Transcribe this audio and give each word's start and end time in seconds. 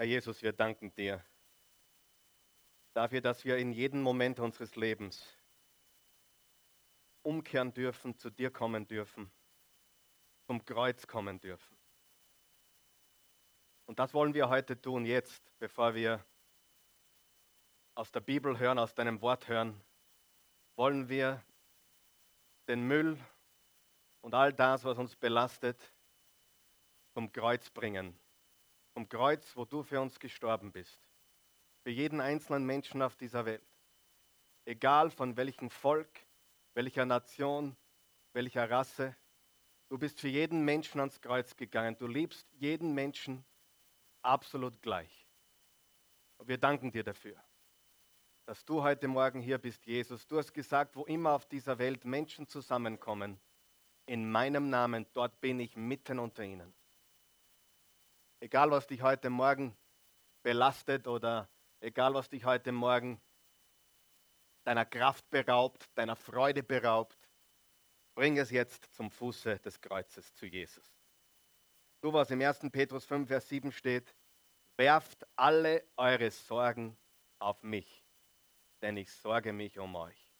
Herr 0.00 0.06
Jesus, 0.06 0.40
wir 0.40 0.54
danken 0.54 0.94
dir 0.94 1.22
dafür, 2.94 3.20
dass 3.20 3.44
wir 3.44 3.58
in 3.58 3.70
jedem 3.70 4.00
Moment 4.00 4.40
unseres 4.40 4.74
Lebens 4.74 5.22
umkehren 7.20 7.74
dürfen, 7.74 8.16
zu 8.16 8.30
dir 8.30 8.50
kommen 8.50 8.86
dürfen, 8.86 9.30
zum 10.46 10.64
Kreuz 10.64 11.06
kommen 11.06 11.38
dürfen. 11.38 11.76
Und 13.84 13.98
das 13.98 14.14
wollen 14.14 14.32
wir 14.32 14.48
heute 14.48 14.80
tun, 14.80 15.04
jetzt, 15.04 15.52
bevor 15.58 15.94
wir 15.94 16.24
aus 17.94 18.10
der 18.10 18.20
Bibel 18.20 18.58
hören, 18.58 18.78
aus 18.78 18.94
deinem 18.94 19.20
Wort 19.20 19.48
hören, 19.48 19.78
wollen 20.76 21.10
wir 21.10 21.44
den 22.68 22.86
Müll 22.86 23.18
und 24.22 24.32
all 24.32 24.54
das, 24.54 24.82
was 24.82 24.96
uns 24.96 25.14
belastet, 25.14 25.92
zum 27.12 27.30
Kreuz 27.30 27.68
bringen. 27.68 28.18
Zum 29.00 29.08
Kreuz, 29.08 29.56
wo 29.56 29.64
du 29.64 29.82
für 29.82 29.98
uns 29.98 30.20
gestorben 30.20 30.72
bist. 30.72 31.08
Für 31.84 31.90
jeden 31.90 32.20
einzelnen 32.20 32.66
Menschen 32.66 33.00
auf 33.00 33.16
dieser 33.16 33.46
Welt. 33.46 33.64
Egal 34.66 35.10
von 35.10 35.38
welchem 35.38 35.70
Volk, 35.70 36.26
welcher 36.74 37.06
Nation, 37.06 37.78
welcher 38.34 38.68
Rasse. 38.68 39.16
Du 39.88 39.96
bist 39.96 40.20
für 40.20 40.28
jeden 40.28 40.66
Menschen 40.66 41.00
ans 41.00 41.18
Kreuz 41.22 41.56
gegangen. 41.56 41.96
Du 41.96 42.06
liebst 42.06 42.46
jeden 42.52 42.92
Menschen 42.92 43.42
absolut 44.20 44.82
gleich. 44.82 45.26
Und 46.36 46.48
wir 46.48 46.58
danken 46.58 46.92
dir 46.92 47.02
dafür, 47.02 47.42
dass 48.44 48.66
du 48.66 48.82
heute 48.82 49.08
Morgen 49.08 49.40
hier 49.40 49.56
bist, 49.56 49.86
Jesus. 49.86 50.26
Du 50.26 50.36
hast 50.36 50.52
gesagt, 50.52 50.94
wo 50.94 51.06
immer 51.06 51.30
auf 51.30 51.46
dieser 51.46 51.78
Welt 51.78 52.04
Menschen 52.04 52.46
zusammenkommen, 52.46 53.40
in 54.04 54.30
meinem 54.30 54.68
Namen, 54.68 55.06
dort 55.14 55.40
bin 55.40 55.58
ich 55.58 55.74
mitten 55.74 56.18
unter 56.18 56.44
ihnen. 56.44 56.74
Egal, 58.42 58.70
was 58.70 58.86
dich 58.86 59.02
heute 59.02 59.28
Morgen 59.28 59.76
belastet 60.42 61.06
oder 61.06 61.50
egal, 61.80 62.14
was 62.14 62.30
dich 62.30 62.46
heute 62.46 62.72
Morgen 62.72 63.20
deiner 64.64 64.86
Kraft 64.86 65.28
beraubt, 65.28 65.90
deiner 65.94 66.16
Freude 66.16 66.62
beraubt, 66.62 67.18
bring 68.14 68.38
es 68.38 68.50
jetzt 68.50 68.94
zum 68.94 69.10
Fuße 69.10 69.58
des 69.58 69.78
Kreuzes 69.78 70.34
zu 70.34 70.46
Jesus. 70.46 70.90
So 72.02 72.14
was 72.14 72.30
im 72.30 72.40
1. 72.40 72.60
Petrus 72.72 73.04
5, 73.04 73.28
Vers 73.28 73.46
7 73.46 73.72
steht, 73.72 74.14
werft 74.78 75.26
alle 75.36 75.86
eure 75.98 76.30
Sorgen 76.30 76.96
auf 77.40 77.62
mich, 77.62 78.02
denn 78.80 78.96
ich 78.96 79.12
sorge 79.12 79.52
mich 79.52 79.78
um 79.78 79.94
euch. 79.96 80.30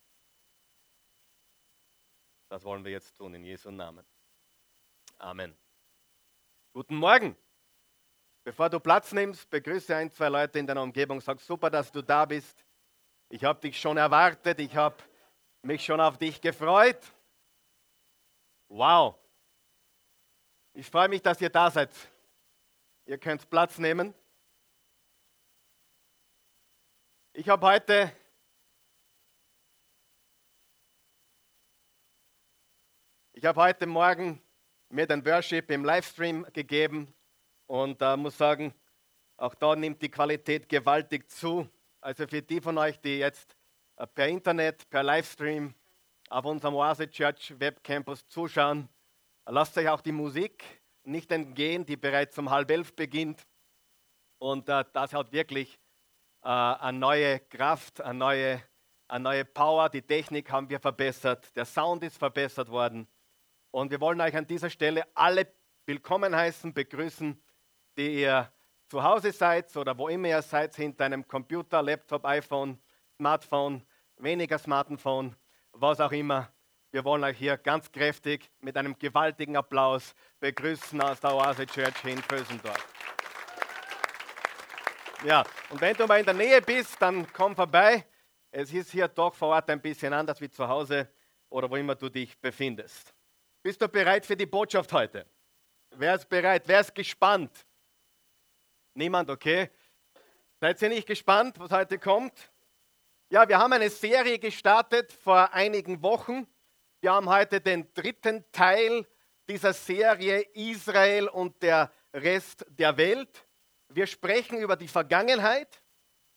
Das 2.49 2.65
wollen 2.65 2.83
wir 2.83 2.93
jetzt 2.93 3.15
tun 3.15 3.35
in 3.35 3.45
Jesu 3.45 3.71
Namen. 3.71 4.07
Amen. 5.19 5.55
Guten 6.73 6.97
Morgen. 6.97 7.37
Bevor 8.43 8.71
du 8.71 8.81
Platz 8.81 9.13
nimmst, 9.13 9.51
begrüße 9.51 9.95
ein, 9.95 10.11
zwei 10.11 10.29
Leute 10.29 10.59
in 10.59 10.67
deiner 10.67 10.83
Umgebung. 10.83 11.21
Sag 11.21 11.41
super, 11.41 11.69
dass 11.69 11.93
du 11.93 12.03
da 12.03 12.25
bist. 12.25 12.65
Ich 13.29 13.45
habe 13.45 13.61
dich 13.61 13.79
schon 13.79 13.99
erwartet. 13.99 14.59
Ich 14.61 14.75
habe 14.75 14.97
mich 15.63 15.85
schon 15.85 16.01
auf 16.01 16.17
dich 16.17 16.41
gefreut. 16.41 17.01
Wow. 18.69 19.17
Ich 20.73 20.87
freue 20.89 21.09
mich, 21.09 21.21
dass 21.21 21.41
ihr 21.41 21.51
da 21.51 21.71
seid. 21.71 21.91
Ihr 23.05 23.19
könnt 23.19 23.49
Platz 23.51 23.77
nehmen. 23.79 24.15
Ich 27.35 27.49
habe 27.49 27.67
heute 27.67 28.13
Ich 33.33 33.47
habe 33.47 33.59
heute 33.59 33.87
Morgen 33.87 34.43
mir 34.91 35.07
den 35.07 35.25
Worship 35.25 35.71
im 35.71 35.83
Livestream 35.83 36.47
gegeben 36.53 37.15
und 37.71 38.03
äh, 38.03 38.17
muss 38.17 38.37
sagen, 38.37 38.75
auch 39.37 39.55
da 39.55 39.77
nimmt 39.77 40.03
die 40.03 40.11
Qualität 40.11 40.69
gewaltig 40.69 41.31
zu. 41.31 41.69
Also 42.01 42.27
für 42.27 42.43
die 42.43 42.61
von 42.61 42.77
euch, 42.79 42.99
die 42.99 43.19
jetzt 43.19 43.57
äh, 43.97 44.09
per 44.09 44.27
Internet, 44.27 44.91
per 44.91 45.05
Livestream 45.05 45.73
auf 46.31 46.45
unserem 46.47 46.75
Oase 46.75 47.09
Church 47.09 47.55
Webcampus 47.61 48.27
zuschauen, 48.27 48.89
lasst 49.47 49.79
euch 49.79 49.89
auch 49.89 50.01
die 50.01 50.11
Musik 50.11 50.65
nicht 51.05 51.31
entgehen, 51.31 51.87
die 51.87 51.97
bereits 51.97 52.37
um 52.39 52.51
halb 52.51 52.73
elf 52.73 52.97
beginnt. 52.97 53.47
Und 54.39 54.69
äh, 54.69 54.85
das 54.93 55.13
hat 55.13 55.31
wirklich 55.31 55.79
äh, 56.43 56.49
eine 56.49 56.99
neue 56.99 57.39
Kraft, 57.39 58.01
eine 58.01 58.19
neue, 58.19 58.63
eine 59.07 59.23
neue 59.23 59.45
Power. 59.45 59.89
Die 59.91 60.03
Technik 60.03 60.51
haben 60.51 60.69
wir 60.69 60.81
verbessert, 60.81 61.55
der 61.55 61.67
Sound 61.67 62.03
ist 62.03 62.19
verbessert 62.19 62.69
worden. 62.69 63.07
Und 63.71 63.93
wir 63.93 64.01
wollen 64.01 64.21
euch 64.21 64.37
an 64.37 64.49
dieser 64.49 64.71
Stelle 64.71 65.07
alle 65.15 65.47
willkommen 65.87 66.35
heißen, 66.35 66.75
begrüßen 66.75 67.41
die 67.97 68.23
ihr 68.23 68.51
zu 68.89 69.03
Hause 69.03 69.33
seid 69.33 69.75
oder 69.77 69.97
wo 69.97 70.09
immer 70.09 70.29
ihr 70.29 70.43
seid, 70.43 70.75
hinter 70.75 71.05
einem 71.05 71.27
Computer, 71.27 71.83
Laptop, 71.83 72.25
iPhone, 72.25 72.79
Smartphone, 73.17 73.83
weniger 74.17 74.59
Smartphone, 74.59 75.37
was 75.73 76.01
auch 76.01 76.13
immer. 76.13 76.53
Wir 76.91 77.05
wollen 77.05 77.23
euch 77.23 77.39
hier 77.39 77.57
ganz 77.57 77.91
kräftig 77.93 78.51
mit 78.61 78.77
einem 78.77 78.99
gewaltigen 78.99 79.57
Applaus 79.57 80.15
begrüßen 80.41 81.01
aus 81.01 81.21
der 81.21 81.35
Oase 81.35 81.67
Church 81.67 82.05
in 82.05 82.21
Vösendorf. 82.21 82.85
Ja, 85.25 85.45
und 85.69 85.81
wenn 85.81 85.95
du 85.95 86.07
mal 86.07 86.19
in 86.19 86.25
der 86.25 86.35
Nähe 86.35 86.61
bist, 86.61 87.01
dann 87.01 87.31
komm 87.33 87.55
vorbei. 87.55 88.05
Es 88.51 88.73
ist 88.73 88.91
hier 88.91 89.07
doch 89.07 89.35
vor 89.35 89.49
Ort 89.49 89.71
ein 89.71 89.81
bisschen 89.81 90.13
anders 90.13 90.41
wie 90.41 90.51
zu 90.51 90.67
Hause 90.67 91.09
oder 91.49 91.71
wo 91.71 91.77
immer 91.77 91.95
du 91.95 92.09
dich 92.09 92.37
befindest. 92.41 93.15
Bist 93.63 93.81
du 93.81 93.89
bereit 93.89 94.27
für 94.27 94.37
die 94.37 94.47
Botschaft 94.47 94.93
heute? 94.93 95.27
Wer 95.91 96.15
ist 96.15 96.29
bereit? 96.29 96.63
Wer 96.67 96.81
ist 96.81 96.95
gespannt? 96.95 97.67
Niemand, 99.01 99.31
okay? 99.31 99.71
Seid 100.61 100.83
ihr 100.83 100.91
nicht 100.91 101.07
gespannt, 101.07 101.59
was 101.59 101.71
heute 101.71 101.99
kommt? 101.99 102.53
Ja, 103.31 103.49
wir 103.49 103.57
haben 103.57 103.73
eine 103.73 103.89
Serie 103.89 104.39
gestartet 104.39 105.11
vor 105.11 105.55
einigen 105.55 106.03
Wochen. 106.03 106.47
Wir 107.01 107.13
haben 107.13 107.27
heute 107.27 107.63
den 107.63 107.91
dritten 107.95 108.45
Teil 108.53 109.07
dieser 109.49 109.73
Serie 109.73 110.43
Israel 110.53 111.29
und 111.29 111.63
der 111.63 111.91
Rest 112.13 112.67
der 112.69 112.95
Welt. 112.99 113.47
Wir 113.89 114.07
sprechen 114.07 114.59
über 114.59 114.77
die 114.77 114.89
Vergangenheit. 114.89 115.83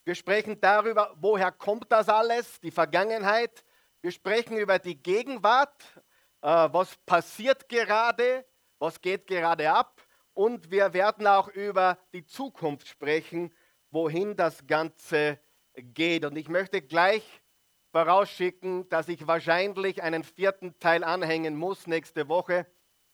Wir 0.05 0.15
sprechen 0.15 0.61
darüber, 0.61 1.13
woher 1.17 1.51
kommt 1.51 1.91
das 1.91 2.07
alles, 2.07 2.61
die 2.61 2.71
Vergangenheit. 2.71 3.65
Wir 4.01 4.11
sprechen 4.13 4.55
über 4.55 4.79
die 4.79 4.95
Gegenwart, 4.95 5.83
äh, 6.41 6.47
was 6.47 6.95
passiert 7.05 7.67
gerade, 7.67 8.45
was 8.79 9.01
geht 9.01 9.27
gerade 9.27 9.69
ab 9.69 9.92
und 10.33 10.71
wir 10.71 10.93
werden 10.93 11.27
auch 11.27 11.47
über 11.49 11.97
die 12.13 12.25
Zukunft 12.25 12.87
sprechen, 12.87 13.53
wohin 13.91 14.35
das 14.35 14.65
Ganze 14.67 15.39
geht. 15.75 16.25
Und 16.25 16.35
ich 16.37 16.49
möchte 16.49 16.81
gleich 16.81 17.23
vorausschicken, 17.91 18.89
dass 18.89 19.07
ich 19.07 19.27
wahrscheinlich 19.27 20.01
einen 20.01 20.23
vierten 20.23 20.77
Teil 20.79 21.03
anhängen 21.03 21.55
muss 21.55 21.85
nächste 21.85 22.27
Woche, 22.27 22.65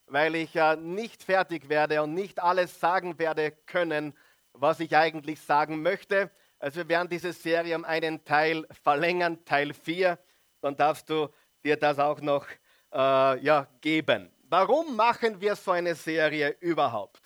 weil 0.06 0.36
ich 0.36 0.54
ja 0.54 0.76
nicht 0.76 1.24
fertig 1.24 1.70
werde 1.70 2.02
und 2.02 2.14
nicht 2.14 2.42
alles 2.42 2.80
sagen 2.80 3.20
werde 3.20 3.52
können, 3.66 4.18
was 4.54 4.80
ich 4.80 4.96
eigentlich 4.96 5.42
sagen 5.42 5.82
möchte. 5.82 6.32
Also 6.60 6.80
wir 6.80 6.90
werden 6.90 7.10
diese 7.10 7.34
Serie 7.34 7.76
um 7.76 7.86
einen 7.86 8.24
Teil 8.24 8.66
verlängern, 8.84 9.44
Teil 9.46 9.74
4. 9.74 10.18
Dann 10.62 10.76
darfst 10.76 11.10
du 11.10 11.28
dir 11.64 11.78
das 11.78 12.00
auch 12.00 12.22
noch 12.22 12.48
äh, 12.94 13.40
ja, 13.44 13.68
geben. 13.82 14.32
Warum 14.52 14.96
machen 14.96 15.40
wir 15.42 15.56
so 15.56 15.70
eine 15.70 15.94
Serie 15.94 16.58
überhaupt? 16.60 17.22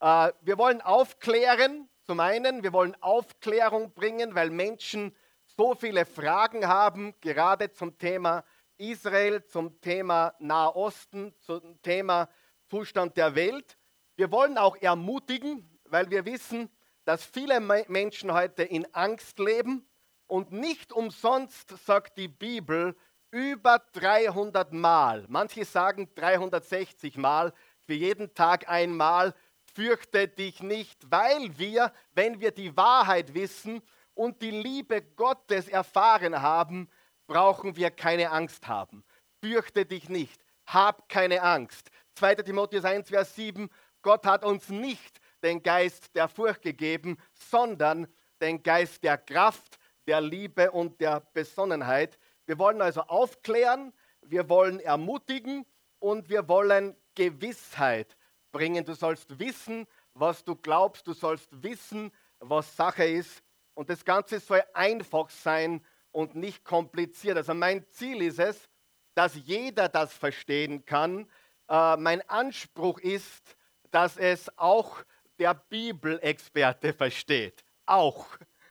Äh, 0.00 0.32
wir 0.40 0.58
wollen 0.58 0.80
aufklären, 0.80 1.88
zum 2.02 2.18
einen, 2.18 2.64
wir 2.64 2.72
wollen 2.72 3.00
Aufklärung 3.00 3.94
bringen, 3.94 4.34
weil 4.34 4.50
Menschen 4.50 5.14
so 5.44 5.76
viele 5.76 6.04
Fragen 6.04 6.66
haben, 6.66 7.14
gerade 7.20 7.70
zum 7.70 7.96
Thema 7.96 8.44
Israel, 8.78 9.44
zum 9.44 9.80
Thema 9.80 10.34
Nahosten, 10.40 11.32
zum 11.38 11.80
Thema 11.82 12.28
Zustand 12.68 13.16
der 13.16 13.36
Welt. 13.36 13.78
Wir 14.16 14.32
wollen 14.32 14.58
auch 14.58 14.74
ermutigen, 14.74 15.78
weil 15.84 16.10
wir 16.10 16.24
wissen, 16.24 16.68
dass 17.04 17.24
viele 17.24 17.60
Menschen 17.60 18.32
heute 18.32 18.64
in 18.64 18.92
Angst 18.92 19.38
leben 19.38 19.86
und 20.26 20.50
nicht 20.50 20.92
umsonst 20.92 21.78
sagt 21.86 22.18
die 22.18 22.26
Bibel, 22.26 22.96
über 23.36 23.82
300 23.92 24.72
Mal, 24.72 25.26
manche 25.28 25.66
sagen 25.66 26.08
360 26.14 27.18
Mal, 27.18 27.52
für 27.84 27.92
jeden 27.92 28.32
Tag 28.32 28.66
einmal, 28.66 29.34
fürchte 29.74 30.26
dich 30.26 30.62
nicht, 30.62 30.98
weil 31.10 31.58
wir, 31.58 31.92
wenn 32.14 32.40
wir 32.40 32.50
die 32.50 32.74
Wahrheit 32.78 33.34
wissen 33.34 33.82
und 34.14 34.40
die 34.40 34.50
Liebe 34.50 35.02
Gottes 35.02 35.68
erfahren 35.68 36.40
haben, 36.40 36.88
brauchen 37.26 37.76
wir 37.76 37.90
keine 37.90 38.30
Angst 38.30 38.66
haben. 38.68 39.04
Fürchte 39.42 39.84
dich 39.84 40.08
nicht, 40.08 40.42
hab 40.64 41.06
keine 41.10 41.42
Angst. 41.42 41.90
2. 42.14 42.36
Timotheus 42.36 42.86
1, 42.86 43.10
Vers 43.10 43.36
7, 43.36 43.68
Gott 44.00 44.24
hat 44.24 44.46
uns 44.46 44.70
nicht 44.70 45.20
den 45.42 45.62
Geist 45.62 46.16
der 46.16 46.28
Furcht 46.28 46.62
gegeben, 46.62 47.18
sondern 47.34 48.06
den 48.40 48.62
Geist 48.62 49.04
der 49.04 49.18
Kraft, 49.18 49.78
der 50.06 50.22
Liebe 50.22 50.70
und 50.70 50.98
der 51.02 51.20
Besonnenheit. 51.34 52.18
Wir 52.46 52.58
wollen 52.58 52.80
also 52.80 53.02
aufklären, 53.02 53.92
wir 54.22 54.48
wollen 54.48 54.80
ermutigen 54.80 55.66
und 55.98 56.28
wir 56.28 56.48
wollen 56.48 56.96
Gewissheit 57.14 58.16
bringen. 58.52 58.84
Du 58.84 58.94
sollst 58.94 59.38
wissen, 59.38 59.86
was 60.14 60.44
du 60.44 60.56
glaubst. 60.56 61.06
Du 61.06 61.12
sollst 61.12 61.48
wissen, 61.62 62.12
was 62.38 62.76
Sache 62.76 63.04
ist. 63.04 63.42
Und 63.74 63.90
das 63.90 64.04
Ganze 64.04 64.40
soll 64.40 64.62
einfach 64.72 65.28
sein 65.30 65.84
und 66.12 66.34
nicht 66.34 66.64
kompliziert. 66.64 67.36
Also 67.36 67.52
mein 67.52 67.86
Ziel 67.90 68.22
ist 68.22 68.38
es, 68.38 68.68
dass 69.14 69.34
jeder 69.34 69.88
das 69.88 70.12
verstehen 70.12 70.84
kann. 70.84 71.28
Äh, 71.68 71.96
mein 71.96 72.26
Anspruch 72.28 72.98
ist, 73.00 73.56
dass 73.90 74.16
es 74.16 74.50
auch 74.58 75.02
der 75.38 75.54
Bibelexperte 75.54 76.92
versteht. 76.92 77.64
Auch. 77.84 78.26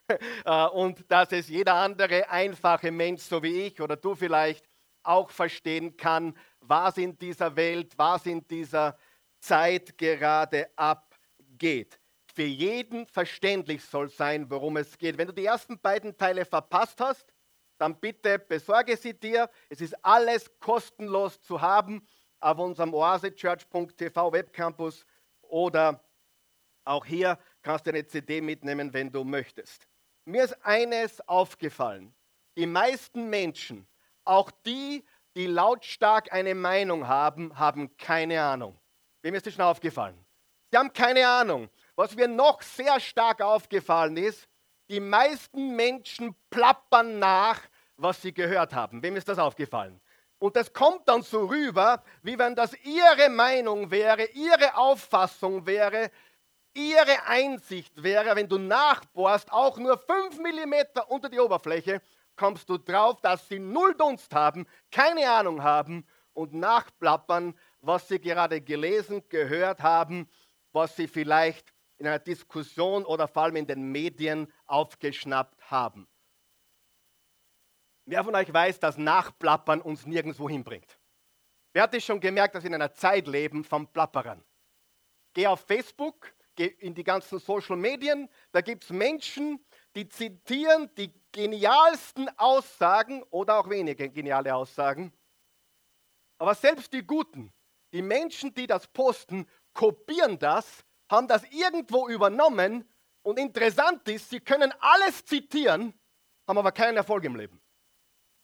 Äh, 0.44 0.66
und 0.66 1.10
dass 1.10 1.32
es 1.32 1.48
jeder 1.48 1.74
andere 1.74 2.28
einfache 2.30 2.90
Mensch, 2.90 3.22
so 3.22 3.42
wie 3.42 3.62
ich 3.62 3.80
oder 3.80 3.96
du 3.96 4.14
vielleicht, 4.14 4.64
auch 5.02 5.30
verstehen 5.30 5.96
kann, 5.96 6.36
was 6.60 6.96
in 6.98 7.16
dieser 7.16 7.54
Welt, 7.56 7.92
was 7.96 8.26
in 8.26 8.46
dieser 8.46 8.96
Zeit 9.38 9.96
gerade 9.96 10.68
abgeht. 10.76 11.98
Für 12.34 12.42
jeden 12.42 13.06
verständlich 13.06 13.84
soll 13.84 14.08
sein, 14.08 14.50
worum 14.50 14.76
es 14.76 14.98
geht. 14.98 15.16
Wenn 15.16 15.28
du 15.28 15.32
die 15.32 15.46
ersten 15.46 15.78
beiden 15.80 16.16
Teile 16.16 16.44
verpasst 16.44 17.00
hast, 17.00 17.32
dann 17.78 17.98
bitte 17.98 18.38
besorge 18.38 18.96
sie 18.96 19.14
dir. 19.14 19.48
Es 19.68 19.80
ist 19.80 19.94
alles 20.04 20.50
kostenlos 20.58 21.40
zu 21.40 21.60
haben 21.60 22.06
auf 22.40 22.58
unserem 22.58 22.92
oasechurch.tv 22.92 24.32
Webcampus 24.32 25.06
oder 25.42 26.04
auch 26.84 27.04
hier 27.04 27.38
kannst 27.62 27.86
du 27.86 27.90
eine 27.90 28.06
CD 28.06 28.40
mitnehmen, 28.40 28.92
wenn 28.92 29.10
du 29.10 29.24
möchtest. 29.24 29.88
Mir 30.28 30.42
ist 30.42 30.56
eines 30.66 31.26
aufgefallen. 31.28 32.12
Die 32.56 32.66
meisten 32.66 33.30
Menschen, 33.30 33.86
auch 34.24 34.50
die, 34.66 35.04
die 35.36 35.46
lautstark 35.46 36.32
eine 36.32 36.56
Meinung 36.56 37.06
haben, 37.06 37.56
haben 37.56 37.96
keine 37.96 38.42
Ahnung. 38.42 38.76
Wem 39.22 39.34
ist 39.36 39.46
das 39.46 39.54
schon 39.54 39.64
aufgefallen? 39.64 40.18
Sie 40.72 40.78
haben 40.78 40.92
keine 40.92 41.28
Ahnung. 41.28 41.70
Was 41.94 42.16
mir 42.16 42.26
noch 42.26 42.60
sehr 42.60 42.98
stark 42.98 43.40
aufgefallen 43.40 44.16
ist, 44.16 44.48
die 44.90 44.98
meisten 44.98 45.76
Menschen 45.76 46.34
plappern 46.50 47.20
nach, 47.20 47.60
was 47.96 48.20
sie 48.20 48.34
gehört 48.34 48.74
haben. 48.74 49.04
Wem 49.04 49.14
ist 49.14 49.28
das 49.28 49.38
aufgefallen? 49.38 50.00
Und 50.38 50.56
das 50.56 50.72
kommt 50.72 51.08
dann 51.08 51.22
so 51.22 51.46
rüber, 51.46 52.02
wie 52.22 52.36
wenn 52.36 52.56
das 52.56 52.74
ihre 52.82 53.30
Meinung 53.30 53.92
wäre, 53.92 54.24
ihre 54.32 54.76
Auffassung 54.76 55.66
wäre, 55.66 56.10
ihre 56.76 57.26
Einsicht 57.26 58.02
wäre. 58.02 58.36
Wenn 58.36 58.48
du 58.48 58.58
nachbohrst, 58.58 59.50
auch 59.50 59.78
nur 59.78 59.98
fünf 59.98 60.38
Millimeter 60.38 61.10
unter 61.10 61.28
die 61.28 61.40
Oberfläche, 61.40 62.00
kommst 62.36 62.68
du 62.68 62.76
drauf, 62.76 63.20
dass 63.20 63.48
sie 63.48 63.58
null 63.58 63.94
Dunst 63.94 64.34
haben, 64.34 64.66
keine 64.90 65.28
Ahnung 65.30 65.62
haben 65.62 66.06
und 66.34 66.52
nachplappern, 66.52 67.58
was 67.80 68.08
sie 68.08 68.20
gerade 68.20 68.60
gelesen, 68.60 69.26
gehört 69.28 69.82
haben, 69.82 70.28
was 70.72 70.94
sie 70.96 71.08
vielleicht 71.08 71.72
in 71.98 72.06
einer 72.06 72.18
Diskussion 72.18 73.04
oder 73.04 73.26
vor 73.26 73.44
allem 73.44 73.56
in 73.56 73.66
den 73.66 73.90
Medien 73.90 74.52
aufgeschnappt 74.66 75.70
haben. 75.70 76.06
Wer 78.04 78.22
von 78.22 78.34
euch 78.34 78.52
weiß, 78.52 78.78
dass 78.78 78.98
Nachplappern 78.98 79.80
uns 79.80 80.06
nirgendwo 80.06 80.48
hinbringt? 80.48 80.98
Wer 81.72 81.84
hat 81.84 81.94
es 81.94 82.04
schon 82.04 82.20
gemerkt, 82.20 82.54
dass 82.54 82.62
wir 82.62 82.68
in 82.68 82.74
einer 82.74 82.92
Zeit 82.92 83.26
leben 83.26 83.64
von 83.64 83.86
Plapperern? 83.86 84.44
Geh 85.32 85.46
auf 85.46 85.60
Facebook, 85.60 86.32
in 86.58 86.94
die 86.94 87.04
ganzen 87.04 87.38
Social 87.38 87.76
Medien, 87.76 88.28
da 88.52 88.60
gibt 88.60 88.84
es 88.84 88.90
Menschen, 88.90 89.64
die 89.94 90.08
zitieren 90.08 90.90
die 90.96 91.12
genialsten 91.32 92.28
Aussagen 92.38 93.22
oder 93.24 93.58
auch 93.58 93.68
weniger 93.68 94.08
geniale 94.08 94.54
Aussagen. 94.54 95.12
Aber 96.38 96.54
selbst 96.54 96.92
die 96.92 97.02
Guten, 97.02 97.52
die 97.92 98.02
Menschen, 98.02 98.52
die 98.54 98.66
das 98.66 98.86
posten, 98.86 99.46
kopieren 99.72 100.38
das, 100.38 100.84
haben 101.10 101.28
das 101.28 101.44
irgendwo 101.50 102.08
übernommen 102.08 102.88
und 103.22 103.38
interessant 103.38 104.08
ist, 104.08 104.30
sie 104.30 104.40
können 104.40 104.72
alles 104.80 105.24
zitieren, 105.24 105.94
haben 106.46 106.58
aber 106.58 106.72
keinen 106.72 106.96
Erfolg 106.96 107.24
im 107.24 107.36
Leben. 107.36 107.60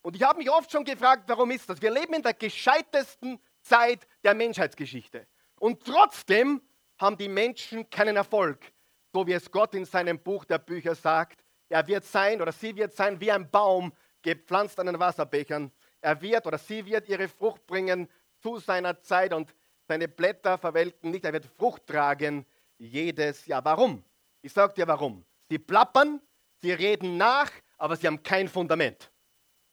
Und 0.02 0.16
ich 0.16 0.22
habe 0.22 0.38
mich 0.38 0.50
oft 0.50 0.70
schon 0.70 0.84
gefragt, 0.84 1.24
warum 1.28 1.50
ist 1.50 1.68
das? 1.68 1.80
Wir 1.80 1.90
leben 1.90 2.14
in 2.14 2.22
der 2.22 2.34
gescheitesten 2.34 3.40
Zeit 3.62 4.06
der 4.24 4.34
Menschheitsgeschichte. 4.34 5.26
Und 5.60 5.84
trotzdem 5.84 6.60
haben 7.02 7.18
die 7.18 7.28
Menschen 7.28 7.90
keinen 7.90 8.16
Erfolg, 8.16 8.72
so 9.12 9.26
wie 9.26 9.32
es 9.32 9.50
Gott 9.50 9.74
in 9.74 9.84
seinem 9.84 10.18
Buch 10.20 10.44
der 10.44 10.58
Bücher 10.58 10.94
sagt. 10.94 11.44
Er 11.68 11.86
wird 11.86 12.04
sein 12.04 12.40
oder 12.40 12.52
sie 12.52 12.74
wird 12.76 12.94
sein 12.94 13.20
wie 13.20 13.32
ein 13.32 13.50
Baum, 13.50 13.92
gepflanzt 14.22 14.78
an 14.78 14.86
den 14.86 14.98
Wasserbechern. 14.98 15.72
Er 16.00 16.20
wird 16.22 16.46
oder 16.46 16.58
sie 16.58 16.86
wird 16.86 17.08
ihre 17.08 17.28
Frucht 17.28 17.66
bringen 17.66 18.08
zu 18.40 18.58
seiner 18.58 19.00
Zeit 19.00 19.34
und 19.34 19.52
seine 19.88 20.06
Blätter 20.06 20.56
verwelken 20.56 21.10
nicht. 21.10 21.24
Er 21.24 21.32
wird 21.32 21.46
Frucht 21.58 21.86
tragen 21.86 22.46
jedes 22.78 23.46
Jahr. 23.46 23.64
Warum? 23.64 24.04
Ich 24.40 24.52
sage 24.52 24.74
dir 24.74 24.86
warum. 24.86 25.24
Sie 25.48 25.58
plappern, 25.58 26.20
sie 26.60 26.72
reden 26.72 27.16
nach, 27.16 27.50
aber 27.78 27.96
sie 27.96 28.06
haben 28.06 28.22
kein 28.22 28.48
Fundament. 28.48 29.10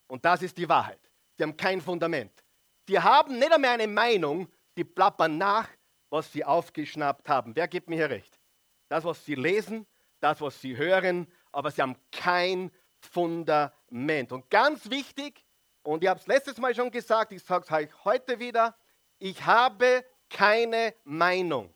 Und 0.07 0.25
das 0.25 0.41
ist 0.41 0.57
die 0.57 0.67
Wahrheit. 0.67 0.99
Sie 1.37 1.43
haben 1.43 1.55
kein 1.55 1.79
Fundament. 1.79 2.31
Sie 2.87 2.99
haben 2.99 3.37
nicht 3.37 3.51
einmal 3.51 3.75
eine 3.75 3.87
Meinung, 3.87 4.47
sie 4.75 4.83
plappern 4.83 5.37
nach, 5.37 5.69
was 6.09 6.31
sie 6.31 6.43
aufgeschnappt 6.43 7.29
haben. 7.29 7.55
Wer 7.55 7.67
gibt 7.67 7.89
mir 7.89 7.95
hier 7.95 8.09
recht? 8.09 8.39
Das, 8.87 9.03
was 9.03 9.23
sie 9.25 9.35
lesen, 9.35 9.85
das, 10.19 10.41
was 10.41 10.59
sie 10.59 10.75
hören, 10.75 11.31
aber 11.51 11.71
sie 11.71 11.81
haben 11.81 11.95
kein 12.11 12.71
Fundament. 12.99 14.31
Und 14.31 14.49
ganz 14.49 14.89
wichtig, 14.89 15.45
und 15.83 16.03
ich 16.03 16.09
habe 16.09 16.19
es 16.19 16.27
letztes 16.27 16.57
Mal 16.57 16.75
schon 16.75 16.91
gesagt, 16.91 17.31
ich 17.31 17.43
sage 17.43 17.65
es 17.65 17.71
euch 17.71 18.05
heute 18.05 18.39
wieder, 18.39 18.75
ich 19.19 19.45
habe 19.45 20.03
keine 20.29 20.93
Meinung. 21.03 21.73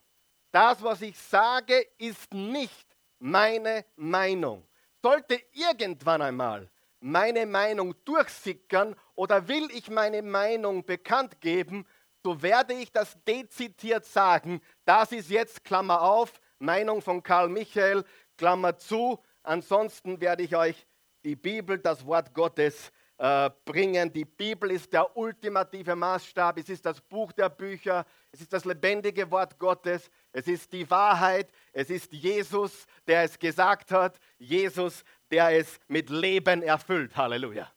Das, 0.51 0.83
was 0.83 1.01
ich 1.01 1.17
sage, 1.17 1.87
ist 1.97 2.33
nicht 2.33 2.95
meine 3.19 3.85
Meinung. 3.95 4.67
Sollte 5.01 5.41
irgendwann 5.51 6.21
einmal 6.21 6.69
meine 6.99 7.45
Meinung 7.45 7.95
durchsickern 8.05 8.95
oder 9.15 9.47
will 9.47 9.67
ich 9.71 9.89
meine 9.89 10.21
Meinung 10.21 10.85
bekannt 10.85 11.41
geben, 11.41 11.85
so 12.23 12.41
werde 12.41 12.73
ich 12.73 12.91
das 12.91 13.17
dezidiert 13.27 14.05
sagen. 14.05 14.61
Das 14.85 15.11
ist 15.11 15.29
jetzt, 15.29 15.63
Klammer 15.63 16.01
auf, 16.01 16.39
Meinung 16.57 17.01
von 17.01 17.21
Karl 17.21 17.49
Michael, 17.49 18.05
Klammer 18.37 18.77
zu. 18.77 19.19
Ansonsten 19.43 20.21
werde 20.21 20.43
ich 20.43 20.55
euch 20.55 20.87
die 21.25 21.35
Bibel, 21.35 21.77
das 21.77 22.05
Wort 22.05 22.33
Gottes 22.33 22.91
äh, 23.17 23.49
bringen. 23.65 24.11
Die 24.11 24.25
Bibel 24.25 24.71
ist 24.71 24.93
der 24.93 25.15
ultimative 25.17 25.95
Maßstab. 25.95 26.57
Es 26.57 26.69
ist 26.69 26.85
das 26.85 27.01
Buch 27.01 27.33
der 27.33 27.49
Bücher. 27.49 28.05
Es 28.31 28.41
ist 28.41 28.53
das 28.53 28.63
lebendige 28.63 29.29
Wort 29.29 29.59
Gottes. 29.59 30.09
Es 30.31 30.47
ist 30.47 30.71
die 30.71 30.89
Wahrheit. 30.89 31.51
Es 31.73 31.89
ist 31.89 32.13
Jesus, 32.13 32.85
der 33.05 33.23
es 33.23 33.37
gesagt 33.37 33.91
hat. 33.91 34.17
Jesus, 34.37 35.03
der 35.29 35.49
es 35.49 35.79
mit 35.87 36.09
Leben 36.09 36.63
erfüllt. 36.63 37.15
Halleluja. 37.17 37.69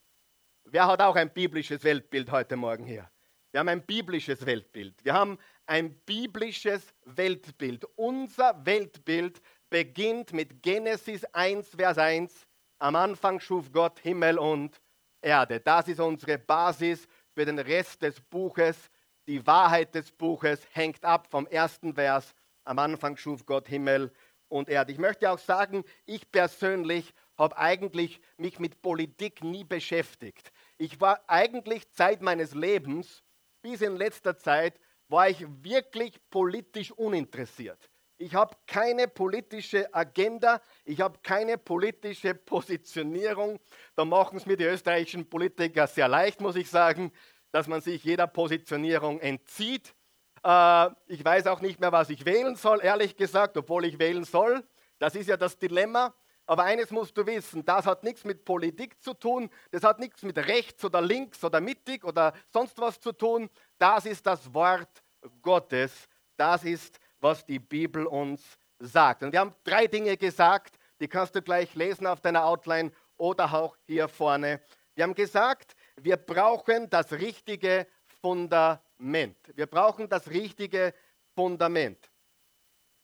Wer 0.64 0.86
hat 0.86 1.00
auch 1.00 1.16
ein 1.16 1.32
biblisches 1.32 1.82
Weltbild 1.84 2.30
heute 2.30 2.56
Morgen 2.56 2.84
hier? 2.84 3.10
Wir 3.56 3.60
haben 3.60 3.68
ein 3.68 3.86
biblisches 3.86 4.44
Weltbild. 4.44 5.02
Wir 5.02 5.14
haben 5.14 5.38
ein 5.64 5.94
biblisches 6.00 6.92
Weltbild. 7.06 7.86
Unser 7.96 8.66
Weltbild 8.66 9.40
beginnt 9.70 10.34
mit 10.34 10.62
Genesis 10.62 11.24
1, 11.32 11.70
Vers 11.70 11.96
1. 11.96 12.46
Am 12.80 12.94
Anfang 12.96 13.40
schuf 13.40 13.72
Gott 13.72 13.98
Himmel 14.00 14.38
und 14.38 14.78
Erde. 15.22 15.58
Das 15.58 15.88
ist 15.88 16.00
unsere 16.00 16.36
Basis 16.36 17.08
für 17.32 17.46
den 17.46 17.58
Rest 17.58 18.02
des 18.02 18.20
Buches. 18.20 18.90
Die 19.26 19.46
Wahrheit 19.46 19.94
des 19.94 20.12
Buches 20.12 20.60
hängt 20.72 21.02
ab 21.02 21.26
vom 21.30 21.46
ersten 21.46 21.94
Vers. 21.94 22.34
Am 22.64 22.78
Anfang 22.78 23.16
schuf 23.16 23.46
Gott 23.46 23.68
Himmel 23.68 24.12
und 24.48 24.68
Erde. 24.68 24.92
Ich 24.92 24.98
möchte 24.98 25.30
auch 25.30 25.38
sagen, 25.38 25.82
ich 26.04 26.30
persönlich 26.30 27.14
habe 27.38 27.56
eigentlich 27.56 28.20
mich 28.36 28.58
mit 28.58 28.82
Politik 28.82 29.42
nie 29.42 29.64
beschäftigt. 29.64 30.52
Ich 30.76 31.00
war 31.00 31.24
eigentlich 31.26 31.90
Zeit 31.92 32.20
meines 32.20 32.52
Lebens, 32.52 33.22
bis 33.66 33.80
in 33.80 33.96
letzter 33.96 34.38
Zeit, 34.38 34.78
war 35.08 35.28
ich 35.28 35.44
wirklich 35.60 36.20
politisch 36.30 36.92
uninteressiert. 36.92 37.90
Ich 38.16 38.32
habe 38.32 38.56
keine 38.64 39.08
politische 39.08 39.92
Agenda, 39.92 40.60
ich 40.84 41.00
habe 41.00 41.18
keine 41.20 41.58
politische 41.58 42.36
Positionierung. 42.36 43.58
Da 43.96 44.04
machen 44.04 44.36
es 44.36 44.46
mir 44.46 44.56
die 44.56 44.66
österreichischen 44.66 45.28
Politiker 45.28 45.88
sehr 45.88 46.06
leicht, 46.06 46.40
muss 46.40 46.54
ich 46.54 46.70
sagen, 46.70 47.10
dass 47.50 47.66
man 47.66 47.80
sich 47.80 48.04
jeder 48.04 48.28
Positionierung 48.28 49.18
entzieht. 49.18 49.96
Äh, 50.44 50.90
ich 51.08 51.24
weiß 51.24 51.48
auch 51.48 51.60
nicht 51.60 51.80
mehr, 51.80 51.90
was 51.90 52.08
ich 52.08 52.24
wählen 52.24 52.54
soll, 52.54 52.84
ehrlich 52.84 53.16
gesagt, 53.16 53.56
obwohl 53.56 53.84
ich 53.84 53.98
wählen 53.98 54.22
soll. 54.22 54.62
Das 55.00 55.16
ist 55.16 55.28
ja 55.28 55.36
das 55.36 55.58
Dilemma. 55.58 56.14
Aber 56.46 56.62
eines 56.62 56.90
musst 56.90 57.16
du 57.16 57.26
wissen, 57.26 57.64
das 57.64 57.86
hat 57.86 58.04
nichts 58.04 58.24
mit 58.24 58.44
Politik 58.44 59.02
zu 59.02 59.14
tun, 59.14 59.50
das 59.72 59.82
hat 59.82 59.98
nichts 59.98 60.22
mit 60.22 60.38
rechts 60.38 60.84
oder 60.84 61.00
links 61.00 61.42
oder 61.42 61.60
mittig 61.60 62.04
oder 62.04 62.32
sonst 62.52 62.78
was 62.78 63.00
zu 63.00 63.12
tun. 63.12 63.50
Das 63.78 64.06
ist 64.06 64.24
das 64.24 64.54
Wort 64.54 65.02
Gottes. 65.42 66.08
Das 66.36 66.64
ist, 66.64 67.00
was 67.18 67.44
die 67.44 67.58
Bibel 67.58 68.06
uns 68.06 68.58
sagt. 68.78 69.22
Und 69.22 69.32
wir 69.32 69.40
haben 69.40 69.54
drei 69.64 69.86
Dinge 69.86 70.16
gesagt, 70.16 70.78
die 71.00 71.08
kannst 71.08 71.34
du 71.34 71.42
gleich 71.42 71.74
lesen 71.74 72.06
auf 72.06 72.20
deiner 72.20 72.44
Outline 72.44 72.92
oder 73.16 73.52
auch 73.52 73.76
hier 73.86 74.08
vorne. 74.08 74.60
Wir 74.94 75.04
haben 75.04 75.14
gesagt, 75.14 75.74
wir 75.96 76.16
brauchen 76.16 76.88
das 76.88 77.12
richtige 77.12 77.86
Fundament. 78.20 79.36
Wir 79.54 79.66
brauchen 79.66 80.08
das 80.08 80.28
richtige 80.28 80.94
Fundament. 81.34 82.10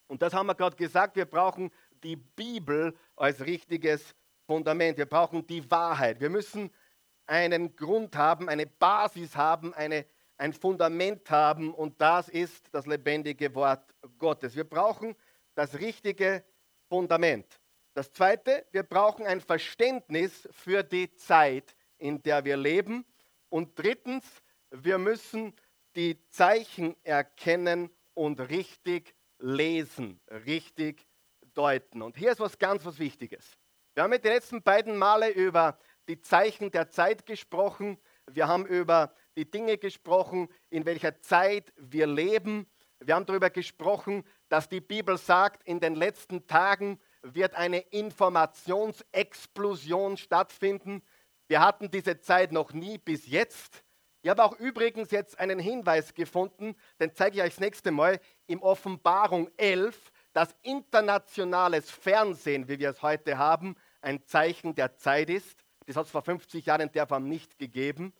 Und 0.06 0.22
das 0.22 0.32
haben 0.32 0.46
wir 0.46 0.54
gerade 0.54 0.76
gesagt, 0.76 1.16
wir 1.16 1.26
brauchen 1.26 1.70
die 2.02 2.16
Bibel 2.16 2.94
als 3.16 3.40
richtiges 3.40 4.14
Fundament. 4.46 4.98
Wir 4.98 5.06
brauchen 5.06 5.46
die 5.46 5.70
Wahrheit. 5.70 6.20
Wir 6.20 6.30
müssen 6.30 6.70
einen 7.26 7.74
Grund 7.76 8.16
haben, 8.16 8.48
eine 8.48 8.66
Basis 8.66 9.36
haben, 9.36 9.72
eine, 9.74 10.04
ein 10.36 10.52
Fundament 10.52 11.30
haben 11.30 11.72
und 11.72 12.00
das 12.00 12.28
ist 12.28 12.68
das 12.72 12.86
lebendige 12.86 13.54
Wort 13.54 13.94
Gottes. 14.18 14.56
Wir 14.56 14.64
brauchen 14.64 15.14
das 15.54 15.78
richtige 15.78 16.44
Fundament. 16.88 17.60
Das 17.94 18.12
Zweite, 18.12 18.66
wir 18.72 18.82
brauchen 18.82 19.26
ein 19.26 19.40
Verständnis 19.40 20.48
für 20.50 20.82
die 20.82 21.14
Zeit, 21.14 21.76
in 21.98 22.22
der 22.22 22.44
wir 22.44 22.56
leben. 22.56 23.04
Und 23.50 23.78
drittens, 23.78 24.24
wir 24.70 24.98
müssen 24.98 25.54
die 25.94 26.18
Zeichen 26.28 26.96
erkennen 27.04 27.90
und 28.14 28.40
richtig 28.40 29.14
lesen, 29.38 30.20
richtig 30.46 31.06
deuten. 31.54 32.02
Und 32.02 32.16
hier 32.16 32.32
ist 32.32 32.40
was 32.40 32.58
ganz 32.58 32.84
was 32.84 32.98
Wichtiges. 32.98 33.56
Wir 33.94 34.02
haben 34.02 34.10
mit 34.10 34.24
den 34.24 34.32
letzten 34.32 34.62
beiden 34.62 34.96
Male 34.96 35.30
über 35.30 35.78
die 36.08 36.20
Zeichen 36.20 36.70
der 36.70 36.88
Zeit 36.88 37.26
gesprochen. 37.26 37.98
Wir 38.30 38.48
haben 38.48 38.66
über 38.66 39.14
die 39.36 39.50
Dinge 39.50 39.76
gesprochen, 39.78 40.48
in 40.70 40.86
welcher 40.86 41.20
Zeit 41.20 41.72
wir 41.76 42.06
leben. 42.06 42.66
Wir 43.00 43.14
haben 43.14 43.26
darüber 43.26 43.50
gesprochen, 43.50 44.24
dass 44.48 44.68
die 44.68 44.80
Bibel 44.80 45.18
sagt, 45.18 45.62
in 45.66 45.80
den 45.80 45.94
letzten 45.94 46.46
Tagen 46.46 46.98
wird 47.22 47.54
eine 47.54 47.80
Informationsexplosion 47.80 50.16
stattfinden. 50.16 51.02
Wir 51.48 51.60
hatten 51.60 51.90
diese 51.90 52.20
Zeit 52.20 52.52
noch 52.52 52.72
nie 52.72 52.96
bis 52.98 53.26
jetzt. 53.26 53.82
Ich 54.22 54.30
habe 54.30 54.44
auch 54.44 54.56
übrigens 54.58 55.10
jetzt 55.10 55.38
einen 55.40 55.58
Hinweis 55.58 56.14
gefunden, 56.14 56.76
den 57.00 57.12
zeige 57.12 57.38
ich 57.38 57.42
euch 57.42 57.50
das 57.50 57.60
nächste 57.60 57.90
Mal, 57.90 58.20
im 58.46 58.62
Offenbarung 58.62 59.50
11, 59.56 60.11
dass 60.32 60.54
internationales 60.62 61.90
Fernsehen, 61.90 62.68
wie 62.68 62.78
wir 62.78 62.90
es 62.90 63.02
heute 63.02 63.38
haben, 63.38 63.76
ein 64.00 64.24
Zeichen 64.24 64.74
der 64.74 64.96
Zeit 64.96 65.30
ist. 65.30 65.64
Das 65.86 65.96
hat 65.96 66.06
es 66.06 66.10
vor 66.10 66.22
50 66.22 66.66
Jahren 66.66 66.82
in 66.82 66.92
der 66.92 67.06
Form 67.06 67.28
nicht 67.28 67.58
gegeben. 67.58 68.12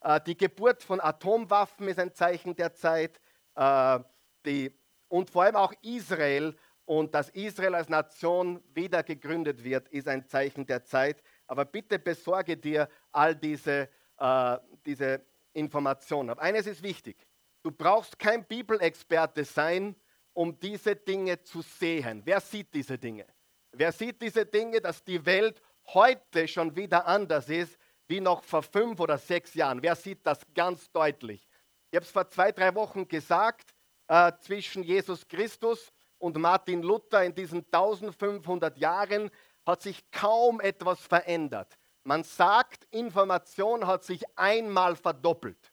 Äh, 0.00 0.20
die 0.26 0.36
Geburt 0.36 0.82
von 0.82 1.00
Atomwaffen 1.00 1.88
ist 1.88 1.98
ein 1.98 2.14
Zeichen 2.14 2.54
der 2.56 2.74
Zeit. 2.74 3.20
Äh, 3.54 4.00
die, 4.46 4.72
und 5.08 5.30
vor 5.30 5.44
allem 5.44 5.56
auch 5.56 5.72
Israel 5.82 6.56
und 6.84 7.14
dass 7.14 7.28
Israel 7.30 7.74
als 7.74 7.88
Nation 7.88 8.62
wieder 8.72 9.02
gegründet 9.02 9.62
wird, 9.62 9.88
ist 9.88 10.08
ein 10.08 10.26
Zeichen 10.26 10.64
der 10.64 10.84
Zeit. 10.84 11.22
Aber 11.46 11.64
bitte 11.64 11.98
besorge 11.98 12.56
dir 12.56 12.88
all 13.12 13.34
diese, 13.36 13.88
äh, 14.18 14.58
diese 14.86 15.22
Informationen. 15.52 16.30
Aber 16.30 16.42
eines 16.42 16.66
ist 16.66 16.82
wichtig. 16.82 17.26
Du 17.62 17.70
brauchst 17.70 18.18
kein 18.18 18.44
Bibelexperte 18.44 19.44
sein, 19.44 19.96
um 20.38 20.56
diese 20.56 20.94
Dinge 20.94 21.42
zu 21.42 21.62
sehen. 21.62 22.22
Wer 22.24 22.40
sieht 22.40 22.72
diese 22.72 22.96
Dinge? 22.96 23.26
Wer 23.72 23.90
sieht 23.90 24.22
diese 24.22 24.46
Dinge, 24.46 24.80
dass 24.80 25.02
die 25.02 25.26
Welt 25.26 25.60
heute 25.86 26.46
schon 26.46 26.76
wieder 26.76 27.08
anders 27.08 27.48
ist 27.48 27.76
wie 28.06 28.20
noch 28.20 28.44
vor 28.44 28.62
fünf 28.62 29.00
oder 29.00 29.18
sechs 29.18 29.54
Jahren? 29.54 29.82
Wer 29.82 29.96
sieht 29.96 30.24
das 30.24 30.38
ganz 30.54 30.92
deutlich? 30.92 31.48
Ich 31.90 31.96
habe 31.96 32.04
es 32.04 32.12
vor 32.12 32.28
zwei, 32.28 32.52
drei 32.52 32.72
Wochen 32.76 33.08
gesagt, 33.08 33.74
äh, 34.06 34.30
zwischen 34.40 34.84
Jesus 34.84 35.26
Christus 35.26 35.92
und 36.18 36.36
Martin 36.36 36.84
Luther 36.84 37.24
in 37.24 37.34
diesen 37.34 37.64
1500 37.72 38.78
Jahren 38.78 39.32
hat 39.66 39.82
sich 39.82 40.08
kaum 40.12 40.60
etwas 40.60 41.00
verändert. 41.00 41.76
Man 42.04 42.22
sagt, 42.22 42.84
Information 42.92 43.88
hat 43.88 44.04
sich 44.04 44.22
einmal 44.36 44.94
verdoppelt. 44.94 45.67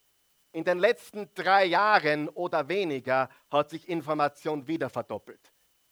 In 0.55 0.63
den 0.63 0.79
letzten 0.79 1.29
drei 1.33 1.65
Jahren 1.65 2.29
oder 2.29 2.69
weniger 2.69 3.27
hat 3.51 3.71
sich 3.71 3.89
Information 3.89 4.65
wieder 4.65 4.89
verdoppelt. 4.89 5.51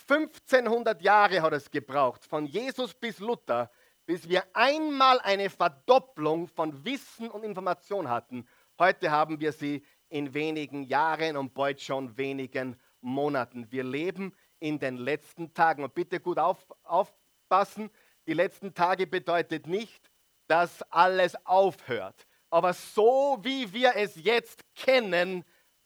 1500 0.09 1.01
Jahre 1.01 1.41
hat 1.41 1.51
es 1.51 1.69
gebraucht, 1.69 2.23
von 2.23 2.45
Jesus 2.45 2.93
bis 2.93 3.19
Luther, 3.19 3.69
bis 4.05 4.29
wir 4.29 4.45
einmal 4.53 5.19
eine 5.19 5.49
Verdopplung 5.49 6.47
von 6.47 6.85
Wissen 6.85 7.29
und 7.29 7.43
Information 7.43 8.07
hatten. 8.07 8.47
Heute 8.79 9.11
haben 9.11 9.41
wir 9.41 9.51
sie 9.51 9.83
in 10.07 10.33
wenigen 10.33 10.83
Jahren 10.83 11.35
und 11.35 11.53
bald 11.53 11.81
schon 11.81 12.17
wenigen 12.17 12.79
Monaten. 13.01 13.69
Wir 13.69 13.83
leben 13.83 14.33
in 14.59 14.79
den 14.79 14.95
letzten 14.95 15.53
Tagen. 15.53 15.83
Und 15.83 15.93
bitte 15.93 16.21
gut 16.21 16.39
auf, 16.39 16.65
aufpassen, 16.83 17.89
die 18.27 18.33
letzten 18.33 18.73
Tage 18.73 19.07
bedeutet 19.07 19.67
nicht, 19.67 20.09
dass 20.47 20.83
alles 20.83 21.35
aufhört. 21.45 22.25
Aber 22.53 22.71
so 22.73 23.39
wie 23.41 23.73
wir 23.73 23.93
es 23.95 24.13
jetzt 24.13 24.63
kennen, 24.75 25.43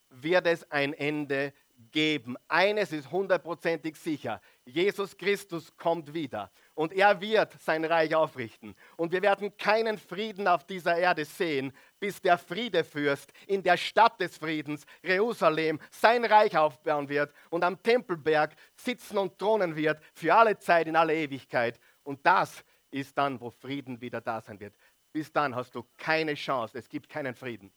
wird 0.10 0.46
es 0.48 0.70
ein 0.70 0.92
Ende 0.92 1.54
geben. 1.92 2.36
Eines 2.50 2.92
ist 2.92 3.10
hundertprozentig 3.10 3.96
sicher. 3.96 4.42
Jesus 4.66 5.16
Christus 5.16 5.74
kommt 5.78 6.14
wieder 6.14 6.52
und 6.74 6.92
er 6.92 7.22
wird 7.22 7.54
sein 7.62 7.86
Reich 7.86 8.14
aufrichten. 8.14 8.76
Und 8.98 9.14
wir 9.14 9.22
werden 9.22 9.56
keinen 9.56 9.98
Frieden 9.98 10.46
auf 10.46 10.66
dieser 10.66 10.98
Erde 10.98 11.24
sehen, 11.24 11.72
bis 12.02 12.22
der 12.22 12.38
Friedefürst 12.38 13.32
in 13.48 13.64
der 13.64 13.78
Stadt 13.78 14.20
des 14.20 14.36
Friedens, 14.36 14.86
Jerusalem, 15.02 15.80
sein 15.90 16.26
Reich 16.26 16.58
aufbauen 16.58 17.08
wird 17.08 17.32
und 17.50 17.64
am 17.64 17.82
Tempelberg 17.82 18.54
sitzen 18.76 19.18
und 19.18 19.40
thronen 19.40 19.74
wird 19.78 20.02
für 20.14 20.36
alle 20.36 20.60
Zeit, 20.60 20.88
in 20.88 20.98
alle 20.98 21.16
Ewigkeit. 21.16 21.80
Und 22.04 22.26
das 22.26 22.66
ist 22.92 23.18
dann, 23.18 23.40
wo 23.40 23.50
Frieden 23.50 24.00
wieder 24.02 24.22
da 24.22 24.42
sein 24.42 24.60
wird. 24.60 24.74
Bis 25.14 25.32
dann 25.32 25.56
hast 25.56 25.76
du 25.76 25.84
keine 25.98 26.36
Chance. 26.36 26.78
Es 26.78 26.90
gibt 26.90 27.10
keinen 27.10 27.34
Frieden. 27.34 27.72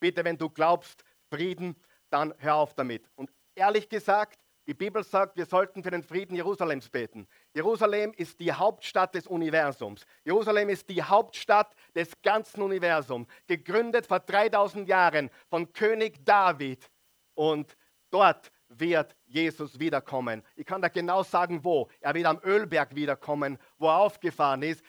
Bitte, 0.00 0.24
wenn 0.24 0.38
du 0.38 0.48
glaubst, 0.48 1.04
Frieden, 1.28 1.76
dann 2.10 2.34
hör 2.38 2.56
auf 2.56 2.74
damit. 2.74 3.08
Und 3.16 3.30
ehrlich 3.54 3.88
gesagt, 3.88 4.40
die 4.66 4.74
Bibel 4.74 5.04
sagt, 5.04 5.36
wir 5.36 5.46
sollten 5.46 5.82
für 5.82 5.92
den 5.92 6.02
Frieden 6.02 6.34
Jerusalems 6.34 6.88
beten. 6.88 7.28
Jerusalem 7.54 8.12
ist 8.16 8.40
die 8.40 8.52
Hauptstadt 8.52 9.14
des 9.14 9.28
Universums. 9.28 10.04
Jerusalem 10.24 10.68
ist 10.68 10.88
die 10.88 11.02
Hauptstadt 11.02 11.72
des 11.94 12.10
ganzen 12.20 12.62
Universums, 12.62 13.28
gegründet 13.46 14.06
vor 14.06 14.18
3000 14.20 14.88
Jahren 14.88 15.30
von 15.48 15.72
König 15.72 16.24
David. 16.24 16.90
Und 17.34 17.76
dort 18.10 18.50
wird 18.68 19.15
Jesus 19.26 19.78
wiederkommen. 19.78 20.42
Ich 20.54 20.64
kann 20.64 20.80
da 20.80 20.88
genau 20.88 21.22
sagen, 21.22 21.64
wo. 21.64 21.88
Er 22.00 22.14
wird 22.14 22.26
am 22.26 22.40
Ölberg 22.44 22.94
wiederkommen, 22.94 23.58
wo 23.78 23.88
er 23.88 23.98
aufgefahren 23.98 24.62
ist. 24.62 24.82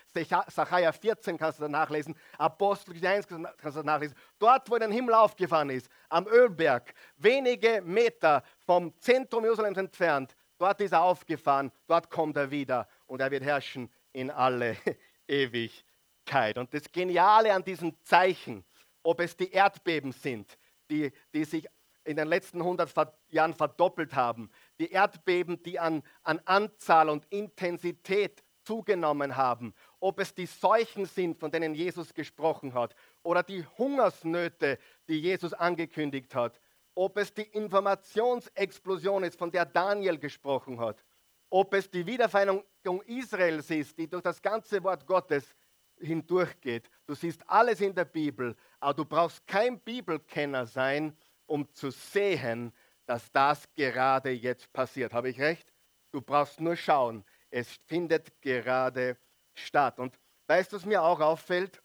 Sacharja 0.48 0.92
14 0.92 1.38
kannst 1.38 1.60
du 1.60 1.64
da 1.64 1.70
nachlesen. 1.70 2.16
Apostel 2.38 2.94
1 2.94 3.28
kannst 3.28 3.64
du 3.64 3.70
da 3.72 3.84
nachlesen. 3.84 4.16
Dort, 4.40 4.70
wo 4.70 4.76
er 4.76 4.84
in 4.84 4.92
den 4.92 4.96
Himmel 4.96 5.16
aufgefahren 5.16 5.70
ist, 5.70 5.90
am 6.10 6.28
Ölberg, 6.28 6.94
wenige 7.18 7.82
Meter 7.84 8.44
vom 8.66 8.94
Zentrum 9.00 9.44
Jerusalems 9.44 9.78
entfernt, 9.78 10.36
dort 10.58 10.82
ist 10.82 10.92
er 10.92 11.02
aufgefahren, 11.02 11.72
dort 11.88 12.10
kommt 12.10 12.38
er 12.38 12.52
wieder 12.52 12.88
und 13.08 13.22
er 13.22 13.32
wird 13.32 13.44
herrschen 13.44 13.92
in 14.14 14.30
alle 14.30 14.78
Ewigkeit. 15.28 16.58
Und 16.58 16.74
das 16.74 16.92
Geniale 16.92 17.54
an 17.54 17.64
diesen 17.64 17.96
Zeichen, 18.04 18.64
ob 19.04 19.20
es 19.20 19.36
die 19.36 19.52
Erdbeben 19.52 20.12
sind, 20.12 20.58
die, 20.90 21.12
die 21.34 21.44
sich 21.44 21.68
in 22.08 22.16
den 22.16 22.28
letzten 22.28 22.62
100 22.62 22.92
Jahren 23.30 23.54
verdoppelt 23.54 24.16
haben. 24.16 24.50
Die 24.80 24.92
Erdbeben, 24.92 25.62
die 25.64 25.80
an, 25.80 26.04
an 26.24 26.40
Anzahl 26.46 27.10
und 27.10 27.26
Intensität 27.30 28.44
zugenommen 28.64 29.36
haben. 29.38 29.74
Ob 30.00 30.20
es 30.20 30.34
die 30.34 30.46
Seuchen 30.46 31.06
sind, 31.06 31.38
von 31.38 31.52
denen 31.52 31.74
Jesus 31.74 32.14
gesprochen 32.14 32.74
hat, 32.74 32.96
oder 33.24 33.44
die 33.44 33.66
Hungersnöte, 33.78 34.78
die 35.08 35.20
Jesus 35.20 35.54
angekündigt 35.54 36.36
hat. 36.36 36.60
Ob 36.96 37.18
es 37.18 37.34
die 37.34 37.44
Informationsexplosion 37.44 39.24
ist, 39.24 39.38
von 39.38 39.52
der 39.52 39.66
Daniel 39.66 40.18
gesprochen 40.18 40.80
hat. 40.80 41.04
Ob 41.50 41.74
es 41.74 41.90
die 41.90 42.06
Wiedervereinigung 42.06 43.02
Israels 43.06 43.70
ist, 43.70 43.98
die 43.98 44.08
durch 44.10 44.24
das 44.24 44.42
ganze 44.42 44.84
Wort 44.84 45.06
Gottes 45.06 45.56
hindurchgeht. 46.00 46.90
Du 47.06 47.16
siehst 47.16 47.42
alles 47.50 47.82
in 47.82 47.96
der 47.96 48.06
Bibel, 48.06 48.56
aber 48.80 48.94
du 48.94 49.06
brauchst 49.06 49.46
kein 49.48 49.80
Bibelkenner 49.80 50.66
sein, 50.66 51.16
um 51.48 51.72
zu 51.74 51.90
sehen, 51.92 52.74
dass 53.06 53.32
das 53.32 53.72
gerade 53.74 54.32
jetzt 54.32 54.72
passiert. 54.74 55.14
Habe 55.14 55.30
ich 55.30 55.40
recht? 55.40 55.74
Du 56.12 56.22
brauchst 56.22 56.60
nur 56.60 56.76
schauen. 56.76 57.24
Es 57.50 57.74
findet 57.86 58.42
gerade 58.42 59.18
statt. 59.54 60.00
Und 60.00 60.18
weißt 60.48 60.72
du, 60.72 60.76
was 60.76 60.86
mir 60.86 61.02
auch 61.02 61.20
auffällt? 61.20 61.82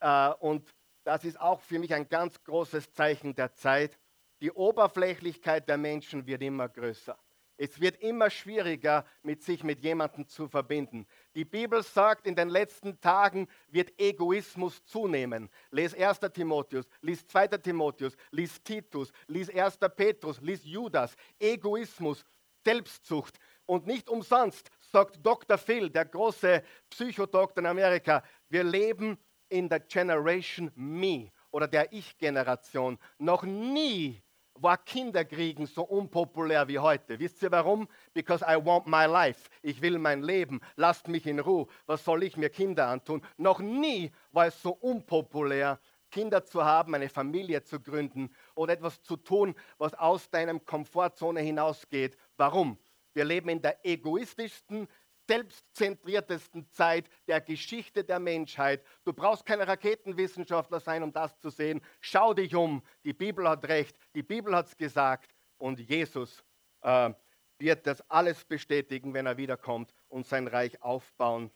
Äh, 0.00 0.30
und 0.40 0.74
das 1.04 1.24
ist 1.24 1.40
auch 1.40 1.60
für 1.60 1.78
mich 1.78 1.92
ein 1.94 2.08
ganz 2.08 2.42
großes 2.42 2.92
Zeichen 2.92 3.34
der 3.34 3.54
Zeit. 3.54 3.98
Die 4.40 4.50
Oberflächlichkeit 4.50 5.68
der 5.68 5.78
Menschen 5.78 6.26
wird 6.26 6.42
immer 6.42 6.68
größer. 6.68 7.18
Es 7.62 7.80
wird 7.80 8.02
immer 8.02 8.28
schwieriger, 8.28 9.04
mit 9.22 9.44
sich 9.44 9.62
mit 9.62 9.84
jemandem 9.84 10.26
zu 10.26 10.48
verbinden. 10.48 11.06
Die 11.36 11.44
Bibel 11.44 11.80
sagt, 11.84 12.26
in 12.26 12.34
den 12.34 12.48
letzten 12.48 13.00
Tagen 13.00 13.46
wird 13.68 13.92
Egoismus 14.00 14.84
zunehmen. 14.84 15.48
Lies 15.70 15.94
1. 15.94 16.18
Timotheus, 16.34 16.88
lies 17.02 17.24
2. 17.28 17.46
Timotheus, 17.58 18.16
lies 18.32 18.60
Titus, 18.64 19.12
lies 19.28 19.48
1. 19.48 19.78
Petrus, 19.94 20.40
lies 20.40 20.64
Judas. 20.64 21.14
Egoismus, 21.38 22.24
Selbstzucht. 22.64 23.38
Und 23.64 23.86
nicht 23.86 24.08
umsonst 24.08 24.68
sagt 24.80 25.24
Dr. 25.24 25.56
Phil, 25.56 25.88
der 25.88 26.06
große 26.06 26.64
Psychodoktor 26.90 27.62
in 27.62 27.66
Amerika, 27.66 28.24
wir 28.48 28.64
leben 28.64 29.16
in 29.48 29.68
der 29.68 29.78
Generation 29.78 30.72
Me 30.74 31.30
oder 31.52 31.68
der 31.68 31.92
Ich-Generation. 31.92 32.98
Noch 33.18 33.44
nie 33.44 34.20
war 34.54 34.78
Kinderkriegen 34.78 35.66
so 35.66 35.82
unpopulär 35.82 36.68
wie 36.68 36.78
heute. 36.78 37.18
Wisst 37.18 37.42
ihr 37.42 37.50
warum? 37.50 37.88
Because 38.14 38.44
I 38.44 38.56
want 38.64 38.86
my 38.86 39.06
life. 39.06 39.48
Ich 39.62 39.80
will 39.80 39.98
mein 39.98 40.22
Leben. 40.22 40.60
Lasst 40.76 41.08
mich 41.08 41.26
in 41.26 41.40
Ruhe. 41.40 41.66
Was 41.86 42.04
soll 42.04 42.22
ich 42.22 42.36
mir 42.36 42.50
Kinder 42.50 42.88
antun? 42.88 43.22
Noch 43.36 43.60
nie 43.60 44.12
war 44.30 44.46
es 44.46 44.60
so 44.62 44.72
unpopulär, 44.72 45.80
Kinder 46.10 46.44
zu 46.44 46.64
haben, 46.64 46.94
eine 46.94 47.08
Familie 47.08 47.62
zu 47.64 47.80
gründen 47.80 48.30
oder 48.54 48.74
etwas 48.74 49.02
zu 49.02 49.16
tun, 49.16 49.54
was 49.78 49.94
aus 49.94 50.30
deinem 50.30 50.64
Komfortzone 50.64 51.40
hinausgeht. 51.40 52.16
Warum? 52.36 52.78
Wir 53.14 53.24
leben 53.24 53.48
in 53.48 53.60
der 53.60 53.84
egoistischsten, 53.84 54.88
selbstzentriertesten 55.26 56.68
Zeit 56.70 57.08
der 57.26 57.40
Geschichte 57.40 58.04
der 58.04 58.18
Menschheit. 58.18 58.84
Du 59.04 59.12
brauchst 59.12 59.46
kein 59.46 59.60
Raketenwissenschaftler 59.60 60.80
sein, 60.80 61.02
um 61.02 61.12
das 61.12 61.38
zu 61.38 61.50
sehen. 61.50 61.80
Schau 62.00 62.34
dich 62.34 62.54
um. 62.54 62.82
Die 63.04 63.12
Bibel 63.12 63.48
hat 63.48 63.64
recht. 63.66 63.96
Die 64.14 64.22
Bibel 64.22 64.54
hat 64.54 64.66
es 64.66 64.76
gesagt. 64.76 65.34
Und 65.58 65.78
Jesus 65.78 66.42
äh, 66.82 67.12
wird 67.58 67.86
das 67.86 68.00
alles 68.10 68.44
bestätigen, 68.44 69.14
wenn 69.14 69.26
er 69.26 69.36
wiederkommt 69.36 69.94
und 70.08 70.26
sein 70.26 70.48
Reich 70.48 70.82
aufbauen 70.82 71.50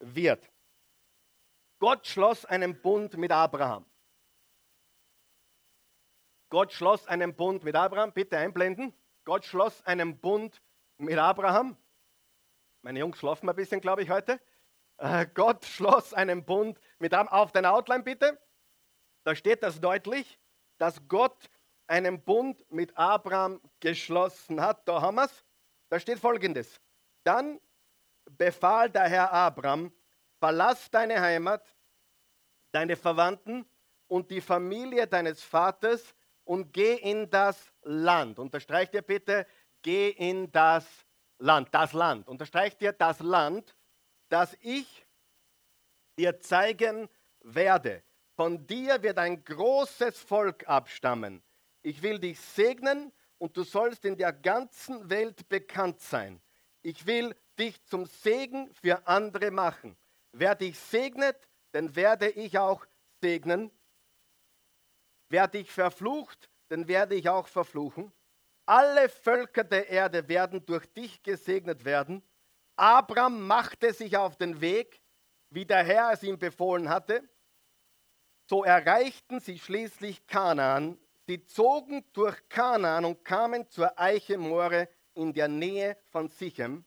wird. 0.00 0.50
Gott 1.78 2.06
schloss 2.06 2.44
einen 2.44 2.80
Bund 2.80 3.16
mit 3.16 3.32
Abraham. 3.32 3.84
Gott 6.48 6.72
schloss 6.72 7.06
einen 7.06 7.34
Bund 7.34 7.64
mit 7.64 7.74
Abraham. 7.74 8.12
Bitte 8.12 8.38
einblenden. 8.38 8.94
Gott 9.24 9.44
schloss 9.44 9.82
einen 9.84 10.18
Bund 10.18 10.62
mit 10.98 11.18
Abraham. 11.18 11.76
Meine 12.82 12.98
Jungs 12.98 13.18
schlafen 13.18 13.48
ein 13.48 13.56
bisschen, 13.56 13.80
glaube 13.80 14.02
ich, 14.02 14.10
heute. 14.10 14.40
Äh, 14.98 15.26
Gott 15.34 15.64
schloss 15.64 16.12
einen 16.12 16.44
Bund 16.44 16.78
mit 16.98 17.14
Abraham. 17.14 17.40
Auf 17.40 17.52
deiner 17.52 17.72
Outline 17.72 18.02
bitte. 18.02 18.38
Da 19.24 19.36
steht 19.36 19.62
das 19.62 19.80
deutlich, 19.80 20.40
dass 20.78 21.00
Gott 21.06 21.48
einen 21.86 22.22
Bund 22.22 22.64
mit 22.70 22.96
Abraham 22.96 23.60
geschlossen 23.78 24.60
hat. 24.60 24.86
Da 24.88 25.00
haben 25.00 25.14
wir 25.14 25.26
es. 25.26 25.44
Da 25.90 26.00
steht 26.00 26.18
folgendes. 26.18 26.80
Dann 27.22 27.60
befahl 28.24 28.90
der 28.90 29.08
Herr 29.08 29.32
Abraham, 29.32 29.92
verlass 30.38 30.90
deine 30.90 31.20
Heimat, 31.20 31.64
deine 32.72 32.96
Verwandten 32.96 33.64
und 34.08 34.30
die 34.30 34.40
Familie 34.40 35.06
deines 35.06 35.42
Vaters 35.42 36.14
und 36.44 36.72
geh 36.72 36.94
in 36.94 37.30
das 37.30 37.72
Land. 37.82 38.38
Unterstreicht 38.38 38.94
ihr 38.94 39.02
bitte, 39.02 39.46
geh 39.82 40.08
in 40.08 40.50
das 40.50 40.84
Land. 41.42 41.68
Das 41.72 41.92
Land. 41.92 42.28
Unterstreicht 42.28 42.80
dir 42.80 42.92
das 42.92 43.20
Land, 43.20 43.76
das 44.28 44.56
ich 44.60 45.06
dir 46.16 46.40
zeigen 46.40 47.08
werde. 47.40 48.02
Von 48.36 48.66
dir 48.66 49.02
wird 49.02 49.18
ein 49.18 49.44
großes 49.44 50.18
Volk 50.18 50.68
abstammen. 50.68 51.42
Ich 51.82 52.02
will 52.02 52.18
dich 52.18 52.40
segnen 52.40 53.12
und 53.38 53.56
du 53.56 53.64
sollst 53.64 54.04
in 54.04 54.16
der 54.16 54.32
ganzen 54.32 55.10
Welt 55.10 55.48
bekannt 55.48 56.00
sein. 56.00 56.40
Ich 56.80 57.06
will 57.06 57.34
dich 57.58 57.82
zum 57.84 58.06
Segen 58.06 58.72
für 58.74 59.06
andere 59.06 59.50
machen. 59.50 59.96
Wer 60.32 60.54
dich 60.54 60.78
segnet, 60.78 61.36
den 61.74 61.94
werde 61.96 62.30
ich 62.30 62.56
auch 62.58 62.86
segnen. 63.20 63.70
Wer 65.28 65.48
dich 65.48 65.70
verflucht, 65.70 66.48
den 66.70 66.86
werde 66.88 67.16
ich 67.16 67.28
auch 67.28 67.48
verfluchen. 67.48 68.12
Alle 68.72 69.10
Völker 69.10 69.64
der 69.64 69.90
Erde 69.90 70.26
werden 70.28 70.64
durch 70.64 70.86
dich 70.94 71.22
gesegnet 71.22 71.84
werden. 71.84 72.22
Abraham 72.74 73.46
machte 73.46 73.92
sich 73.92 74.16
auf 74.16 74.36
den 74.36 74.62
Weg, 74.62 75.02
wie 75.50 75.66
der 75.66 75.84
Herr 75.84 76.12
es 76.12 76.22
ihm 76.22 76.38
befohlen 76.38 76.88
hatte. 76.88 77.22
So 78.48 78.64
erreichten 78.64 79.40
sie 79.40 79.58
schließlich 79.58 80.26
Kanaan. 80.26 80.96
Sie 81.26 81.44
zogen 81.44 82.02
durch 82.14 82.48
Kanaan 82.48 83.04
und 83.04 83.22
kamen 83.26 83.68
zur 83.68 84.00
Eiche 84.00 84.38
More 84.38 84.88
in 85.12 85.34
der 85.34 85.48
Nähe 85.48 85.98
von 86.08 86.28
Sichem. 86.28 86.86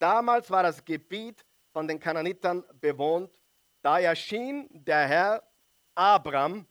Damals 0.00 0.50
war 0.50 0.64
das 0.64 0.84
Gebiet 0.84 1.46
von 1.70 1.86
den 1.86 2.00
Kanaanitern 2.00 2.64
bewohnt. 2.80 3.30
Da 3.82 4.00
erschien 4.00 4.66
der 4.72 5.06
Herr 5.06 5.44
Abraham, 5.94 6.66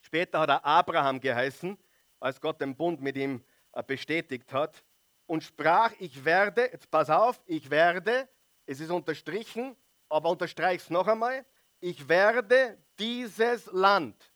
später 0.00 0.40
hat 0.40 0.48
er 0.48 0.64
Abraham 0.64 1.20
geheißen, 1.20 1.78
als 2.18 2.40
Gott 2.40 2.60
den 2.60 2.74
Bund 2.74 3.00
mit 3.00 3.16
ihm 3.16 3.44
bestätigt 3.82 4.52
hat 4.52 4.84
und 5.26 5.42
sprach, 5.42 5.92
ich 5.98 6.24
werde, 6.24 6.62
jetzt 6.72 6.90
pass 6.90 7.10
auf, 7.10 7.42
ich 7.46 7.70
werde, 7.70 8.28
es 8.66 8.80
ist 8.80 8.90
unterstrichen, 8.90 9.76
aber 10.08 10.30
unterstreich 10.30 10.82
es 10.82 10.90
noch 10.90 11.06
einmal, 11.06 11.44
ich 11.80 12.08
werde 12.08 12.78
dieses 12.98 13.66
Land 13.72 14.32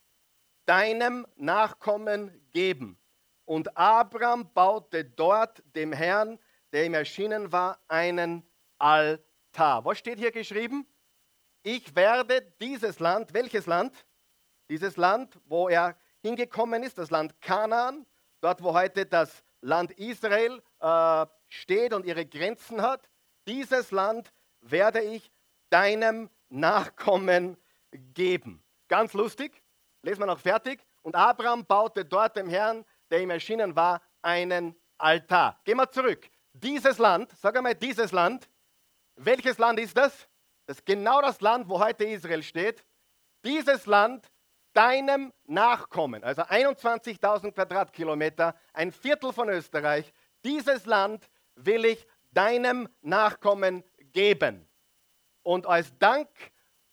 deinem 0.66 1.26
Nachkommen 1.36 2.48
geben. 2.52 2.98
Und 3.44 3.76
Abraham 3.76 4.52
baute 4.52 5.04
dort 5.04 5.62
dem 5.74 5.92
Herrn, 5.92 6.38
der 6.72 6.86
ihm 6.86 6.94
erschienen 6.94 7.50
war, 7.50 7.80
einen 7.88 8.46
Altar. 8.78 9.84
Was 9.84 9.98
steht 9.98 10.18
hier 10.18 10.30
geschrieben? 10.30 10.86
Ich 11.62 11.94
werde 11.96 12.42
dieses 12.60 13.00
Land, 13.00 13.34
welches 13.34 13.66
Land? 13.66 14.06
Dieses 14.68 14.96
Land, 14.96 15.38
wo 15.46 15.68
er 15.68 15.96
hingekommen 16.22 16.82
ist, 16.82 16.98
das 16.98 17.10
Land 17.10 17.40
Kanaan, 17.40 18.06
dort 18.40 18.62
wo 18.62 18.74
heute 18.74 19.06
das 19.06 19.42
Land 19.60 19.92
Israel 19.92 20.62
äh, 20.80 21.26
steht 21.48 21.92
und 21.92 22.06
ihre 22.06 22.26
Grenzen 22.26 22.82
hat, 22.82 23.08
dieses 23.46 23.90
Land 23.90 24.32
werde 24.60 25.00
ich 25.00 25.30
deinem 25.70 26.30
Nachkommen 26.48 27.56
geben. 28.14 28.62
Ganz 28.88 29.12
lustig, 29.12 29.62
lesen 30.02 30.20
wir 30.20 30.26
noch 30.26 30.40
fertig. 30.40 30.84
Und 31.02 31.14
Abraham 31.14 31.64
baute 31.64 32.04
dort 32.04 32.36
dem 32.36 32.48
Herrn, 32.48 32.84
der 33.10 33.22
ihm 33.22 33.30
erschienen 33.30 33.74
war, 33.74 34.02
einen 34.22 34.74
Altar. 34.98 35.60
Gehen 35.64 35.76
wir 35.76 35.90
zurück. 35.90 36.28
Dieses 36.52 36.98
Land, 36.98 37.32
sag 37.36 37.56
einmal, 37.56 37.74
dieses 37.74 38.12
Land, 38.12 38.48
welches 39.16 39.58
Land 39.58 39.78
ist 39.78 39.96
das? 39.96 40.28
Das 40.66 40.78
ist 40.78 40.86
genau 40.86 41.20
das 41.20 41.40
Land, 41.40 41.68
wo 41.68 41.78
heute 41.80 42.04
Israel 42.04 42.42
steht. 42.42 42.84
Dieses 43.44 43.86
Land 43.86 44.30
deinem 44.72 45.32
Nachkommen, 45.44 46.22
also 46.22 46.42
21.000 46.42 47.52
Quadratkilometer, 47.52 48.54
ein 48.72 48.92
Viertel 48.92 49.32
von 49.32 49.48
Österreich, 49.48 50.12
dieses 50.44 50.86
Land 50.86 51.28
will 51.56 51.84
ich 51.84 52.06
deinem 52.30 52.88
Nachkommen 53.02 53.84
geben. 54.12 54.68
Und 55.42 55.66
als 55.66 55.96
Dank 55.98 56.28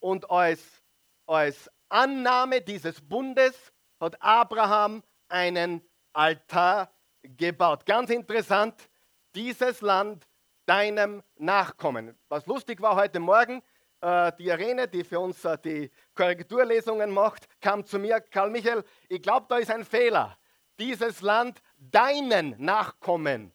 und 0.00 0.30
als, 0.30 0.82
als 1.26 1.70
Annahme 1.88 2.60
dieses 2.60 3.00
Bundes 3.00 3.72
hat 4.00 4.20
Abraham 4.22 5.02
einen 5.28 5.82
Altar 6.12 6.92
gebaut. 7.22 7.86
Ganz 7.86 8.10
interessant, 8.10 8.88
dieses 9.34 9.80
Land 9.80 10.26
deinem 10.66 11.22
Nachkommen. 11.36 12.18
Was 12.28 12.46
lustig 12.46 12.80
war 12.80 12.96
heute 12.96 13.20
Morgen, 13.20 13.62
die 14.00 14.46
Irene, 14.46 14.86
die 14.88 15.02
für 15.04 15.18
uns 15.20 15.44
äh, 15.44 15.58
die 15.58 15.90
Korrekturlesungen 16.14 17.10
macht, 17.10 17.46
kam 17.60 17.84
zu 17.84 17.98
mir, 17.98 18.20
Karl 18.20 18.50
Michael, 18.50 18.84
ich 19.08 19.22
glaube, 19.22 19.46
da 19.48 19.58
ist 19.58 19.70
ein 19.70 19.84
Fehler. 19.84 20.38
Dieses 20.78 21.20
Land 21.20 21.60
deinen 21.76 22.54
Nachkommen. 22.58 23.52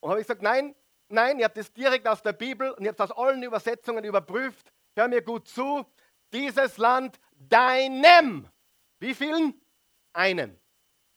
Und 0.00 0.10
habe 0.10 0.20
ich 0.20 0.26
gesagt, 0.26 0.42
nein, 0.42 0.74
nein, 1.08 1.38
ihr 1.38 1.44
habt 1.44 1.58
es 1.58 1.72
direkt 1.72 2.08
aus 2.08 2.22
der 2.22 2.32
Bibel 2.32 2.70
und 2.70 2.82
ihr 2.82 2.88
habt 2.88 3.00
es 3.00 3.10
aus 3.10 3.16
allen 3.16 3.42
Übersetzungen 3.42 4.04
überprüft. 4.04 4.72
Hör 4.96 5.08
mir 5.08 5.22
gut 5.22 5.48
zu. 5.48 5.84
Dieses 6.32 6.78
Land 6.78 7.20
deinem, 7.34 8.48
wie 8.98 9.14
vielen? 9.14 9.60
Einen. 10.14 10.58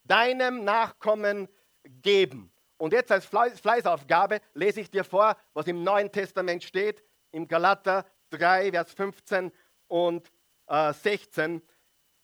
Deinem 0.04 0.64
Nachkommen 0.64 1.48
geben. 1.84 2.52
Und 2.76 2.92
jetzt 2.92 3.10
als 3.10 3.24
Fleißaufgabe 3.24 4.40
lese 4.52 4.80
ich 4.82 4.90
dir 4.90 5.04
vor, 5.04 5.36
was 5.54 5.66
im 5.66 5.82
Neuen 5.82 6.12
Testament 6.12 6.62
steht, 6.62 7.02
im 7.30 7.48
Galater 7.48 8.04
3, 8.30 8.70
Vers 8.70 8.92
15 8.92 9.52
und 9.88 10.30
äh, 10.66 10.92
16, 10.92 11.62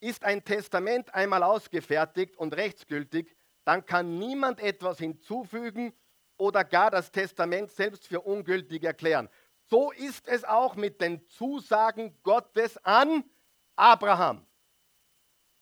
ist 0.00 0.24
ein 0.24 0.44
Testament 0.44 1.14
einmal 1.14 1.42
ausgefertigt 1.42 2.36
und 2.36 2.56
rechtsgültig, 2.56 3.36
dann 3.64 3.86
kann 3.86 4.18
niemand 4.18 4.60
etwas 4.60 4.98
hinzufügen 4.98 5.92
oder 6.36 6.64
gar 6.64 6.90
das 6.90 7.12
Testament 7.12 7.70
selbst 7.70 8.08
für 8.08 8.20
ungültig 8.20 8.82
erklären. 8.82 9.28
So 9.70 9.92
ist 9.92 10.26
es 10.26 10.44
auch 10.44 10.74
mit 10.74 11.00
den 11.00 11.26
Zusagen 11.28 12.18
Gottes 12.24 12.76
an 12.78 13.24
Abraham. 13.76 14.44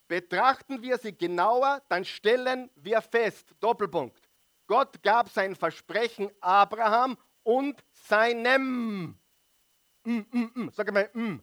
Betrachten 0.07 0.81
wir 0.81 0.97
sie 0.97 1.15
genauer, 1.15 1.81
dann 1.87 2.03
stellen 2.03 2.69
wir 2.75 3.01
fest, 3.01 3.53
Doppelpunkt, 3.59 4.27
Gott 4.67 5.03
gab 5.03 5.29
sein 5.29 5.55
Versprechen 5.55 6.31
Abraham 6.39 7.17
und 7.43 7.83
seinem 7.91 9.20
mm, 10.03 10.25
mm, 10.31 10.51
mm, 10.55 10.69
sag 10.71 10.91
mal, 10.91 11.09
mm, 11.13 11.39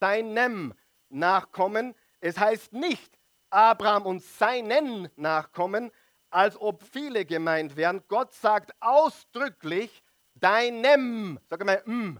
seinem 0.00 0.74
Nachkommen. 1.08 1.94
Es 2.20 2.38
heißt 2.38 2.72
nicht 2.72 3.18
Abraham 3.50 4.06
und 4.06 4.22
seinen 4.22 5.08
Nachkommen, 5.16 5.90
als 6.30 6.60
ob 6.60 6.82
viele 6.82 7.24
gemeint 7.24 7.76
wären. 7.76 8.02
Gott 8.08 8.34
sagt 8.34 8.72
ausdrücklich 8.80 10.02
deinem, 10.34 11.38
sag 11.48 11.64
mal, 11.64 11.82
mm, 11.86 12.18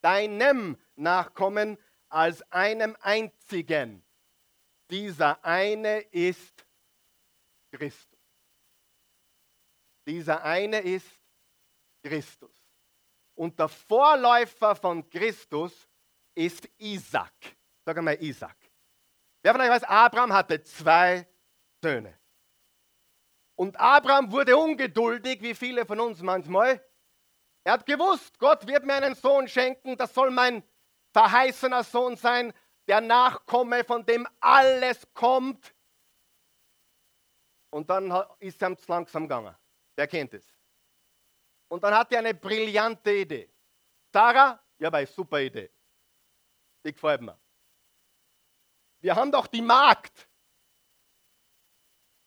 deinem 0.00 0.76
Nachkommen 0.96 1.78
als 2.08 2.42
einem 2.52 2.96
einzigen. 3.00 4.04
Dieser 4.90 5.44
eine 5.44 6.00
ist 6.10 6.64
Christus. 7.72 8.20
Dieser 10.06 10.44
eine 10.44 10.80
ist 10.80 11.08
Christus. 12.02 12.53
Und 13.34 13.58
der 13.58 13.68
Vorläufer 13.68 14.76
von 14.76 15.08
Christus 15.08 15.88
ist 16.34 16.68
Isaac. 16.78 17.32
Sag 17.84 17.98
einmal 17.98 18.22
Isaac. 18.22 18.56
Wer 19.42 19.52
von 19.52 19.60
euch 19.60 19.70
weiß, 19.70 19.84
Abraham 19.84 20.32
hatte 20.32 20.62
zwei 20.62 21.26
Söhne. 21.82 22.18
Und 23.56 23.78
Abraham 23.78 24.32
wurde 24.32 24.56
ungeduldig, 24.56 25.42
wie 25.42 25.54
viele 25.54 25.84
von 25.86 26.00
uns 26.00 26.22
manchmal. 26.22 26.84
Er 27.64 27.74
hat 27.74 27.86
gewusst, 27.86 28.38
Gott 28.38 28.66
wird 28.66 28.84
mir 28.84 28.94
einen 28.94 29.14
Sohn 29.14 29.48
schenken, 29.48 29.96
das 29.96 30.12
soll 30.12 30.30
mein 30.30 30.62
verheißener 31.12 31.84
Sohn 31.84 32.16
sein, 32.16 32.52
der 32.88 33.00
Nachkomme, 33.00 33.84
von 33.84 34.04
dem 34.04 34.26
alles 34.40 35.06
kommt. 35.14 35.74
Und 37.70 37.90
dann 37.90 38.12
ist 38.38 38.62
er 38.62 38.76
langsam 38.86 39.24
gegangen. 39.24 39.54
Wer 39.96 40.06
kennt 40.06 40.34
es? 40.34 40.53
Und 41.68 41.82
dann 41.82 41.94
hat 41.94 42.12
er 42.12 42.20
eine 42.20 42.34
brillante 42.34 43.12
Idee. 43.12 43.50
Sarah, 44.12 44.62
ja, 44.78 44.90
bei 44.90 45.06
super 45.06 45.40
Idee. 45.40 45.70
Die 46.84 46.92
gefällt 46.92 47.20
mir. 47.20 47.38
Wir 49.00 49.14
haben 49.16 49.32
doch 49.32 49.46
die 49.46 49.62
Magd. 49.62 50.28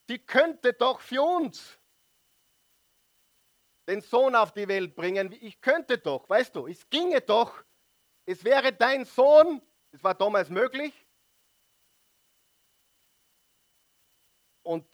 Die 0.10 0.19
könnte 0.19 0.73
doch 0.73 1.00
für 1.00 1.21
uns 1.21 1.80
den 3.88 4.02
Sohn 4.02 4.36
auf 4.36 4.52
die 4.52 4.67
Welt 4.67 4.95
bringen. 4.95 5.32
Ich 5.41 5.62
könnte 5.62 5.97
doch, 5.97 6.30
weißt 6.30 6.56
du, 6.56 6.67
es 6.67 6.89
ginge 6.89 7.21
doch. 7.21 7.63
Es 8.26 8.43
wäre 8.43 8.73
dein 8.73 9.06
Sohn. 9.06 9.62
Es 9.91 10.04
war 10.04 10.13
damals 10.13 10.50
möglich. 10.50 10.93
Und 14.63 14.86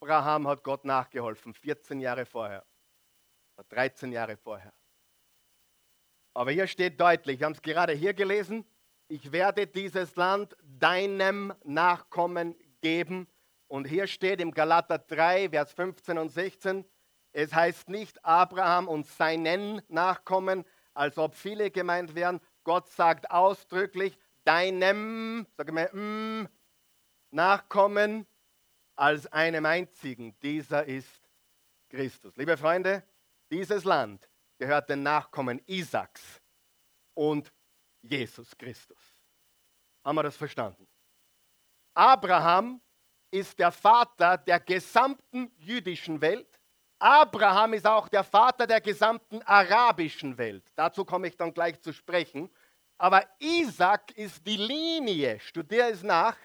Abraham 0.00 0.46
hat 0.46 0.62
Gott 0.62 0.84
nachgeholfen, 0.84 1.52
14 1.52 2.00
Jahre 2.00 2.24
vorher. 2.24 2.64
13 3.68 4.12
Jahre 4.12 4.36
vorher. 4.36 4.72
Aber 6.34 6.52
hier 6.52 6.68
steht 6.68 7.00
deutlich, 7.00 7.40
wir 7.40 7.46
haben 7.46 7.54
es 7.54 7.62
gerade 7.62 7.92
hier 7.94 8.14
gelesen, 8.14 8.64
ich 9.08 9.32
werde 9.32 9.66
dieses 9.66 10.14
Land 10.14 10.56
deinem 10.62 11.52
Nachkommen 11.64 12.54
geben. 12.80 13.26
Und 13.66 13.86
hier 13.86 14.06
steht 14.06 14.40
im 14.40 14.52
Galater 14.52 14.98
3, 14.98 15.50
Vers 15.50 15.72
15 15.72 16.18
und 16.18 16.28
16, 16.28 16.84
es 17.32 17.52
heißt 17.52 17.88
nicht 17.88 18.24
Abraham 18.24 18.86
und 18.86 19.04
seinen 19.06 19.82
Nachkommen, 19.88 20.64
als 20.94 21.18
ob 21.18 21.34
viele 21.34 21.72
gemeint 21.72 22.14
wären. 22.14 22.40
Gott 22.62 22.88
sagt 22.88 23.30
ausdrücklich, 23.30 24.16
deinem, 24.44 25.46
sage 25.56 25.72
mal, 25.72 25.90
mm, 25.92 26.48
Nachkommen 27.30 28.26
als 28.98 29.26
einem 29.32 29.64
einzigen. 29.64 30.38
Dieser 30.40 30.84
ist 30.84 31.22
Christus. 31.88 32.36
Liebe 32.36 32.56
Freunde, 32.56 33.04
dieses 33.50 33.84
Land 33.84 34.28
gehört 34.58 34.90
den 34.90 35.02
Nachkommen 35.02 35.62
Isaaks 35.66 36.40
und 37.14 37.52
Jesus 38.02 38.56
Christus. 38.58 38.98
Haben 40.04 40.16
wir 40.16 40.24
das 40.24 40.36
verstanden? 40.36 40.86
Abraham 41.94 42.80
ist 43.30 43.58
der 43.58 43.70
Vater 43.70 44.36
der 44.38 44.60
gesamten 44.60 45.52
jüdischen 45.58 46.20
Welt. 46.20 46.60
Abraham 46.98 47.74
ist 47.74 47.86
auch 47.86 48.08
der 48.08 48.24
Vater 48.24 48.66
der 48.66 48.80
gesamten 48.80 49.42
arabischen 49.42 50.36
Welt. 50.36 50.64
Dazu 50.74 51.04
komme 51.04 51.28
ich 51.28 51.36
dann 51.36 51.54
gleich 51.54 51.80
zu 51.80 51.92
sprechen. 51.92 52.50
Aber 52.96 53.24
Isaac 53.38 54.10
ist 54.16 54.44
die 54.44 54.56
Linie, 54.56 55.38
studiere 55.38 55.90
es 55.90 56.02
nach, 56.02 56.36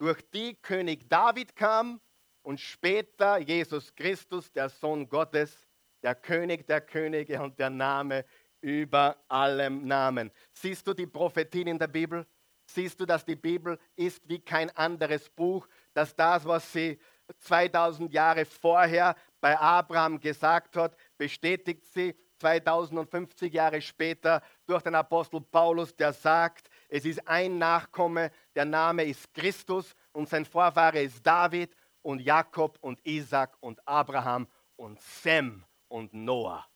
durch 0.00 0.22
die 0.32 0.54
König 0.54 1.08
David 1.10 1.54
kam 1.54 2.00
und 2.42 2.58
später 2.58 3.36
Jesus 3.38 3.94
Christus, 3.94 4.50
der 4.50 4.70
Sohn 4.70 5.06
Gottes, 5.06 5.68
der 6.02 6.14
König 6.14 6.66
der 6.66 6.80
Könige 6.80 7.40
und 7.42 7.58
der 7.58 7.68
Name 7.68 8.24
über 8.62 9.16
allem 9.28 9.86
Namen. 9.86 10.30
Siehst 10.54 10.86
du 10.86 10.94
die 10.94 11.06
Prophetien 11.06 11.68
in 11.68 11.78
der 11.78 11.86
Bibel? 11.86 12.26
Siehst 12.64 12.98
du, 12.98 13.04
dass 13.04 13.26
die 13.26 13.36
Bibel 13.36 13.78
ist 13.94 14.26
wie 14.26 14.38
kein 14.38 14.74
anderes 14.74 15.28
Buch, 15.28 15.68
dass 15.92 16.16
das, 16.16 16.46
was 16.46 16.72
sie 16.72 16.98
2000 17.40 18.10
Jahre 18.10 18.46
vorher 18.46 19.14
bei 19.38 19.58
Abraham 19.58 20.18
gesagt 20.18 20.76
hat, 20.76 20.96
bestätigt 21.18 21.84
sie 21.84 22.14
2050 22.38 23.52
Jahre 23.52 23.82
später 23.82 24.42
durch 24.66 24.82
den 24.82 24.94
Apostel 24.94 25.42
Paulus, 25.42 25.94
der 25.94 26.14
sagt, 26.14 26.69
es 26.90 27.04
ist 27.04 27.26
ein 27.26 27.58
Nachkomme, 27.58 28.32
der 28.54 28.64
Name 28.64 29.04
ist 29.04 29.32
Christus 29.32 29.94
und 30.12 30.28
sein 30.28 30.44
Vorfahre 30.44 31.00
ist 31.00 31.24
David 31.24 31.74
und 32.02 32.20
Jakob 32.20 32.78
und 32.80 33.00
Isaac 33.06 33.56
und 33.60 33.86
Abraham 33.86 34.48
und 34.74 35.00
Sem 35.00 35.64
und 35.88 36.12
Noah. 36.12 36.66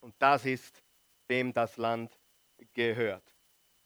Und 0.00 0.14
das 0.18 0.44
ist, 0.46 0.82
wem 1.28 1.52
das 1.52 1.76
Land 1.76 2.18
gehört. 2.72 3.22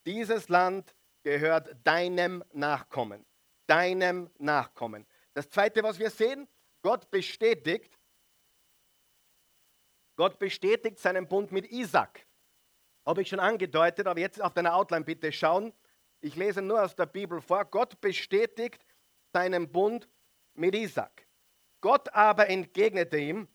Dieses 0.07 0.49
Land 0.49 0.95
gehört 1.23 1.77
deinem 1.85 2.43
Nachkommen. 2.53 3.27
Deinem 3.67 4.31
Nachkommen. 4.39 5.07
Das 5.35 5.51
zweite, 5.51 5.83
was 5.83 5.99
wir 5.99 6.09
sehen, 6.09 6.49
Gott 6.81 7.11
bestätigt, 7.11 7.99
Gott 10.17 10.39
bestätigt 10.39 10.99
seinen 10.99 11.29
Bund 11.29 11.53
mit 11.53 11.71
Isaac. 11.71 12.27
Habe 13.07 13.23
ich 13.23 13.29
schon 13.29 13.41
angedeutet, 13.41 14.07
aber 14.07 14.19
jetzt 14.19 14.43
auf 14.43 14.53
deiner 14.53 14.75
Outline 14.75 15.05
bitte 15.05 15.31
schauen. 15.31 15.73
Ich 16.21 16.35
lese 16.35 16.61
nur 16.61 16.83
aus 16.83 16.97
der 16.97 17.07
Bibel 17.07 17.41
vor. 17.41 17.65
Gott 17.65 18.01
bestätigt 18.01 18.85
seinen 19.33 19.71
Bund 19.71 20.09
mit 20.55 20.75
Isaac. 20.75 21.27
Gott 21.81 22.13
aber 22.13 22.49
entgegnete 22.49 23.17
ihm, 23.17 23.49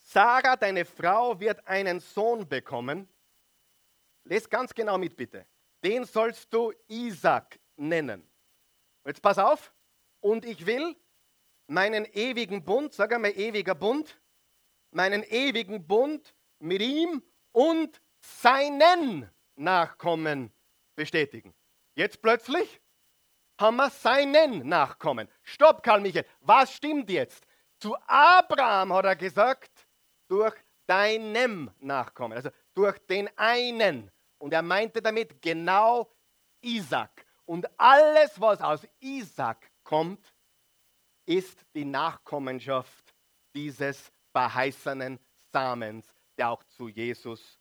Sarah, 0.00 0.56
deine 0.56 0.84
Frau, 0.84 1.38
wird 1.40 1.66
einen 1.66 2.00
Sohn 2.00 2.46
bekommen. 2.48 3.08
Lest 4.24 4.50
ganz 4.50 4.74
genau 4.74 4.98
mit, 4.98 5.16
bitte. 5.16 5.46
Den 5.82 6.04
sollst 6.04 6.52
du 6.52 6.72
Isaac 6.88 7.58
nennen. 7.76 8.28
Jetzt 9.06 9.22
pass 9.22 9.38
auf. 9.38 9.72
Und 10.20 10.44
ich 10.44 10.66
will 10.66 10.96
meinen 11.66 12.04
ewigen 12.12 12.64
Bund, 12.64 12.92
sag 12.92 13.12
einmal 13.12 13.32
ewiger 13.38 13.74
Bund, 13.74 14.20
meinen 14.90 15.22
ewigen 15.22 15.86
Bund 15.86 16.34
mit 16.58 16.82
ihm 16.82 17.22
und 17.52 18.00
seinen 18.42 19.30
Nachkommen 19.56 20.52
bestätigen. 20.96 21.54
Jetzt 21.94 22.20
plötzlich 22.22 22.80
haben 23.60 23.76
wir 23.76 23.90
seinen 23.90 24.66
Nachkommen. 24.68 25.28
Stopp, 25.42 25.82
Karl 25.82 26.00
Michael, 26.00 26.26
was 26.40 26.72
stimmt 26.72 27.10
jetzt? 27.10 27.44
Zu 27.78 27.96
Abraham 28.06 28.92
hat 28.92 29.04
er 29.04 29.16
gesagt, 29.16 29.86
durch 30.28 30.54
deinem 30.86 31.70
Nachkommen, 31.80 32.36
also 32.36 32.50
durch 32.74 32.98
den 33.06 33.28
einen. 33.36 34.10
Und 34.38 34.52
er 34.52 34.62
meinte 34.62 35.00
damit 35.00 35.40
genau 35.40 36.10
Isaac. 36.62 37.24
Und 37.44 37.68
alles, 37.78 38.40
was 38.40 38.60
aus 38.60 38.86
Isaac 39.00 39.70
kommt, 39.82 40.34
ist 41.26 41.64
die 41.74 41.84
Nachkommenschaft 41.84 43.14
dieses 43.54 44.10
verheißenen 44.32 45.18
Samens, 45.52 46.12
der 46.36 46.50
auch 46.50 46.64
zu 46.64 46.88
Jesus 46.88 47.60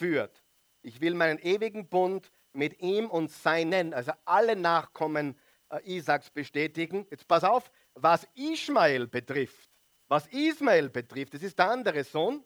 führt. 0.00 0.42
Ich 0.82 1.00
will 1.02 1.14
meinen 1.14 1.38
ewigen 1.38 1.88
Bund 1.88 2.32
mit 2.52 2.80
ihm 2.80 3.10
und 3.10 3.30
seinen, 3.30 3.92
also 3.92 4.12
alle 4.24 4.56
Nachkommen 4.56 5.38
äh, 5.68 5.96
Isaaks 5.96 6.30
bestätigen. 6.30 7.06
Jetzt 7.10 7.28
pass 7.28 7.44
auf, 7.44 7.70
was 7.94 8.26
Ismael 8.34 9.06
betrifft, 9.06 9.70
was 10.08 10.26
Ismael 10.28 10.88
betrifft, 10.88 11.34
das 11.34 11.42
ist 11.42 11.58
der 11.58 11.70
andere 11.70 12.02
Sohn, 12.02 12.42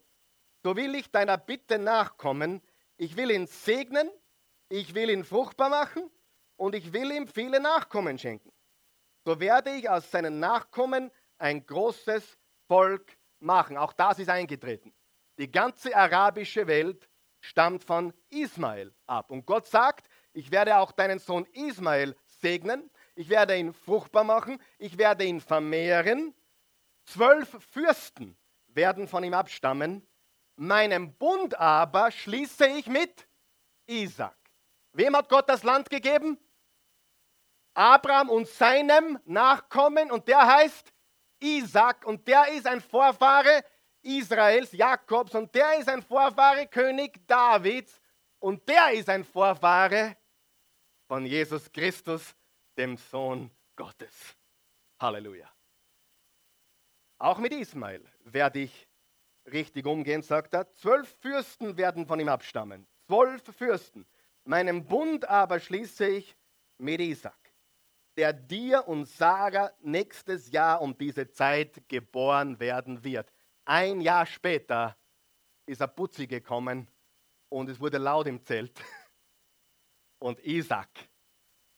so 0.63 0.75
will 0.75 0.95
ich 0.95 1.09
deiner 1.11 1.37
Bitte 1.37 1.79
nachkommen. 1.79 2.61
Ich 2.97 3.15
will 3.15 3.31
ihn 3.31 3.47
segnen, 3.47 4.09
ich 4.69 4.93
will 4.93 5.09
ihn 5.09 5.23
fruchtbar 5.23 5.69
machen 5.69 6.11
und 6.57 6.75
ich 6.75 6.91
will 6.91 7.11
ihm 7.11 7.27
viele 7.27 7.59
Nachkommen 7.59 8.19
schenken. 8.19 8.51
So 9.23 9.39
werde 9.39 9.71
ich 9.71 9.89
aus 9.89 10.11
seinen 10.11 10.39
Nachkommen 10.39 11.09
ein 11.37 11.65
großes 11.65 12.37
Volk 12.67 13.17
machen. 13.39 13.77
Auch 13.77 13.93
das 13.93 14.19
ist 14.19 14.29
eingetreten. 14.29 14.93
Die 15.37 15.51
ganze 15.51 15.95
arabische 15.95 16.67
Welt 16.67 17.09
stammt 17.45 17.83
von 17.83 18.13
Ismael 18.29 18.93
ab. 19.07 19.31
Und 19.31 19.45
Gott 19.45 19.67
sagt, 19.67 20.07
ich 20.33 20.51
werde 20.51 20.77
auch 20.77 20.91
deinen 20.91 21.19
Sohn 21.19 21.45
Ismael 21.53 22.15
segnen, 22.25 22.89
ich 23.15 23.29
werde 23.29 23.57
ihn 23.57 23.73
fruchtbar 23.73 24.23
machen, 24.23 24.61
ich 24.77 24.97
werde 24.97 25.23
ihn 25.23 25.39
vermehren 25.39 26.33
Zwölf 27.05 27.55
Fürsten 27.71 28.37
werden 28.67 29.07
von 29.07 29.23
ihm 29.23 29.33
abstammen. 29.33 30.05
Meinen 30.55 31.13
Bund 31.15 31.57
aber 31.59 32.11
schließe 32.11 32.67
ich 32.67 32.87
mit 32.87 33.27
Isaac. 33.87 34.35
Wem 34.93 35.15
hat 35.15 35.29
Gott 35.29 35.47
das 35.47 35.63
Land 35.63 35.89
gegeben? 35.89 36.39
Abraham 37.73 38.29
und 38.29 38.47
seinem 38.47 39.19
Nachkommen 39.25 40.11
und 40.11 40.27
der 40.27 40.45
heißt 40.45 40.91
Isaac 41.41 42.05
und 42.05 42.27
der 42.27 42.47
ist 42.53 42.65
ein 42.65 42.81
Vorfahre 42.81 43.63
Israels, 44.05 44.71
Jakobs 44.71 45.33
und 45.35 45.53
der 45.53 45.79
ist 45.79 45.89
ein 45.89 46.01
Vorfahre 46.01 46.67
König 46.67 47.25
Davids 47.27 47.99
und 48.39 48.67
der 48.69 48.91
ist 48.91 49.09
ein 49.09 49.23
Vorfahre 49.23 50.15
von 51.07 51.25
Jesus 51.25 51.71
Christus, 51.71 52.35
dem 52.77 52.97
Sohn 52.97 53.49
Gottes. 53.75 54.35
Halleluja. 54.99 55.51
Auch 57.17 57.39
mit 57.39 57.53
Ismael 57.53 58.03
werde 58.23 58.59
ich 58.59 58.87
richtig 59.51 59.85
umgehen, 59.85 60.21
sagt 60.21 60.53
er. 60.53 60.71
Zwölf 60.73 61.15
Fürsten 61.19 61.77
werden 61.77 62.05
von 62.05 62.19
ihm 62.19 62.29
abstammen. 62.29 62.87
Zwölf 63.07 63.43
Fürsten. 63.43 64.05
Meinen 64.43 64.85
Bund 64.85 65.27
aber 65.27 65.59
schließe 65.59 66.07
ich 66.07 66.35
mit 66.77 66.99
Isaac, 66.99 67.53
der 68.17 68.33
dir 68.33 68.87
und 68.87 69.05
Sarah 69.05 69.71
nächstes 69.79 70.51
Jahr 70.51 70.81
um 70.81 70.97
diese 70.97 71.29
Zeit 71.29 71.87
geboren 71.87 72.59
werden 72.59 73.03
wird. 73.03 73.31
Ein 73.65 73.99
Jahr 74.01 74.27
später 74.27 74.95
ist 75.65 75.81
er 75.81 75.87
Putzi 75.87 76.27
gekommen 76.27 76.87
und 77.49 77.67
es 77.67 77.79
wurde 77.79 77.97
laut 77.97 78.27
im 78.27 78.43
Zelt. 78.43 78.79
Und 80.19 80.39
Isaac 80.45 80.89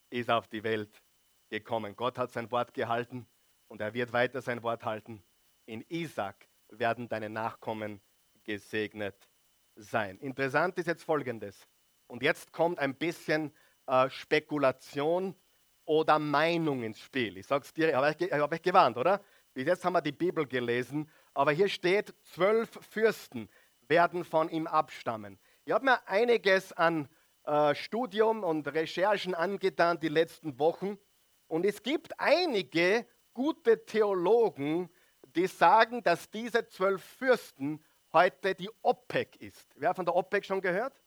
ist 0.09 0.29
auf 0.29 0.47
die 0.47 0.63
Welt 0.63 1.01
gekommen. 1.49 1.95
Gott 1.95 2.17
hat 2.17 2.31
sein 2.31 2.49
Wort 2.51 2.73
gehalten 2.73 3.27
und 3.67 3.81
er 3.81 3.93
wird 3.93 4.13
weiter 4.13 4.41
sein 4.41 4.61
Wort 4.63 4.85
halten. 4.85 5.23
In 5.65 5.83
Isaac 5.89 6.47
werden 6.69 7.09
deine 7.09 7.29
Nachkommen 7.29 7.99
gesegnet 8.43 9.27
sein. 9.75 10.17
Interessant 10.19 10.77
ist 10.77 10.87
jetzt 10.87 11.03
Folgendes. 11.03 11.67
Und 12.05 12.21
jetzt 12.21 12.53
kommt 12.53 12.79
ein 12.79 12.95
bisschen 12.95 13.53
äh, 13.87 14.09
Spekulation 14.09 15.35
oder 15.85 16.19
Meinung 16.19 16.83
ins 16.83 16.99
Spiel. 16.99 17.37
Ich 17.37 17.47
sage 17.47 17.65
es 17.65 17.73
dir, 17.73 17.95
habe 17.95 18.15
ich, 18.17 18.31
hab 18.31 18.53
ich 18.53 18.61
gewarnt, 18.61 18.97
oder? 18.97 19.21
Bis 19.53 19.65
jetzt 19.65 19.83
haben 19.83 19.93
wir 19.93 20.01
die 20.01 20.11
Bibel 20.11 20.45
gelesen, 20.45 21.09
aber 21.37 21.51
hier 21.51 21.69
steht, 21.69 22.15
zwölf 22.23 22.79
Fürsten 22.89 23.47
werden 23.87 24.23
von 24.23 24.49
ihm 24.49 24.65
abstammen. 24.65 25.37
Ich 25.65 25.71
habe 25.71 25.85
mir 25.85 26.07
einiges 26.07 26.73
an 26.73 27.07
äh, 27.43 27.75
Studium 27.75 28.43
und 28.43 28.67
Recherchen 28.67 29.35
angetan 29.35 29.99
die 29.99 30.07
letzten 30.07 30.57
Wochen 30.57 30.97
und 31.45 31.63
es 31.63 31.83
gibt 31.83 32.19
einige 32.19 33.05
gute 33.35 33.85
Theologen, 33.85 34.89
die 35.35 35.45
sagen, 35.45 36.01
dass 36.01 36.27
diese 36.31 36.67
zwölf 36.69 37.03
Fürsten 37.03 37.85
heute 38.13 38.55
die 38.55 38.71
OPEC 38.81 39.35
ist. 39.35 39.69
Wer 39.75 39.93
von 39.93 40.05
der 40.05 40.15
OPEC 40.15 40.43
schon 40.43 40.61
gehört? 40.61 40.99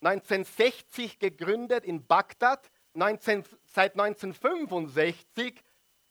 1960 0.00 1.20
gegründet 1.20 1.84
in 1.84 2.04
Bagdad, 2.04 2.68
19, 2.94 3.44
seit 3.66 3.92
1965 3.92 5.62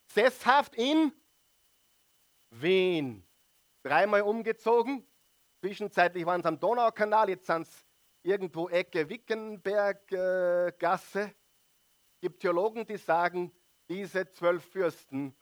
sesshaft 0.06 0.74
in 0.76 1.12
Wien. 2.48 3.26
Dreimal 3.82 4.22
umgezogen, 4.22 5.06
zwischenzeitlich 5.60 6.26
waren 6.26 6.40
es 6.40 6.46
am 6.46 6.58
Donaukanal, 6.60 7.30
jetzt 7.30 7.46
sind 7.46 7.62
es 7.62 7.86
irgendwo 8.22 8.68
Ecke 8.68 9.08
Wickenberg-Gasse. 9.08 11.20
Äh, 11.20 11.34
gibt 12.20 12.40
Theologen, 12.40 12.84
die 12.86 12.98
sagen, 12.98 13.50
diese 13.88 14.30
zwölf 14.30 14.64
Fürsten, 14.64 15.34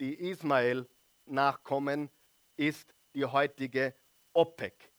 die 0.00 0.30
Ismael 0.30 0.88
nachkommen, 1.26 2.08
ist 2.56 2.94
die 3.14 3.26
heutige 3.26 3.94
OPEC 4.32 4.92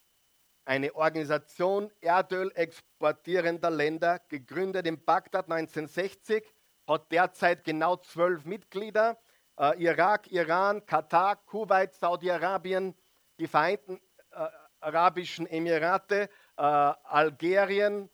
eine 0.66 0.96
Organisation 0.96 1.92
Erdöl 2.02 2.52
exportierender 2.56 3.70
Länder, 3.70 4.20
gegründet 4.30 4.88
in 4.88 5.04
Bagdad 5.04 5.52
1960, 5.52 6.44
hat 6.88 7.12
derzeit 7.12 7.64
genau 7.64 7.98
zwölf 7.98 8.46
Mitglieder. 8.46 9.20
Äh, 9.58 9.84
Irak, 9.84 10.32
Iran, 10.32 10.86
Katar, 10.86 11.36
Kuwait, 11.46 11.94
Saudi-Arabien, 11.94 12.96
die 13.40 13.48
Vereinten 13.48 14.00
äh, 14.32 14.48
Arabischen 14.80 15.48
Emirate, 15.48 16.30
äh, 16.58 16.62
Algerien, 16.62 18.10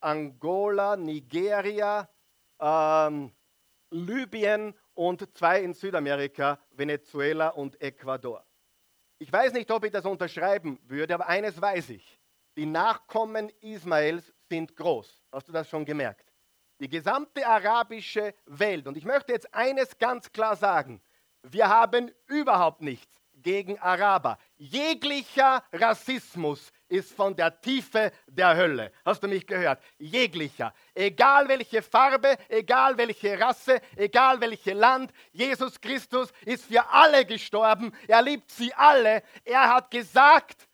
Angola, 0.00 0.96
Nigeria, 0.96 2.08
ähm, 2.60 3.32
Libyen 3.90 4.74
und 4.94 5.36
zwei 5.36 5.62
in 5.62 5.74
Südamerika, 5.74 6.58
Venezuela 6.70 7.48
und 7.48 7.80
Ecuador. 7.80 8.44
Ich 9.18 9.32
weiß 9.32 9.52
nicht, 9.52 9.70
ob 9.70 9.84
ich 9.84 9.92
das 9.92 10.04
unterschreiben 10.04 10.78
würde, 10.84 11.14
aber 11.14 11.26
eines 11.26 11.60
weiß 11.60 11.90
ich. 11.90 12.20
Die 12.56 12.66
Nachkommen 12.66 13.50
Ismaels 13.60 14.32
sind 14.48 14.76
groß. 14.76 15.22
Hast 15.32 15.48
du 15.48 15.52
das 15.52 15.68
schon 15.68 15.84
gemerkt? 15.84 16.25
Die 16.80 16.88
gesamte 16.88 17.46
arabische 17.46 18.34
Welt. 18.46 18.86
Und 18.86 18.96
ich 18.96 19.04
möchte 19.04 19.32
jetzt 19.32 19.52
eines 19.54 19.96
ganz 19.98 20.30
klar 20.30 20.56
sagen. 20.56 21.00
Wir 21.42 21.68
haben 21.68 22.10
überhaupt 22.26 22.82
nichts 22.82 23.16
gegen 23.46 23.78
Araber. 23.78 24.38
Jeglicher 24.56 25.62
Rassismus 25.72 26.72
ist 26.88 27.12
von 27.12 27.34
der 27.36 27.60
Tiefe 27.60 28.12
der 28.26 28.56
Hölle. 28.56 28.92
Hast 29.04 29.22
du 29.22 29.28
mich 29.28 29.46
gehört? 29.46 29.82
Jeglicher. 29.98 30.74
Egal 30.94 31.48
welche 31.48 31.82
Farbe, 31.82 32.36
egal 32.48 32.96
welche 32.96 33.38
Rasse, 33.38 33.80
egal 33.94 34.40
welches 34.40 34.74
Land, 34.74 35.12
Jesus 35.32 35.80
Christus 35.80 36.32
ist 36.44 36.64
für 36.66 36.88
alle 36.90 37.24
gestorben. 37.24 37.92
Er 38.08 38.22
liebt 38.22 38.50
sie 38.50 38.72
alle. 38.74 39.22
Er 39.44 39.74
hat 39.74 39.90
gesagt, 39.90 40.68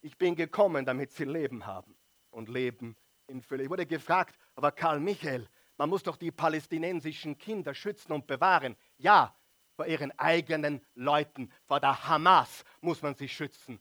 ich 0.00 0.16
bin 0.16 0.34
gekommen, 0.34 0.84
damit 0.84 1.12
sie 1.12 1.24
Leben 1.24 1.66
haben 1.66 1.96
und 2.30 2.48
Leben 2.48 2.96
in 3.26 3.42
Fülle. 3.42 3.64
Ich 3.64 3.70
wurde 3.70 3.86
gefragt, 3.86 4.36
aber 4.54 4.72
Karl 4.72 5.00
Michael, 5.00 5.48
man 5.76 5.88
muss 5.88 6.02
doch 6.02 6.16
die 6.16 6.30
palästinensischen 6.30 7.38
Kinder 7.38 7.74
schützen 7.74 8.12
und 8.12 8.26
bewahren. 8.26 8.76
Ja, 8.98 9.34
vor 9.74 9.86
ihren 9.86 10.16
eigenen 10.18 10.84
Leuten, 10.94 11.52
vor 11.66 11.80
der 11.80 12.06
Hamas 12.08 12.64
muss 12.80 13.02
man 13.02 13.14
sie 13.14 13.28
schützen. 13.28 13.80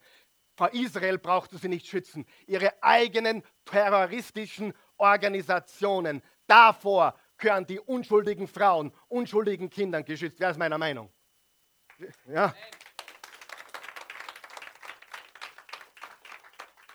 Vor 0.56 0.74
Israel 0.74 1.18
braucht 1.18 1.52
sie 1.52 1.68
nicht 1.68 1.88
schützen. 1.88 2.26
Ihre 2.48 2.82
eigenen 2.82 3.44
terroristischen 3.66 4.74
Organisationen. 4.98 6.22
Davor 6.48 7.18
gehören 7.38 7.66
die 7.66 7.80
unschuldigen 7.80 8.48
Frauen, 8.48 8.94
unschuldigen 9.08 9.70
Kindern 9.70 10.06
geschützt. 10.06 10.40
Wer 10.40 10.52
ist 10.52 10.58
meiner 10.58 10.78
Meinung? 10.78 11.12
Ja. 12.28 12.54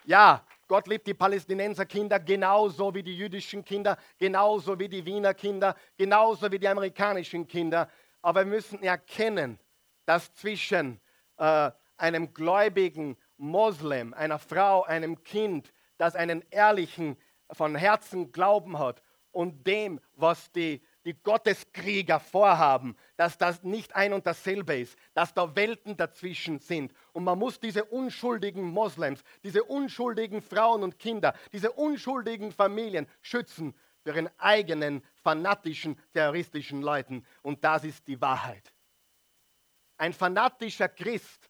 Ja, 0.05 0.46
Gott 0.69 0.89
liebt 0.89 1.07
die 1.07 1.15
Palästinenser 1.15 1.87
Kinder 1.87 2.19
genauso 2.19 2.95
wie 2.95 3.03
die 3.03 3.17
jüdischen 3.17 3.65
Kinder, 3.65 3.97
genauso 4.19 4.79
wie 4.79 4.89
die 4.89 5.05
Wiener 5.05 5.35
Kinder, 5.35 5.77
genauso 5.97 6.51
wie 6.51 6.59
die 6.59 6.69
amerikanischen 6.69 7.47
Kinder. 7.47 7.89
Aber 8.23 8.41
wir 8.41 8.51
müssen 8.51 8.83
erkennen, 8.83 9.59
dass 10.07 10.35
zwischen 10.35 11.01
äh, 11.37 11.71
einem 11.97 12.35
gläubigen 12.35 13.17
Moslem, 13.37 14.15
einer 14.15 14.39
Frau, 14.39 14.83
einem 14.83 15.23
Kind, 15.23 15.73
das 15.99 16.17
einen 16.17 16.45
ehrlichen, 16.51 17.17
von 17.53 17.77
Herzen 17.77 18.33
Glauben 18.33 18.79
hat 18.79 19.03
und 19.31 19.67
dem, 19.67 20.01
was 20.15 20.51
die, 20.51 20.83
die 21.07 21.15
Gotteskrieger 21.15 22.19
vorhaben, 22.19 22.97
dass 23.17 23.39
das 23.39 23.63
nicht 23.63 23.95
ein 23.95 24.13
und 24.13 24.27
dasselbe 24.27 24.77
ist, 24.77 24.99
dass 25.15 25.33
da 25.33 25.55
Welten 25.55 25.97
dazwischen 25.97 26.59
sind. 26.59 26.93
Und 27.13 27.23
man 27.23 27.39
muss 27.39 27.61
diese 27.61 27.85
unschuldigen 27.85 28.65
Moslems, 28.65 29.23
diese 29.45 29.63
unschuldigen 29.63 30.43
Frauen 30.43 30.83
und 30.83 30.99
Kinder, 30.99 31.35
diese 31.53 31.71
unschuldigen 31.71 32.51
Familien 32.51 33.07
schützen 33.23 33.73
für 34.03 34.11
ihren 34.11 34.31
eigenen 34.39 35.03
fanatischen, 35.23 35.97
terroristischen 36.13 36.83
Leuten. 36.83 37.25
Und 37.43 37.63
das 37.63 37.85
ist 37.85 38.09
die 38.09 38.21
Wahrheit. 38.21 38.75
Ein 39.99 40.13
fanatischer 40.13 40.89
Christ 40.89 41.49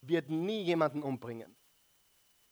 wird 0.00 0.28
nie 0.28 0.62
jemanden 0.62 1.04
umbringen. 1.04 1.56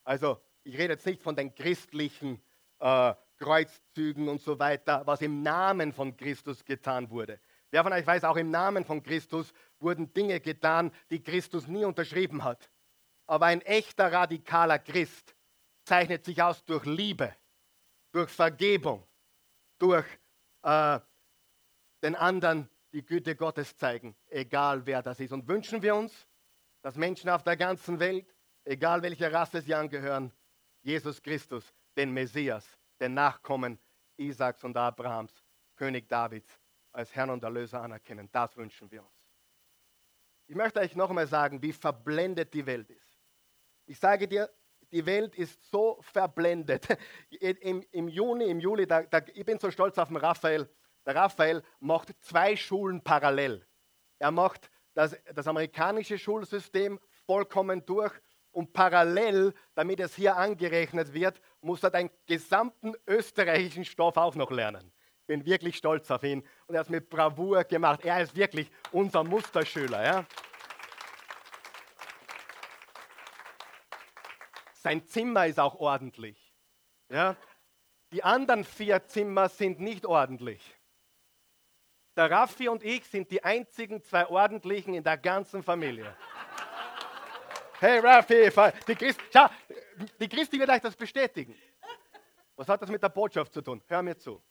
Also 0.04 0.40
ich 0.62 0.78
rede 0.78 0.92
jetzt 0.92 1.06
nicht 1.06 1.20
von 1.20 1.34
den 1.34 1.52
christlichen 1.52 2.40
äh, 2.78 3.12
Kreuzzügen 3.40 4.28
und 4.28 4.40
so 4.40 4.58
weiter, 4.58 5.02
was 5.06 5.22
im 5.22 5.42
Namen 5.42 5.92
von 5.92 6.16
Christus 6.16 6.64
getan 6.64 7.10
wurde. 7.10 7.40
Wer 7.70 7.82
von 7.82 7.92
euch 7.92 8.06
weiß, 8.06 8.24
auch 8.24 8.36
im 8.36 8.50
Namen 8.50 8.84
von 8.84 9.02
Christus 9.02 9.52
wurden 9.78 10.12
Dinge 10.12 10.40
getan, 10.40 10.92
die 11.10 11.22
Christus 11.22 11.66
nie 11.66 11.84
unterschrieben 11.84 12.44
hat. 12.44 12.70
Aber 13.26 13.46
ein 13.46 13.62
echter 13.62 14.12
radikaler 14.12 14.78
Christ 14.78 15.34
zeichnet 15.84 16.24
sich 16.24 16.42
aus 16.42 16.64
durch 16.64 16.84
Liebe, 16.84 17.34
durch 18.12 18.30
Vergebung, 18.30 19.06
durch 19.78 20.06
äh, 20.62 21.00
den 22.02 22.16
anderen 22.16 22.68
die 22.92 23.04
Güte 23.04 23.36
Gottes 23.36 23.76
zeigen, 23.76 24.16
egal 24.28 24.84
wer 24.84 25.02
das 25.02 25.20
ist. 25.20 25.32
Und 25.32 25.48
wünschen 25.48 25.80
wir 25.80 25.94
uns, 25.94 26.26
dass 26.82 26.96
Menschen 26.96 27.30
auf 27.30 27.44
der 27.44 27.56
ganzen 27.56 28.00
Welt, 28.00 28.34
egal 28.64 29.02
welcher 29.02 29.32
Rasse 29.32 29.62
sie 29.62 29.74
angehören, 29.74 30.32
Jesus 30.82 31.22
Christus, 31.22 31.72
den 31.96 32.12
Messias, 32.12 32.79
den 33.00 33.14
Nachkommen 33.14 33.78
Isaaks 34.16 34.62
und 34.64 34.76
Abrahams, 34.76 35.32
König 35.76 36.08
Davids, 36.08 36.60
als 36.92 37.14
Herrn 37.14 37.30
und 37.30 37.42
Erlöser 37.42 37.80
anerkennen. 37.80 38.28
Das 38.32 38.56
wünschen 38.56 38.90
wir 38.90 39.02
uns. 39.02 39.20
Ich 40.46 40.56
möchte 40.56 40.80
euch 40.80 40.96
noch 40.96 41.08
einmal 41.08 41.26
sagen, 41.26 41.62
wie 41.62 41.72
verblendet 41.72 42.52
die 42.52 42.66
Welt 42.66 42.90
ist. 42.90 43.18
Ich 43.86 43.98
sage 43.98 44.26
dir, 44.26 44.50
die 44.90 45.06
Welt 45.06 45.36
ist 45.36 45.70
so 45.70 45.98
verblendet. 46.02 46.88
Im, 47.40 47.84
im 47.92 48.08
Juni, 48.08 48.46
im 48.46 48.60
Juli, 48.60 48.86
da, 48.86 49.02
da, 49.02 49.20
ich 49.32 49.44
bin 49.44 49.58
so 49.58 49.70
stolz 49.70 49.96
auf 49.98 50.08
den 50.08 50.16
Raphael. 50.16 50.68
Der 51.06 51.14
Raphael 51.14 51.62
macht 51.78 52.12
zwei 52.20 52.56
Schulen 52.56 53.02
parallel. 53.02 53.66
Er 54.18 54.30
macht 54.30 54.70
das, 54.94 55.16
das 55.34 55.46
amerikanische 55.46 56.18
Schulsystem 56.18 56.98
vollkommen 57.26 57.86
durch 57.86 58.12
und 58.50 58.72
parallel, 58.72 59.54
damit 59.74 60.00
es 60.00 60.14
hier 60.14 60.36
angerechnet 60.36 61.12
wird, 61.12 61.40
muss 61.62 61.82
er 61.82 61.90
den 61.90 62.10
gesamten 62.26 62.94
österreichischen 63.06 63.84
Stoff 63.84 64.16
auch 64.16 64.34
noch 64.34 64.50
lernen. 64.50 64.92
bin 65.26 65.44
wirklich 65.44 65.76
stolz 65.76 66.10
auf 66.10 66.22
ihn 66.24 66.44
und 66.66 66.74
er 66.74 66.80
hat 66.80 66.86
es 66.86 66.90
mit 66.90 67.08
Bravour 67.08 67.62
gemacht. 67.64 68.04
Er 68.04 68.22
ist 68.22 68.34
wirklich 68.34 68.70
unser 68.90 69.22
Musterschüler. 69.22 70.04
Ja? 70.04 70.26
Sein 74.72 75.06
Zimmer 75.06 75.46
ist 75.46 75.60
auch 75.60 75.76
ordentlich. 75.76 76.52
Ja? 77.08 77.36
Die 78.12 78.24
anderen 78.24 78.64
vier 78.64 79.06
Zimmer 79.06 79.48
sind 79.48 79.78
nicht 79.78 80.04
ordentlich. 80.04 80.76
Der 82.16 82.30
Raffi 82.30 82.68
und 82.68 82.82
ich 82.82 83.06
sind 83.06 83.30
die 83.30 83.44
einzigen 83.44 84.02
zwei 84.02 84.26
ordentlichen 84.26 84.94
in 84.94 85.04
der 85.04 85.16
ganzen 85.16 85.62
Familie. 85.62 86.16
Hey 87.78 87.98
Raffi, 88.00 88.50
die, 88.88 88.94
Christ, 88.94 89.20
schau, 89.32 89.46
die 90.20 90.28
Christi 90.28 90.58
wird 90.58 90.70
euch 90.70 90.80
das 90.80 90.96
bestätigen. 90.96 91.54
Was 92.56 92.68
hat 92.68 92.82
das 92.82 92.90
mit 92.90 93.02
der 93.02 93.08
Botschaft 93.08 93.52
zu 93.52 93.62
tun? 93.62 93.82
Hör 93.86 94.02
mir 94.02 94.16
zu. 94.16 94.42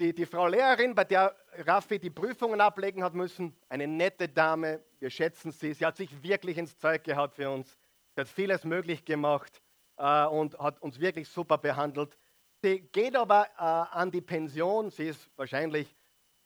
Die, 0.00 0.12
die 0.12 0.26
Frau 0.26 0.48
Lehrerin, 0.48 0.94
bei 0.94 1.04
der 1.04 1.36
Raffi 1.58 2.00
die 2.00 2.10
Prüfungen 2.10 2.60
ablegen 2.60 3.04
hat 3.04 3.14
müssen, 3.14 3.56
eine 3.68 3.86
nette 3.86 4.28
Dame, 4.28 4.82
wir 4.98 5.08
schätzen 5.08 5.52
sie, 5.52 5.72
sie 5.72 5.86
hat 5.86 5.96
sich 5.96 6.22
wirklich 6.22 6.58
ins 6.58 6.76
Zeug 6.76 7.04
gehabt 7.04 7.36
für 7.36 7.48
uns, 7.48 7.78
sie 8.14 8.22
hat 8.22 8.28
vieles 8.28 8.64
möglich 8.64 9.04
gemacht 9.04 9.62
äh, 9.96 10.24
und 10.24 10.58
hat 10.58 10.82
uns 10.82 10.98
wirklich 10.98 11.28
super 11.28 11.58
behandelt. 11.58 12.18
Sie 12.62 12.80
geht 12.80 13.14
aber 13.14 13.46
äh, 13.56 13.62
an 13.62 14.10
die 14.10 14.20
Pension, 14.20 14.90
sie 14.90 15.08
ist 15.08 15.30
wahrscheinlich 15.36 15.94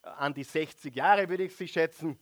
äh, 0.02 0.08
an 0.08 0.34
die 0.34 0.44
60 0.44 0.94
Jahre, 0.94 1.30
würde 1.30 1.44
ich 1.44 1.56
sie 1.56 1.68
schätzen. 1.68 2.18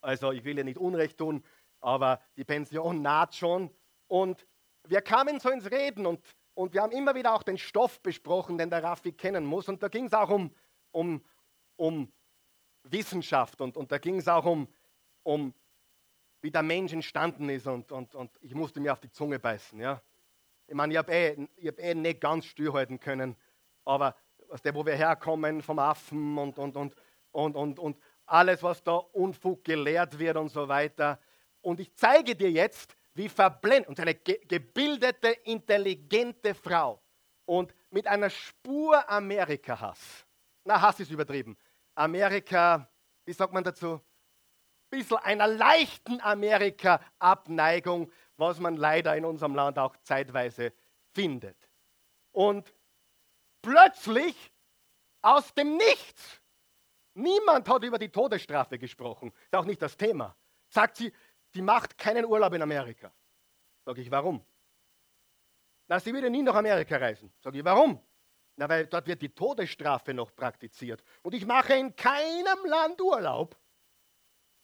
Also 0.00 0.32
ich 0.32 0.44
will 0.44 0.58
ihr 0.58 0.64
nicht 0.64 0.78
Unrecht 0.78 1.18
tun, 1.18 1.44
aber 1.80 2.20
die 2.36 2.44
Pension 2.44 3.02
naht 3.02 3.36
schon. 3.36 3.70
Und 4.08 4.48
wir 4.88 5.00
kamen 5.00 5.40
so 5.40 5.50
ins 5.50 5.70
Reden 5.70 6.06
und, 6.06 6.20
und 6.54 6.74
wir 6.74 6.82
haben 6.82 6.92
immer 6.92 7.14
wieder 7.14 7.34
auch 7.34 7.42
den 7.42 7.58
Stoff 7.58 8.00
besprochen, 8.00 8.58
den 8.58 8.70
der 8.70 8.82
Raffi 8.82 9.12
kennen 9.12 9.44
muss. 9.44 9.68
Und 9.68 9.82
da 9.82 9.88
ging 9.88 10.06
es 10.06 10.12
auch 10.12 10.30
um, 10.30 10.54
um, 10.90 11.24
um 11.76 12.12
Wissenschaft 12.84 13.60
und, 13.60 13.76
und 13.76 13.92
da 13.92 13.98
ging 13.98 14.16
es 14.16 14.28
auch 14.28 14.44
um, 14.44 14.68
um, 15.22 15.54
wie 16.40 16.50
der 16.50 16.62
Mensch 16.62 16.92
entstanden 16.92 17.48
ist. 17.48 17.66
Und, 17.66 17.92
und, 17.92 18.14
und 18.14 18.30
ich 18.40 18.54
musste 18.54 18.80
mir 18.80 18.92
auf 18.92 19.00
die 19.00 19.10
Zunge 19.10 19.38
beißen. 19.38 19.80
Ja. 19.80 20.02
Ich 20.66 20.74
meine, 20.74 20.92
ich 20.92 20.98
habe 20.98 21.12
eh, 21.12 21.48
hab 21.66 21.78
eh 21.78 21.94
nicht 21.94 22.20
ganz 22.20 22.46
stillhalten 22.46 22.98
können, 23.00 23.36
aber 23.84 24.16
aus 24.48 24.62
der, 24.62 24.74
wo 24.74 24.84
wir 24.84 24.94
herkommen, 24.94 25.62
vom 25.62 25.78
Affen 25.78 26.38
und, 26.38 26.58
und, 26.58 26.76
und, 26.76 26.94
und, 27.32 27.56
und, 27.56 27.78
und 27.78 27.98
alles, 28.26 28.62
was 28.62 28.82
da 28.82 28.92
Unfug 28.92 29.64
gelehrt 29.64 30.18
wird 30.18 30.36
und 30.36 30.48
so 30.48 30.68
weiter. 30.68 31.18
Und 31.60 31.80
ich 31.80 31.94
zeige 31.94 32.34
dir 32.34 32.50
jetzt, 32.50 32.96
wie 33.14 33.28
verblendet, 33.28 33.88
und 33.88 34.00
eine 34.00 34.14
ge 34.14 34.40
gebildete, 34.46 35.28
intelligente 35.44 36.54
Frau 36.54 37.00
und 37.44 37.74
mit 37.90 38.06
einer 38.06 38.30
Spur 38.30 39.08
Amerika-Hass. 39.08 40.26
Na, 40.64 40.80
Hass 40.80 41.00
ist 41.00 41.10
übertrieben. 41.10 41.56
Amerika, 41.94 42.88
wie 43.24 43.32
sagt 43.32 43.52
man 43.52 43.64
dazu? 43.64 44.00
Bisschen 44.90 45.18
einer 45.18 45.46
leichten 45.46 46.20
Amerika-Abneigung 46.20 48.10
was 48.40 48.58
man 48.58 48.76
leider 48.76 49.16
in 49.16 49.24
unserem 49.24 49.54
Land 49.54 49.78
auch 49.78 49.94
zeitweise 50.02 50.72
findet. 51.12 51.56
Und 52.32 52.74
plötzlich 53.62 54.52
aus 55.22 55.54
dem 55.54 55.76
Nichts, 55.76 56.40
niemand 57.14 57.68
hat 57.68 57.84
über 57.84 57.98
die 57.98 58.08
Todesstrafe 58.08 58.78
gesprochen, 58.78 59.32
ist 59.44 59.54
auch 59.54 59.66
nicht 59.66 59.82
das 59.82 59.96
Thema, 59.96 60.34
sagt 60.68 60.96
sie, 60.96 61.12
sie 61.52 61.62
macht 61.62 61.96
keinen 61.98 62.24
Urlaub 62.24 62.52
in 62.52 62.62
Amerika. 62.62 63.12
Sage 63.84 64.02
ich, 64.02 64.10
warum? 64.10 64.44
Na, 65.88 65.98
sie 65.98 66.12
würde 66.12 66.30
nie 66.30 66.42
nach 66.42 66.54
Amerika 66.54 66.96
reisen. 66.96 67.32
Sage 67.40 67.58
ich, 67.58 67.64
warum? 67.64 68.00
Na, 68.56 68.68
weil 68.68 68.86
dort 68.86 69.06
wird 69.06 69.22
die 69.22 69.34
Todesstrafe 69.34 70.14
noch 70.14 70.34
praktiziert. 70.34 71.02
Und 71.22 71.34
ich 71.34 71.46
mache 71.46 71.74
in 71.74 71.94
keinem 71.96 72.64
Land 72.64 73.00
Urlaub, 73.00 73.56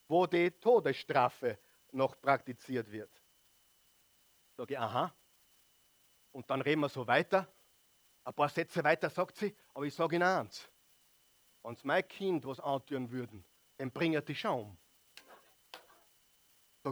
wo 0.09 0.27
die 0.27 0.51
Todesstrafe 0.51 1.59
noch 1.93 2.21
praktiziert 2.21 2.91
wird. 2.91 3.11
Sage 4.57 4.75
ich, 4.75 4.79
aha. 4.79 5.13
Und 6.33 6.49
dann 6.51 6.61
reden 6.61 6.81
wir 6.81 6.89
so 6.89 7.07
weiter. 7.07 7.49
Ein 8.25 8.35
paar 8.35 8.49
Sätze 8.49 8.83
weiter 8.85 9.09
sagt 9.09 9.37
sie, 9.37 9.57
aber 9.73 9.85
ich 9.85 9.95
sage 9.95 10.17
Ihnen 10.17 10.25
eins. 10.25 10.69
Wenn 11.63 11.77
sie 11.77 11.87
mein 11.87 12.07
Kind 12.07 12.45
was 12.45 12.61
antun 12.61 13.11
würden, 13.11 13.45
dann 13.79 13.91
bringen 13.91 14.25
die 14.25 14.35
Schaum. 14.35 14.77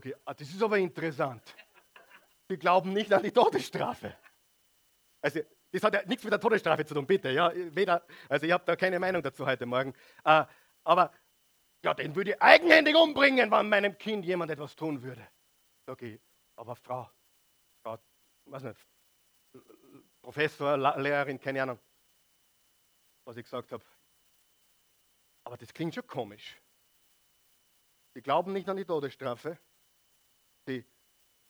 Ich, 0.02 0.14
ah, 0.24 0.34
das 0.34 0.48
ist 0.48 0.62
aber 0.62 0.78
interessant. 0.78 1.42
Sie 2.48 2.56
glauben 2.56 2.92
nicht 2.92 3.12
an 3.12 3.22
die 3.22 3.30
Todesstrafe. 3.30 4.16
Also, 5.20 5.40
das 5.70 5.82
hat 5.82 5.94
ja 5.94 6.02
nichts 6.04 6.24
mit 6.24 6.32
der 6.32 6.40
Todesstrafe 6.40 6.84
zu 6.84 6.94
tun, 6.94 7.06
bitte. 7.06 7.30
Ja, 7.30 7.52
weder, 7.54 8.04
also, 8.28 8.46
ich 8.46 8.52
habe 8.52 8.64
da 8.64 8.76
keine 8.76 8.98
Meinung 8.98 9.22
dazu 9.22 9.46
heute 9.46 9.66
Morgen. 9.66 9.94
Äh, 10.24 10.44
aber, 10.84 11.12
ja, 11.84 11.94
den 11.94 12.14
würde 12.14 12.32
ich 12.32 12.42
eigenhändig 12.42 12.96
umbringen, 12.96 13.50
wenn 13.50 13.68
meinem 13.68 13.96
Kind 13.96 14.24
jemand 14.24 14.50
etwas 14.50 14.74
tun 14.74 15.02
würde. 15.02 15.26
Ich, 16.00 16.20
aber 16.56 16.76
Frau, 16.76 17.10
weiß 18.46 18.62
nicht, 18.62 18.80
Professor, 20.22 20.76
Lehrerin, 20.76 21.38
keine 21.38 21.62
Ahnung, 21.62 21.78
was 23.26 23.36
ich 23.36 23.44
gesagt 23.44 23.72
habe. 23.72 23.84
Aber 25.44 25.56
das 25.56 25.72
klingt 25.72 25.94
schon 25.94 26.06
komisch. 26.06 26.60
Sie 28.14 28.22
glauben 28.22 28.52
nicht 28.52 28.68
an 28.68 28.76
die 28.76 28.84
Todesstrafe. 28.84 29.58
Sie, 30.66 30.84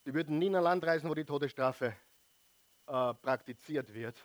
sie 0.03 0.13
würden 0.13 0.37
nie 0.37 0.47
in 0.47 0.55
ein 0.55 0.63
Land 0.63 0.83
reisen, 0.83 1.09
wo 1.09 1.13
die 1.13 1.25
Todesstrafe 1.25 1.95
äh, 2.87 3.13
praktiziert 3.15 3.93
wird. 3.93 4.17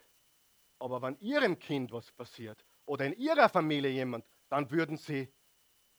Aber 0.79 1.01
wenn 1.03 1.19
ihrem 1.21 1.59
Kind 1.59 1.93
was 1.93 2.11
passiert 2.13 2.65
oder 2.87 3.07
in 3.07 3.13
ihrer 3.15 3.49
Familie 3.49 3.91
jemand, 3.91 4.25
dann 4.49 4.71
würden 4.71 4.97
sie 4.97 5.33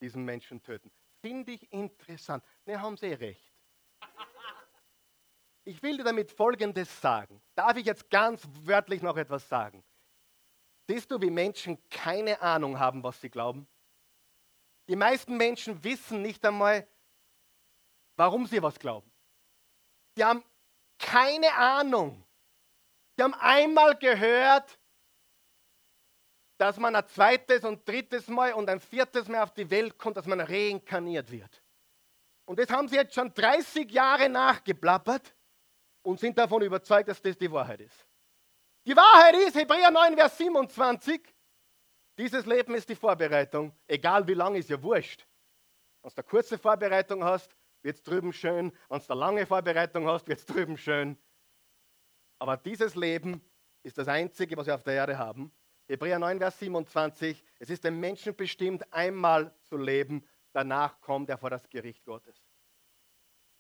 diesen 0.02 0.26
Menschen 0.26 0.62
töten. 0.62 0.92
Finde 1.22 1.52
ich 1.52 1.72
interessant. 1.72 2.44
Ne, 2.66 2.82
haben 2.82 2.98
sie 2.98 3.14
recht. 3.14 3.54
Ich 5.64 5.82
will 5.84 5.98
dir 5.98 6.04
damit 6.04 6.32
Folgendes 6.32 7.02
sagen. 7.02 7.42
Darf 7.54 7.78
ich 7.78 7.86
jetzt 7.86 8.10
ganz 8.10 8.48
wörtlich 8.64 9.04
noch 9.04 9.16
etwas 9.16 9.48
sagen? 9.48 9.84
Siehst 10.88 11.12
du, 11.12 11.22
wie 11.22 11.30
Menschen 11.30 11.78
keine 11.90 12.42
Ahnung 12.42 12.80
haben, 12.80 13.04
was 13.04 13.22
sie 13.22 13.30
glauben? 13.30 13.68
Die 14.90 14.96
meisten 14.96 15.38
Menschen 15.38 15.84
wissen 15.84 16.24
nicht 16.24 16.44
einmal, 16.44 16.88
warum 18.22 18.46
sie 18.46 18.62
was 18.62 18.78
glauben. 18.78 19.12
Die 20.16 20.24
haben 20.24 20.44
keine 21.00 21.52
Ahnung. 21.56 22.24
Die 23.18 23.24
haben 23.24 23.34
einmal 23.34 23.98
gehört, 23.98 24.80
dass 26.60 26.78
man 26.78 26.96
ein 26.96 27.08
zweites 27.08 27.64
und 27.64 27.88
drittes 27.88 28.28
Mal 28.28 28.54
und 28.54 28.70
ein 28.70 28.80
viertes 28.80 29.28
Mal 29.28 29.42
auf 29.42 29.56
die 29.56 29.68
Welt 29.72 29.98
kommt, 29.98 30.18
dass 30.18 30.28
man 30.28 30.40
reinkarniert 30.40 31.32
wird. 31.32 31.64
Und 32.46 32.60
das 32.60 32.70
haben 32.70 32.88
sie 32.88 32.98
jetzt 32.98 33.16
schon 33.16 33.34
30 33.34 33.90
Jahre 33.90 34.30
nachgeplappert 34.30 35.36
und 36.04 36.20
sind 36.20 36.38
davon 36.38 36.62
überzeugt, 36.62 37.10
dass 37.10 37.20
das 37.24 37.36
die 37.36 37.52
Wahrheit 37.52 37.82
ist. 37.82 38.06
Die 38.86 38.96
Wahrheit 38.96 39.34
ist, 39.48 39.56
Hebräer 39.56 39.90
9, 39.90 40.16
Vers 40.16 40.38
27, 40.38 41.22
dieses 42.20 42.46
Leben 42.46 42.76
ist 42.76 42.88
die 42.88 42.96
Vorbereitung, 42.96 43.76
egal 43.88 44.28
wie 44.28 44.36
lang 44.36 44.54
ist 44.54 44.70
ja 44.70 44.80
wurscht. 44.80 45.26
Wenn 46.04 46.12
du 46.12 46.18
eine 46.18 46.24
kurze 46.24 46.60
Vorbereitung 46.60 47.24
hast, 47.24 47.56
wird 47.82 47.98
es 47.98 48.04
drüben 48.04 48.34
schön. 48.34 48.72
Wenn 48.90 49.00
du 49.00 49.10
eine 49.10 49.20
lange 49.20 49.46
Vorbereitung 49.46 50.08
hast, 50.08 50.28
wird 50.28 50.40
es 50.40 50.46
drüben 50.46 50.78
schön. 50.78 51.18
Aber 52.40 52.58
dieses 52.58 52.96
Leben 52.96 53.42
ist 53.84 53.98
das 53.98 54.08
Einzige, 54.08 54.58
was 54.58 54.68
wir 54.68 54.76
auf 54.76 54.84
der 54.84 54.94
Erde 54.94 55.18
haben. 55.18 55.52
Hebräer 55.88 56.20
9, 56.20 56.40
Vers 56.40 56.60
27, 56.60 57.44
es 57.60 57.70
ist 57.70 57.84
dem 57.84 58.00
Menschen 58.00 58.36
bestimmt, 58.36 58.92
einmal 58.94 59.54
zu 59.64 59.78
leben, 59.78 60.26
danach 60.54 61.02
kommt 61.02 61.30
er 61.30 61.38
vor 61.38 61.50
das 61.50 61.68
Gericht 61.70 62.06
Gottes. 62.06 62.42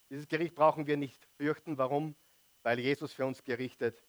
Dieses 0.10 0.28
Gericht 0.28 0.56
brauchen 0.56 0.88
wir 0.88 0.98
nicht 0.98 1.26
fürchten. 1.38 1.78
Warum? 1.78 2.16
weil 2.64 2.80
Jesus 2.80 3.14
für 3.14 3.26
uns 3.26 3.44
gerichtet 3.44 4.04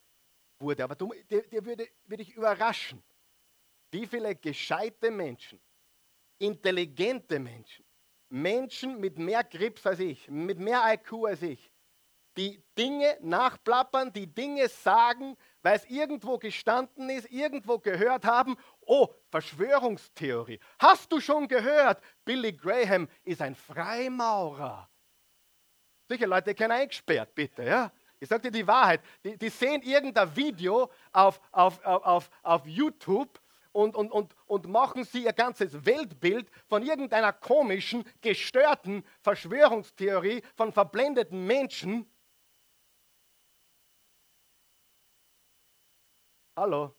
wurde. 0.59 0.85
Aber 0.85 0.95
dir, 0.95 1.43
dir 1.49 1.65
würde, 1.65 1.89
würde 2.05 2.23
ich 2.23 2.35
überraschen, 2.35 3.03
wie 3.91 4.07
viele 4.07 4.35
gescheite 4.35 5.11
Menschen, 5.11 5.61
intelligente 6.39 7.39
Menschen, 7.39 7.82
Menschen 8.33 8.99
mit 8.99 9.19
mehr 9.19 9.45
Grips 9.45 9.87
als 9.87 10.01
ich, 10.01 10.29
mit 10.29 10.59
mehr 10.59 10.83
IQ 10.87 11.27
als 11.27 11.43
ich, 11.43 11.71
die 12.39 12.65
Dinge 12.79 13.19
nachplappern, 13.21 14.11
die 14.11 14.27
Dinge 14.27 14.69
sagen, 14.69 15.37
weil 15.61 15.77
es 15.77 15.85
irgendwo 15.85 16.39
gestanden 16.39 17.11
ist, 17.11 17.31
irgendwo 17.31 17.79
gehört 17.79 18.25
haben. 18.25 18.57
Oh, 18.87 19.09
Verschwörungstheorie. 19.31 20.59
Hast 20.79 21.13
du 21.13 21.21
schon 21.21 21.47
gehört? 21.47 22.03
Billy 22.25 22.55
Graham 22.55 23.07
ist 23.23 23.43
ein 23.43 23.55
Freimaurer. 23.55 24.89
Sicher, 26.09 26.27
Leute, 26.27 26.55
kein 26.55 26.73
eingesperrt, 26.73 27.35
bitte. 27.35 27.65
Ja? 27.65 27.93
Ich 28.19 28.31
sage 28.31 28.43
dir 28.43 28.51
die 28.51 28.67
Wahrheit. 28.67 29.03
Die, 29.25 29.37
die 29.37 29.51
sehen 29.51 29.83
irgendein 29.83 30.35
Video 30.35 30.91
auf, 31.13 31.39
auf, 31.51 31.85
auf, 31.85 32.31
auf 32.43 32.67
YouTube 32.67 33.42
und, 33.73 33.97
und, 33.97 34.11
und, 34.13 34.35
und 34.47 34.67
machen 34.69 35.05
sie 35.05 35.25
ihr 35.25 35.33
ganzes 35.33 35.85
Weltbild 35.85 36.51
von 36.69 36.83
irgendeiner 36.83 37.33
komischen, 37.33 38.05
gestörten 38.21 39.05
Verschwörungstheorie 39.21 40.43
von 40.55 40.73
verblendeten 40.73 41.47
Menschen. 41.47 42.07
Hallo? 46.57 46.95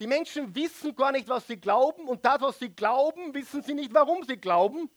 Die 0.00 0.08
Menschen 0.08 0.52
wissen 0.56 0.96
gar 0.96 1.12
nicht, 1.12 1.28
was 1.28 1.46
sie 1.46 1.60
glauben 1.60 2.08
und 2.08 2.24
das, 2.24 2.40
was 2.40 2.58
sie 2.58 2.74
glauben, 2.74 3.32
wissen 3.34 3.62
sie 3.62 3.74
nicht, 3.74 3.94
warum 3.94 4.24
sie 4.24 4.36
glauben. 4.36 4.90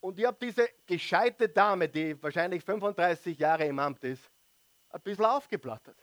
Und 0.00 0.18
ich 0.18 0.24
habe 0.24 0.38
diese 0.40 0.68
gescheite 0.86 1.50
Dame, 1.50 1.88
die 1.88 2.22
wahrscheinlich 2.22 2.64
35 2.64 3.38
Jahre 3.38 3.66
im 3.66 3.78
Amt 3.78 4.04
ist, 4.04 4.30
ein 4.94 5.02
bisschen 5.02 5.24
aufgeplattert. 5.24 5.98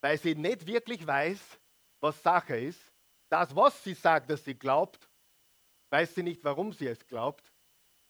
Weil 0.00 0.18
sie 0.18 0.34
nicht 0.34 0.66
wirklich 0.66 1.04
weiß, 1.06 1.58
was 2.00 2.22
Sache 2.22 2.56
ist. 2.56 2.80
Das, 3.28 3.54
was 3.54 3.82
sie 3.82 3.94
sagt, 3.94 4.30
dass 4.30 4.44
sie 4.44 4.54
glaubt, 4.54 5.08
weiß 5.90 6.14
sie 6.14 6.22
nicht, 6.22 6.44
warum 6.44 6.72
sie 6.72 6.86
es 6.86 7.06
glaubt. 7.06 7.52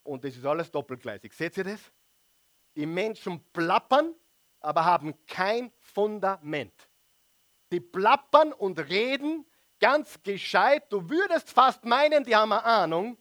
Und 0.02 0.24
es 0.24 0.36
ist 0.36 0.44
alles 0.44 0.70
doppelgleisig. 0.70 1.32
Seht 1.32 1.56
ihr 1.56 1.64
das? 1.64 1.80
Die 2.76 2.86
Menschen 2.86 3.42
plappern, 3.52 4.14
aber 4.60 4.84
haben 4.84 5.14
kein 5.26 5.72
Fundament. 5.80 6.88
Die 7.72 7.80
plappern 7.80 8.52
und 8.52 8.78
reden 8.78 9.46
ganz 9.78 10.22
gescheit. 10.22 10.92
Du 10.92 11.08
würdest 11.08 11.50
fast 11.50 11.84
meinen, 11.84 12.24
die 12.24 12.34
haben 12.34 12.52
eine 12.52 12.64
Ahnung 12.64 13.18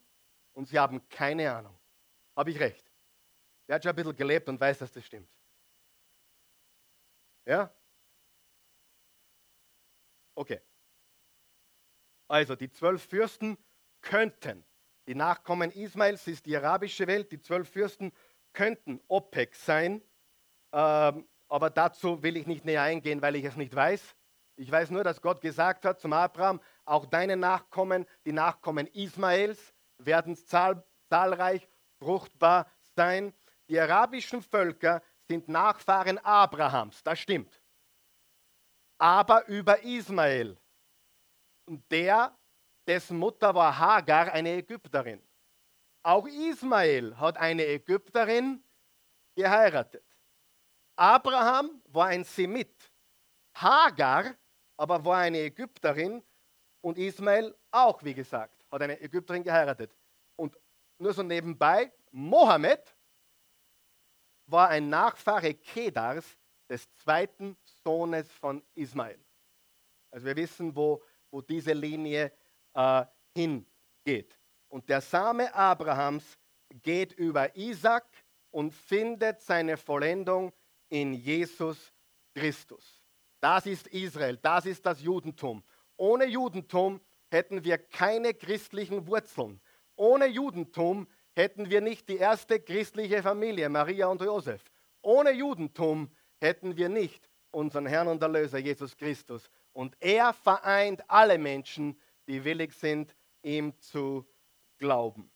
und 0.53 0.67
sie 0.67 0.79
haben 0.79 1.07
keine 1.09 1.51
Ahnung. 1.51 1.77
Habe 2.35 2.51
ich 2.51 2.59
recht? 2.59 2.85
Der 3.67 3.75
hat 3.75 3.83
schon 3.83 3.89
ein 3.91 3.95
bisschen 3.95 4.15
gelebt 4.15 4.47
und 4.47 4.59
weiß, 4.59 4.79
dass 4.79 4.91
das 4.91 5.05
stimmt. 5.05 5.29
Ja? 7.47 7.73
Okay. 10.35 10.61
Also 12.27 12.55
die 12.55 12.69
zwölf 12.69 13.03
Fürsten 13.03 13.57
könnten, 14.01 14.65
die 15.07 15.15
Nachkommen 15.15 15.71
Ismails 15.71 16.27
ist 16.27 16.45
die 16.45 16.57
arabische 16.57 17.07
Welt, 17.07 17.31
die 17.31 17.39
zwölf 17.39 17.69
Fürsten 17.69 18.11
könnten 18.51 18.99
OPEC 19.07 19.55
sein, 19.55 20.01
ähm, 20.73 21.25
aber 21.47 21.69
dazu 21.69 22.21
will 22.21 22.35
ich 22.35 22.47
nicht 22.47 22.65
näher 22.65 22.81
eingehen, 22.81 23.21
weil 23.21 23.37
ich 23.37 23.45
es 23.45 23.55
nicht 23.55 23.73
weiß. 23.73 24.15
Ich 24.57 24.69
weiß 24.69 24.89
nur, 24.89 25.05
dass 25.05 25.21
Gott 25.21 25.39
gesagt 25.39 25.85
hat 25.85 26.01
zum 26.01 26.11
Abraham, 26.11 26.59
auch 26.83 27.05
deine 27.05 27.37
Nachkommen, 27.37 28.05
die 28.25 28.33
Nachkommen 28.33 28.87
Ismaels, 28.87 29.73
werden 29.99 30.35
zahl 30.35 30.83
zahlreich, 31.09 31.67
fruchtbar 31.99 32.69
sein. 32.95 33.33
Die 33.69 33.79
arabischen 33.79 34.41
Völker 34.41 35.01
sind 35.29 35.47
Nachfahren 35.47 36.17
Abrahams, 36.19 37.03
das 37.03 37.19
stimmt. 37.19 37.61
Aber 38.97 39.45
über 39.47 39.83
Ismael. 39.83 40.57
Und 41.65 41.83
der, 41.91 42.35
dessen 42.87 43.17
Mutter 43.17 43.53
war 43.53 43.77
Hagar, 43.77 44.31
eine 44.31 44.51
Ägypterin. 44.51 45.21
Auch 46.03 46.25
Ismael 46.25 47.17
hat 47.19 47.37
eine 47.37 47.65
Ägypterin 47.65 48.63
geheiratet. 49.35 50.05
Abraham 50.95 51.81
war 51.89 52.07
ein 52.07 52.23
Semit. 52.23 52.91
Hagar 53.53 54.35
aber 54.77 55.03
war 55.03 55.17
eine 55.17 55.39
Ägypterin 55.39 56.23
und 56.81 56.97
Ismael 56.97 57.55
auch, 57.71 58.03
wie 58.03 58.13
gesagt, 58.13 58.65
hat 58.71 58.81
eine 58.81 58.99
Ägypterin 59.01 59.43
geheiratet. 59.43 59.95
Und 60.35 60.55
nur 60.99 61.13
so 61.13 61.23
nebenbei, 61.23 61.91
Mohammed 62.11 62.95
war 64.47 64.69
ein 64.69 64.89
Nachfahre 64.89 65.53
Kedars, 65.53 66.37
des 66.69 66.91
zweiten 66.95 67.55
Sohnes 67.83 68.29
von 68.29 68.61
Ismael. 68.75 69.19
Also 70.11 70.25
wir 70.25 70.35
wissen, 70.35 70.75
wo, 70.75 71.01
wo 71.31 71.41
diese 71.41 71.73
Linie 71.73 72.31
äh, 72.73 73.05
hingeht. 73.35 74.37
Und 74.67 74.89
der 74.89 75.01
Same 75.01 75.53
Abrahams 75.53 76.37
geht 76.81 77.13
über 77.13 77.55
Isaac 77.55 78.05
und 78.51 78.73
findet 78.73 79.41
seine 79.41 79.77
Vollendung 79.77 80.51
in 80.89 81.13
Jesus 81.13 81.93
Christus. 82.33 83.01
Das 83.39 83.65
ist 83.65 83.87
Israel, 83.87 84.37
das 84.37 84.65
ist 84.65 84.85
das 84.85 85.01
Judentum. 85.01 85.63
Ohne 85.95 86.25
Judentum 86.25 86.99
hätten 87.29 87.63
wir 87.63 87.77
keine 87.77 88.33
christlichen 88.33 89.07
Wurzeln. 89.07 89.61
Ohne 89.95 90.27
Judentum 90.27 91.07
hätten 91.37 91.69
wir 91.69 91.81
nicht 91.81 92.09
die 92.09 92.17
erste 92.17 92.59
christliche 92.59 93.21
Familie, 93.21 93.69
Maria 93.69 94.07
und 94.07 94.21
Josef. 94.21 94.63
Ohne 95.01 95.31
Judentum 95.31 96.09
hätten 96.39 96.75
wir 96.75 96.89
nicht 96.89 97.29
unseren 97.51 97.85
Herrn 97.85 98.07
und 98.07 98.21
Erlöser 98.21 98.57
Jesus 98.57 98.97
Christus. 98.97 99.49
Und 99.71 99.95
er 99.99 100.33
vereint 100.33 101.03
alle 101.07 101.37
Menschen, 101.37 101.97
die 102.27 102.43
willig 102.43 102.73
sind, 102.73 103.15
ihm 103.43 103.79
zu 103.79 104.27
glauben. 104.79 105.31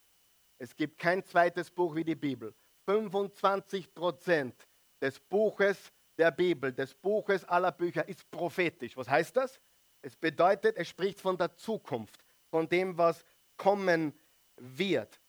Es 0.57 0.75
gibt 0.75 0.97
kein 0.97 1.23
zweites 1.23 1.69
Buch 1.69 1.95
wie 1.95 2.03
die 2.03 2.15
Bibel. 2.15 2.53
25 2.85 3.93
Prozent 3.93 4.67
des 4.99 5.19
Buches 5.19 5.93
der 6.17 6.31
Bibel, 6.31 6.73
des 6.73 6.95
Buches 6.95 7.45
aller 7.45 7.71
Bücher, 7.71 8.07
ist 8.07 8.29
prophetisch. 8.31 8.97
Was 8.97 9.07
heißt 9.07 9.37
das? 9.37 9.61
Es 10.01 10.15
bedeutet, 10.15 10.77
es 10.77 10.89
spricht 10.89 11.21
von 11.21 11.37
der 11.37 11.55
Zukunft, 11.55 12.17
von 12.49 12.67
dem, 12.67 12.97
was 12.97 13.23
kommen 13.55 14.13
wird. 14.57 15.20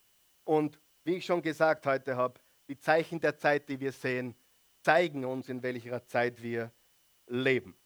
Und 0.45 0.81
wie 1.05 1.17
ich 1.17 1.25
schon 1.25 1.43
gesagt 1.43 1.87
heute 1.87 2.17
habe, 2.17 2.41
die 2.69 2.79
Zeichen 2.79 3.21
der 3.21 3.37
Zeit, 3.37 3.69
die 3.69 3.81
wir 3.81 3.93
sehen, 3.93 4.35
zeigen 4.83 5.25
uns, 5.25 5.49
in 5.49 5.63
welcher 5.63 6.05
Zeit 6.07 6.43
wir 6.43 6.73
leben. 7.27 7.77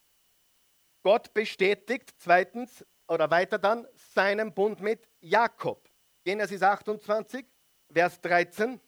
Gott 1.03 1.33
bestätigt 1.35 2.15
zweitens 2.19 2.85
oder 3.09 3.31
weiter 3.31 3.59
dann 3.59 3.87
seinen 3.95 4.53
Bund 4.53 4.81
mit 4.81 5.09
Jakob. 5.21 5.89
Genesis 6.25 6.63
28, 6.63 7.47
Vers 7.93 8.21
13. 8.21 8.81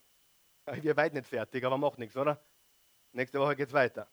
Wir 0.83 0.97
weit 0.97 1.14
nicht 1.14 1.27
fertig, 1.27 1.64
aber 1.64 1.79
macht 1.79 1.99
nichts, 1.99 2.16
oder? 2.16 2.41
Nächste 3.12 3.39
Woche 3.39 3.57
geht 3.57 3.69
es 3.69 3.75
weiter. 3.75 4.11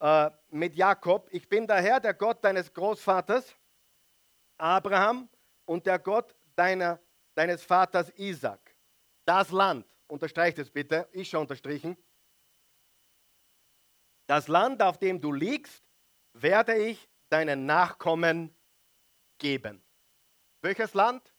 Äh, 0.00 0.30
mit 0.50 0.74
Jakob, 0.74 1.28
ich 1.30 1.48
bin 1.48 1.66
der 1.66 1.80
Herr, 1.80 2.00
der 2.00 2.14
Gott 2.14 2.44
deines 2.44 2.72
Großvaters 2.72 3.56
Abraham 4.58 5.28
und 5.64 5.86
der 5.86 5.98
Gott 5.98 6.34
deiner, 6.56 7.00
deines 7.34 7.62
Vaters 7.62 8.12
Isaac. 8.16 8.76
Das 9.24 9.50
Land, 9.50 9.86
unterstreicht 10.06 10.58
es 10.58 10.70
bitte, 10.70 11.08
ich 11.12 11.28
schon 11.28 11.40
unterstrichen. 11.42 11.96
Das 14.26 14.48
Land, 14.48 14.82
auf 14.82 14.98
dem 14.98 15.20
du 15.20 15.32
liegst, 15.32 15.84
werde 16.32 16.76
ich 16.76 17.08
deinen 17.28 17.66
Nachkommen 17.66 18.54
geben. 19.38 19.82
Welches 20.62 20.94
Land? 20.94 21.34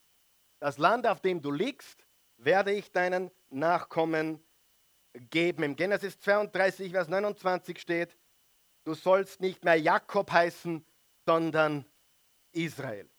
Das 0.60 0.78
Land, 0.78 1.08
auf 1.08 1.22
dem 1.22 1.41
du 1.41 1.52
liegst, 1.52 2.06
werde 2.38 2.72
ich 2.74 2.91
deinen 2.91 3.32
Nachkommen 3.50 4.43
geben. 5.30 5.64
Im 5.64 5.76
Genesis 5.76 6.20
32, 6.20 6.91
Vers 6.91 7.08
29 7.08 7.80
steht, 7.80 8.18
du 8.84 8.93
sollst 8.93 9.41
nicht 9.41 9.64
mehr 9.64 9.76
Jakob 9.76 10.32
heißen, 10.32 10.86
sondern 11.26 11.86
Israel. 12.52 13.10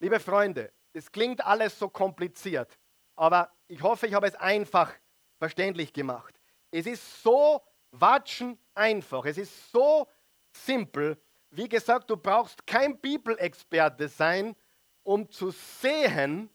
Liebe 0.00 0.18
Freunde, 0.18 0.72
das 0.92 1.10
klingt 1.10 1.44
alles 1.44 1.78
so 1.78 1.88
kompliziert, 1.88 2.78
aber 3.16 3.50
ich 3.68 3.82
hoffe, 3.82 4.06
ich 4.06 4.14
habe 4.14 4.26
es 4.26 4.34
einfach 4.34 4.92
verständlich 5.38 5.92
gemacht. 5.92 6.38
Es 6.70 6.86
ist 6.86 7.22
so 7.22 7.62
watschen 7.90 8.58
einfach, 8.74 9.24
es 9.24 9.38
ist 9.38 9.70
so 9.70 10.06
simpel. 10.52 11.20
Wie 11.50 11.68
gesagt, 11.68 12.08
du 12.10 12.16
brauchst 12.16 12.66
kein 12.66 12.98
Bibelexperte 12.98 14.08
sein, 14.08 14.56
um 15.02 15.30
zu 15.30 15.50
sehen, 15.50 16.48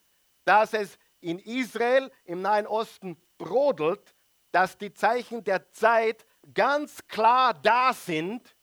dass 0.46 0.74
es 0.74 0.98
in 1.20 1.40
Israel 1.40 2.12
im 2.24 2.42
Nahen 2.42 2.68
Osten 2.68 3.18
brodelt, 3.38 4.16
dass 4.52 4.78
die 4.78 4.94
Zeichen 4.94 5.44
der 5.44 5.70
Zeit 5.72 6.26
ganz 6.54 7.06
klar 7.08 7.54
da 7.54 7.94
sind 7.94 8.56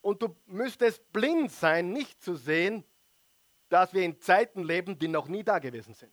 und 0.00 0.22
du 0.22 0.34
müsstest 0.46 1.12
blind 1.12 1.52
sein, 1.52 1.92
nicht 1.92 2.22
zu 2.22 2.34
sehen, 2.34 2.84
dass 3.68 3.92
wir 3.92 4.02
in 4.02 4.20
Zeiten 4.20 4.64
leben, 4.64 4.98
die 4.98 5.08
noch 5.08 5.28
nie 5.28 5.44
da 5.44 5.58
gewesen 5.58 5.94
sind. 5.94 6.12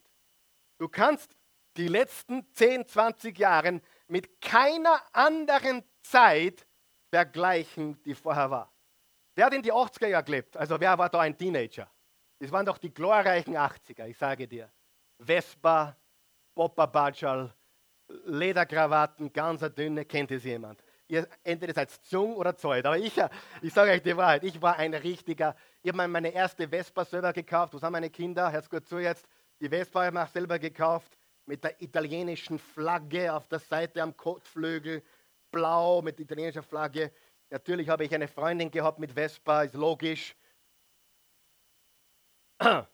Du 0.78 0.88
kannst 0.88 1.36
die 1.78 1.88
letzten 1.88 2.52
10, 2.54 2.88
20 2.88 3.38
Jahre 3.38 3.82
mit 4.08 4.42
keiner 4.42 5.02
anderen 5.14 5.84
Zeit 6.02 6.66
vergleichen, 7.10 8.02
die 8.04 8.16
vorher 8.16 8.50
war. 8.50 8.72
Wer 9.36 9.46
hat 9.46 9.54
in 9.54 9.62
die 9.62 9.74
80er 9.74 10.08
Jahre 10.08 10.24
gelebt? 10.24 10.56
Also 10.56 10.80
wer 10.80 10.98
war 10.98 11.10
da 11.10 11.20
ein 11.20 11.38
Teenager? 11.38 11.90
Das 12.40 12.52
waren 12.52 12.66
doch 12.66 12.78
die 12.78 12.94
glorreichen 12.94 13.56
80er, 13.56 14.08
ich 14.08 14.18
sage 14.18 14.48
dir. 14.48 14.72
Vespa, 15.20 15.96
Poppa 16.54 16.86
Badschal, 16.86 17.54
Lederkrawatten, 18.08 19.32
ganz 19.32 19.62
dünne, 19.74 20.06
kennt 20.06 20.32
es 20.32 20.44
jemand? 20.44 20.84
Ihr 21.08 21.28
entweder 21.44 21.74
seid 21.74 21.92
Zung 21.92 22.36
oder 22.36 22.56
Zeug, 22.56 22.84
aber 22.84 22.98
ich, 22.98 23.14
ich 23.62 23.74
sage 23.74 23.92
euch 23.92 24.02
die 24.02 24.18
Wahrheit, 24.18 24.44
ich 24.44 24.60
war 24.60 24.78
ein 24.78 24.94
richtiger, 24.94 25.56
ich 25.84 25.94
habe 25.94 26.08
meine 26.08 26.30
erste 26.30 26.68
Vespa 26.68 27.06
selber 27.06 27.32
gekauft, 27.32 27.76
was 27.76 27.84
haben 27.84 27.94
meine 27.94 28.10
Kinder, 28.10 28.52
hört 28.52 28.70
gut 28.70 28.88
zu 28.88 28.98
jetzt, 28.98 29.28
die 29.62 29.70
Vespa 29.70 30.06
habe 30.06 30.24
ich 30.24 30.30
selber 30.32 30.58
gekauft, 30.58 31.16
mit 31.46 31.64
der 31.64 31.80
italienischen 31.80 32.58
Flagge 32.58 33.32
auf 33.32 33.48
der 33.48 33.60
Seite 33.60 34.02
am 34.02 34.18
Kotflügel, 34.18 35.04
blau 35.52 36.02
mit 36.02 36.20
italienischer 36.20 36.64
Flagge. 36.64 37.12
Natürlich 37.52 37.88
habe 37.88 38.04
ich 38.04 38.14
eine 38.14 38.28
Freundin 38.28 38.72
gehabt 38.72 38.98
mit 39.00 39.12
Vespa, 39.12 39.62
ist 39.64 39.76
logisch. 39.76 40.36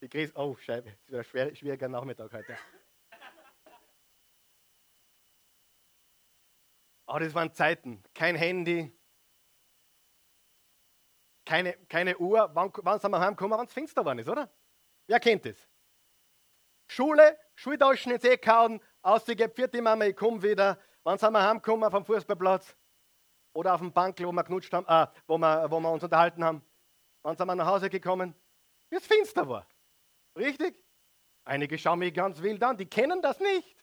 Die 0.00 0.08
Chris, 0.08 0.30
oh 0.36 0.56
Scheibe, 0.56 0.92
es 1.08 1.34
wird 1.34 1.50
ein 1.50 1.56
schwieriger 1.56 1.88
Nachmittag 1.88 2.32
heute. 2.32 2.56
Aber 7.08 7.20
das 7.20 7.34
waren 7.34 7.52
Zeiten. 7.54 8.02
Kein 8.12 8.36
Handy, 8.36 8.94
keine, 11.46 11.72
keine 11.88 12.18
Uhr. 12.18 12.50
Wann, 12.52 12.70
wann 12.82 13.00
sind 13.00 13.10
wir 13.10 13.18
heimgekommen, 13.18 13.58
wenn 13.58 13.64
es 13.64 13.72
finster 13.72 14.02
geworden 14.02 14.18
ist, 14.18 14.28
oder? 14.28 14.52
Wer 15.06 15.18
kennt 15.18 15.46
das? 15.46 15.56
Schule, 16.86 17.38
Schultaschen 17.54 18.12
ins 18.12 18.24
Eck 18.24 18.46
hauen, 18.46 18.82
ausgegeben, 19.00 19.54
vierte 19.54 19.80
Mama, 19.80 20.04
ich 20.04 20.16
komme 20.16 20.42
wieder. 20.42 20.78
Wann 21.02 21.16
sind 21.16 21.32
wir 21.32 21.42
heimgekommen 21.42 21.90
vom 21.90 22.04
Fußballplatz? 22.04 22.76
Oder 23.54 23.72
auf 23.72 23.80
dem 23.80 23.90
Bank, 23.90 24.20
wo 24.20 24.30
wir 24.30 24.44
knutscht 24.44 24.74
haben, 24.74 24.86
äh, 24.86 25.06
wo, 25.26 25.38
wir, 25.38 25.70
wo 25.70 25.80
wir 25.80 25.90
uns 25.90 26.04
unterhalten 26.04 26.44
haben. 26.44 26.62
Wann 27.22 27.38
sind 27.38 27.46
wir 27.46 27.54
nach 27.54 27.66
Hause 27.66 27.88
gekommen? 27.88 28.34
Wie 28.90 28.96
es 28.96 29.06
finster 29.06 29.48
war. 29.48 29.66
Richtig? 30.36 30.84
Einige 31.46 31.78
schauen 31.78 32.00
mich 32.00 32.12
ganz 32.12 32.42
wild 32.42 32.62
an, 32.62 32.76
die 32.76 32.84
kennen 32.84 33.22
das 33.22 33.40
nicht. 33.40 33.82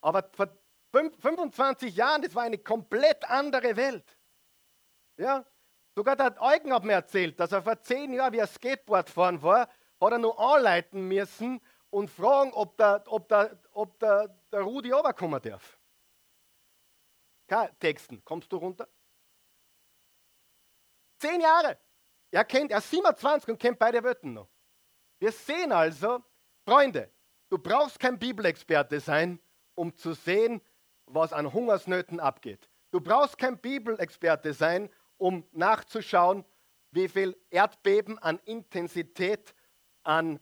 Aber 0.00 0.28
25 0.92 1.94
Jahren, 1.94 2.22
das 2.22 2.34
war 2.34 2.42
eine 2.42 2.58
komplett 2.58 3.24
andere 3.24 3.76
Welt. 3.76 4.18
Ja? 5.16 5.44
Sogar 5.94 6.16
der 6.16 6.40
Eugen 6.40 6.72
hat 6.72 6.84
mir 6.84 6.94
erzählt, 6.94 7.38
dass 7.38 7.52
er 7.52 7.62
vor 7.62 7.80
10 7.80 8.12
Jahren, 8.12 8.32
wie 8.32 8.38
er 8.38 8.46
Skateboard 8.46 9.10
fahren 9.10 9.42
war, 9.42 9.68
hat 10.00 10.12
er 10.12 10.18
nur 10.18 10.38
anleiten 10.38 11.06
müssen 11.06 11.60
und 11.90 12.08
fragen, 12.08 12.52
ob 12.52 12.76
der, 12.76 13.04
ob 13.06 13.28
der, 13.28 13.58
ob 13.72 13.98
der, 13.98 14.28
der 14.50 14.60
Rudi 14.62 14.90
runterkommen 14.90 15.40
darf. 15.42 15.78
Kein 17.46 17.78
Texten. 17.78 18.24
Kommst 18.24 18.50
du 18.52 18.56
runter? 18.56 18.88
Zehn 21.18 21.40
Jahre. 21.40 21.78
Er 22.30 22.44
kennt, 22.44 22.70
er 22.70 22.78
ist 22.78 22.90
27 22.90 23.48
und 23.50 23.58
kennt 23.58 23.78
beide 23.78 24.02
Wörter 24.02 24.28
noch. 24.28 24.48
Wir 25.18 25.32
sehen 25.32 25.72
also, 25.72 26.22
Freunde, 26.64 27.12
du 27.48 27.58
brauchst 27.58 27.98
kein 27.98 28.18
Bibelexperte 28.18 29.00
sein, 29.00 29.40
um 29.74 29.94
zu 29.96 30.12
sehen, 30.14 30.62
was 31.12 31.32
an 31.32 31.52
Hungersnöten 31.52 32.20
abgeht. 32.20 32.68
Du 32.90 33.00
brauchst 33.00 33.38
kein 33.38 33.58
Bibelexperte 33.58 34.52
sein, 34.52 34.88
um 35.16 35.44
nachzuschauen, 35.52 36.44
wie 36.92 37.08
viel 37.08 37.36
Erdbeben 37.50 38.18
an 38.18 38.38
Intensität, 38.44 39.54
an 40.02 40.40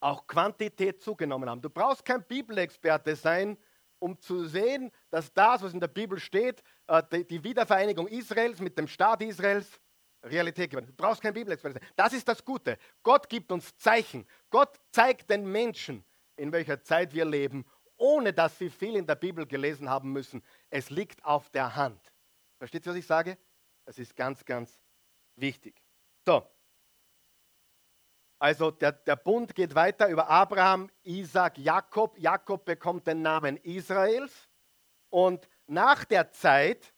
auch 0.00 0.26
Quantität 0.26 1.00
zugenommen 1.00 1.48
haben. 1.48 1.62
Du 1.62 1.70
brauchst 1.70 2.04
kein 2.04 2.24
Bibelexperte 2.24 3.14
sein, 3.14 3.56
um 3.98 4.18
zu 4.18 4.46
sehen, 4.46 4.90
dass 5.10 5.32
das, 5.32 5.62
was 5.62 5.72
in 5.72 5.80
der 5.80 5.88
Bibel 5.88 6.18
steht, 6.18 6.62
äh, 6.88 7.02
die 7.24 7.42
Wiedervereinigung 7.44 8.08
Israels 8.08 8.60
mit 8.60 8.76
dem 8.76 8.88
Staat 8.88 9.22
Israels, 9.22 9.80
Realität 10.24 10.70
geworden. 10.70 10.86
Du 10.86 10.92
brauchst 10.92 11.22
kein 11.22 11.34
Bibelexperte 11.34 11.78
sein. 11.78 11.88
Das 11.96 12.12
ist 12.12 12.26
das 12.28 12.44
Gute. 12.44 12.78
Gott 13.02 13.28
gibt 13.28 13.50
uns 13.52 13.76
Zeichen. 13.76 14.26
Gott 14.50 14.80
zeigt 14.90 15.30
den 15.30 15.50
Menschen, 15.50 16.04
in 16.36 16.52
welcher 16.52 16.82
Zeit 16.82 17.14
wir 17.14 17.24
leben, 17.24 17.64
ohne 18.02 18.32
dass 18.32 18.58
sie 18.58 18.68
viel 18.68 18.96
in 18.96 19.06
der 19.06 19.14
Bibel 19.14 19.46
gelesen 19.46 19.88
haben 19.88 20.12
müssen. 20.12 20.42
Es 20.70 20.90
liegt 20.90 21.24
auf 21.24 21.48
der 21.50 21.76
Hand. 21.76 22.00
Versteht 22.58 22.84
ihr, 22.84 22.90
was 22.90 22.98
ich 22.98 23.06
sage? 23.06 23.38
Das 23.84 23.96
ist 23.98 24.16
ganz, 24.16 24.44
ganz 24.44 24.76
wichtig. 25.36 25.80
So, 26.26 26.44
also 28.40 28.72
der, 28.72 28.90
der 28.90 29.14
Bund 29.14 29.54
geht 29.54 29.76
weiter 29.76 30.08
über 30.08 30.28
Abraham, 30.28 30.90
Isaac, 31.04 31.58
Jakob. 31.58 32.18
Jakob 32.18 32.64
bekommt 32.64 33.06
den 33.06 33.22
Namen 33.22 33.56
Israels. 33.58 34.48
Und 35.08 35.48
nach 35.68 36.04
der 36.04 36.32
Zeit 36.32 36.92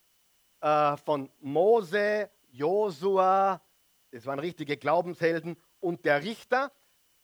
äh, 0.61 0.97
von 0.97 1.31
Mose, 1.39 2.31
Josua, 2.49 3.61
das 4.09 4.25
waren 4.25 4.39
richtige 4.39 4.75
Glaubenshelden, 4.75 5.55
und 5.79 6.03
der 6.03 6.23
Richter, 6.23 6.71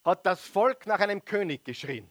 hat 0.04 0.24
das 0.28 0.42
Volk 0.46 0.86
nach 0.86 1.00
einem 1.00 1.26
König 1.26 1.66
geschrien. 1.66 2.08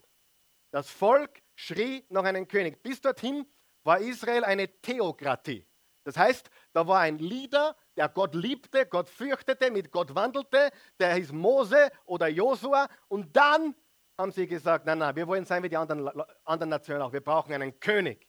Das 0.73 0.91
Volk 0.91 1.41
schrie 1.61 2.05
nach 2.09 2.25
einem 2.25 2.49
König. 2.49 2.83
Bis 2.83 3.01
dorthin 3.01 3.47
war 3.83 3.99
Israel 4.01 4.45
eine 4.45 4.69
Theokratie. 4.81 5.67
Das 6.05 6.17
heißt, 6.17 6.51
da 6.73 6.87
war 6.87 7.01
ein 7.01 7.19
Leader, 7.19 7.77
der 7.97 8.09
Gott 8.09 8.35
liebte, 8.35 8.87
Gott 8.87 9.09
fürchtete, 9.09 9.71
mit 9.71 9.91
Gott 9.93 10.15
wandelte, 10.15 10.71
der 10.99 11.15
hieß 11.15 11.33
Mose 11.33 11.91
oder 12.07 12.29
Josua. 12.29 12.89
Und 13.09 13.37
dann 13.37 13.75
haben 14.17 14.33
sie 14.33 14.47
gesagt, 14.47 14.87
nein, 14.87 14.99
nein, 14.99 15.15
wir 15.15 15.27
wollen 15.27 15.45
sein 15.45 15.63
wie 15.63 15.69
die 15.69 15.77
anderen, 15.77 16.09
anderen 16.45 16.71
Nationen 16.71 17.03
auch. 17.03 17.13
Wir 17.13 17.21
brauchen 17.21 17.53
einen 17.53 17.79
König. 17.79 18.27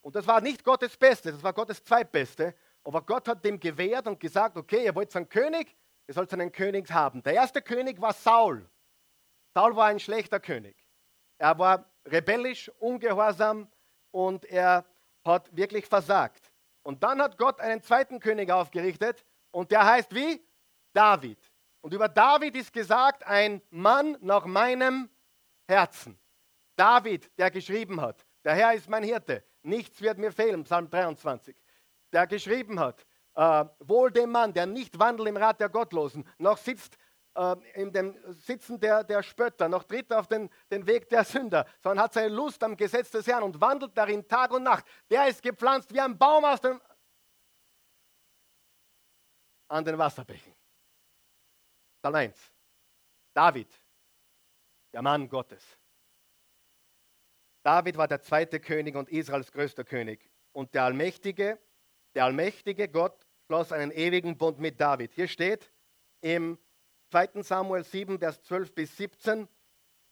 Und 0.00 0.16
das 0.16 0.26
war 0.26 0.40
nicht 0.40 0.64
Gottes 0.64 0.96
Beste, 0.96 1.32
das 1.32 1.42
war 1.42 1.52
Gottes 1.52 1.82
Zweitbeste. 1.82 2.54
Aber 2.82 3.02
Gott 3.02 3.28
hat 3.28 3.44
dem 3.44 3.58
gewährt 3.58 4.06
und 4.06 4.20
gesagt, 4.20 4.56
okay, 4.56 4.84
ihr 4.84 4.94
wollt 4.94 5.14
einen 5.16 5.28
König, 5.28 5.74
ihr 6.06 6.14
sollt 6.14 6.32
einen 6.32 6.52
König 6.52 6.90
haben. 6.90 7.22
Der 7.22 7.34
erste 7.34 7.62
König 7.62 8.00
war 8.00 8.12
Saul. 8.12 8.68
Saul 9.54 9.76
war 9.76 9.86
ein 9.86 10.00
schlechter 10.00 10.40
König. 10.40 10.76
Er 11.38 11.58
war 11.58 11.93
rebellisch, 12.06 12.70
ungehorsam 12.78 13.68
und 14.10 14.44
er 14.44 14.84
hat 15.24 15.54
wirklich 15.56 15.86
versagt. 15.86 16.52
Und 16.82 17.02
dann 17.02 17.20
hat 17.22 17.38
Gott 17.38 17.60
einen 17.60 17.82
zweiten 17.82 18.20
König 18.20 18.50
aufgerichtet 18.50 19.24
und 19.50 19.70
der 19.70 19.84
heißt 19.84 20.14
wie? 20.14 20.44
David. 20.92 21.38
Und 21.80 21.92
über 21.92 22.08
David 22.08 22.56
ist 22.56 22.72
gesagt, 22.72 23.26
ein 23.26 23.60
Mann 23.70 24.16
nach 24.20 24.44
meinem 24.46 25.10
Herzen. 25.66 26.18
David, 26.76 27.30
der 27.38 27.50
geschrieben 27.50 28.00
hat, 28.00 28.24
der 28.44 28.54
Herr 28.54 28.74
ist 28.74 28.88
mein 28.88 29.02
Hirte, 29.02 29.44
nichts 29.62 30.00
wird 30.00 30.18
mir 30.18 30.32
fehlen, 30.32 30.64
Psalm 30.64 30.90
23. 30.90 31.56
Der 32.12 32.26
geschrieben 32.26 32.78
hat, 32.80 33.06
äh, 33.34 33.64
wohl 33.80 34.10
dem 34.10 34.30
Mann, 34.30 34.52
der 34.52 34.66
nicht 34.66 34.98
wandelt 34.98 35.28
im 35.28 35.36
Rat 35.36 35.60
der 35.60 35.68
Gottlosen, 35.68 36.26
noch 36.38 36.58
sitzt 36.58 36.96
äh, 37.34 37.56
in 37.74 37.92
dem 37.92 38.16
Sitzen 38.32 38.78
der, 38.78 39.04
der 39.04 39.22
Spötter, 39.22 39.68
noch 39.68 39.84
tritt 39.84 40.12
auf 40.12 40.26
den, 40.26 40.50
den 40.70 40.86
Weg 40.86 41.08
der 41.08 41.24
Sünder, 41.24 41.66
sondern 41.82 42.04
hat 42.04 42.14
seine 42.14 42.34
Lust 42.34 42.62
am 42.62 42.76
Gesetz 42.76 43.10
des 43.10 43.26
Herrn 43.26 43.42
und 43.42 43.60
wandelt 43.60 43.96
darin 43.96 44.26
Tag 44.26 44.52
und 44.52 44.62
Nacht. 44.62 44.84
Der 45.10 45.28
ist 45.28 45.42
gepflanzt 45.42 45.92
wie 45.92 46.00
ein 46.00 46.16
Baum 46.16 46.44
aus 46.44 46.60
dem, 46.60 46.80
an 49.68 49.84
den 49.84 49.98
Wasserbächen. 49.98 50.54
Psalm 52.00 52.14
1. 52.14 52.52
David, 53.32 53.68
der 54.92 55.02
Mann 55.02 55.28
Gottes. 55.28 55.64
David 57.64 57.96
war 57.96 58.06
der 58.06 58.20
zweite 58.20 58.60
König 58.60 58.94
und 58.94 59.08
Israels 59.08 59.50
größter 59.50 59.84
König. 59.84 60.30
Und 60.52 60.74
der 60.74 60.84
allmächtige, 60.84 61.58
der 62.14 62.26
allmächtige 62.26 62.88
Gott 62.88 63.26
schloss 63.46 63.72
einen 63.72 63.90
ewigen 63.90 64.36
Bund 64.36 64.60
mit 64.60 64.80
David. 64.80 65.14
Hier 65.14 65.28
steht 65.28 65.72
im 66.20 66.58
2. 67.14 67.44
Samuel 67.44 67.84
7, 67.84 68.18
Vers 68.18 68.42
12 68.42 68.74
bis 68.74 68.96
17. 68.96 69.46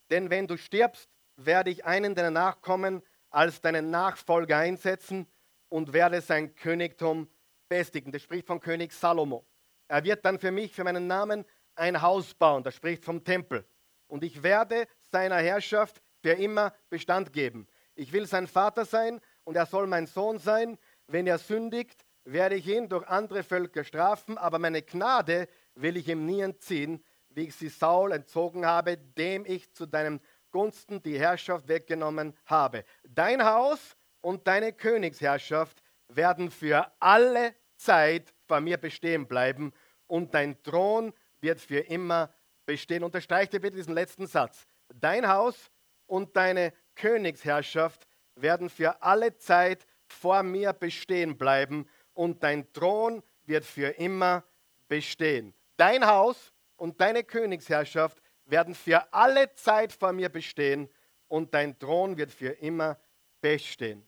Denn 0.08 0.30
wenn 0.30 0.46
du 0.46 0.56
stirbst, 0.56 1.10
werde 1.34 1.70
ich 1.70 1.84
einen 1.84 2.14
deiner 2.14 2.30
Nachkommen 2.30 3.02
als 3.28 3.60
deinen 3.60 3.90
Nachfolger 3.90 4.58
einsetzen 4.58 5.26
und 5.68 5.92
werde 5.92 6.20
sein 6.20 6.54
Königtum 6.54 7.28
festigen. 7.66 8.12
Das 8.12 8.22
spricht 8.22 8.46
vom 8.46 8.60
König 8.60 8.92
Salomo. 8.92 9.44
Er 9.88 10.04
wird 10.04 10.24
dann 10.24 10.38
für 10.38 10.52
mich, 10.52 10.72
für 10.72 10.84
meinen 10.84 11.08
Namen, 11.08 11.44
ein 11.74 12.00
Haus 12.00 12.34
bauen. 12.34 12.62
Das 12.62 12.76
spricht 12.76 13.04
vom 13.04 13.24
Tempel. 13.24 13.64
Und 14.06 14.22
ich 14.22 14.44
werde 14.44 14.86
seiner 15.10 15.38
Herrschaft 15.38 16.00
für 16.20 16.34
immer 16.34 16.72
Bestand 16.88 17.32
geben. 17.32 17.66
Ich 17.96 18.12
will 18.12 18.26
sein 18.26 18.46
Vater 18.46 18.84
sein 18.84 19.20
und 19.42 19.56
er 19.56 19.66
soll 19.66 19.88
mein 19.88 20.06
Sohn 20.06 20.38
sein. 20.38 20.78
Wenn 21.08 21.26
er 21.26 21.38
sündigt, 21.38 22.04
werde 22.22 22.54
ich 22.54 22.68
ihn 22.68 22.88
durch 22.88 23.08
andere 23.08 23.42
Völker 23.42 23.82
strafen, 23.82 24.38
aber 24.38 24.60
meine 24.60 24.82
Gnade 24.82 25.48
will 25.74 25.96
ich 25.96 26.08
ihm 26.08 26.26
nie 26.26 26.40
entziehen, 26.40 27.04
wie 27.30 27.48
ich 27.48 27.54
sie 27.54 27.68
Saul 27.68 28.12
entzogen 28.12 28.66
habe, 28.66 28.96
dem 28.96 29.44
ich 29.46 29.72
zu 29.72 29.86
deinem 29.86 30.20
Gunsten 30.50 31.02
die 31.02 31.18
Herrschaft 31.18 31.68
weggenommen 31.68 32.36
habe. 32.44 32.84
Dein 33.08 33.44
Haus 33.44 33.96
und 34.20 34.46
deine 34.46 34.72
Königsherrschaft 34.72 35.82
werden 36.08 36.50
für 36.50 36.92
alle 37.00 37.54
Zeit 37.76 38.34
vor 38.46 38.60
mir 38.60 38.76
bestehen 38.76 39.26
bleiben 39.26 39.72
und 40.06 40.34
dein 40.34 40.62
Thron 40.62 41.12
wird 41.40 41.60
für 41.60 41.80
immer 41.80 42.32
bestehen. 42.66 43.02
Unterstreiche 43.02 43.58
bitte 43.58 43.76
diesen 43.76 43.94
letzten 43.94 44.26
Satz. 44.26 44.66
Dein 44.94 45.26
Haus 45.26 45.70
und 46.06 46.36
deine 46.36 46.72
Königsherrschaft 46.94 48.06
werden 48.36 48.68
für 48.68 49.02
alle 49.02 49.36
Zeit 49.38 49.86
vor 50.06 50.42
mir 50.42 50.72
bestehen 50.72 51.38
bleiben 51.38 51.88
und 52.12 52.42
dein 52.42 52.70
Thron 52.72 53.22
wird 53.44 53.64
für 53.64 53.88
immer 53.88 54.44
bestehen. 54.88 55.54
Dein 55.76 56.06
Haus 56.06 56.52
und 56.76 57.00
deine 57.00 57.24
Königsherrschaft 57.24 58.22
werden 58.44 58.74
für 58.74 59.12
alle 59.12 59.54
Zeit 59.54 59.92
vor 59.92 60.12
mir 60.12 60.28
bestehen 60.28 60.88
und 61.28 61.54
dein 61.54 61.78
Thron 61.78 62.16
wird 62.16 62.30
für 62.30 62.50
immer 62.50 62.98
bestehen. 63.40 64.06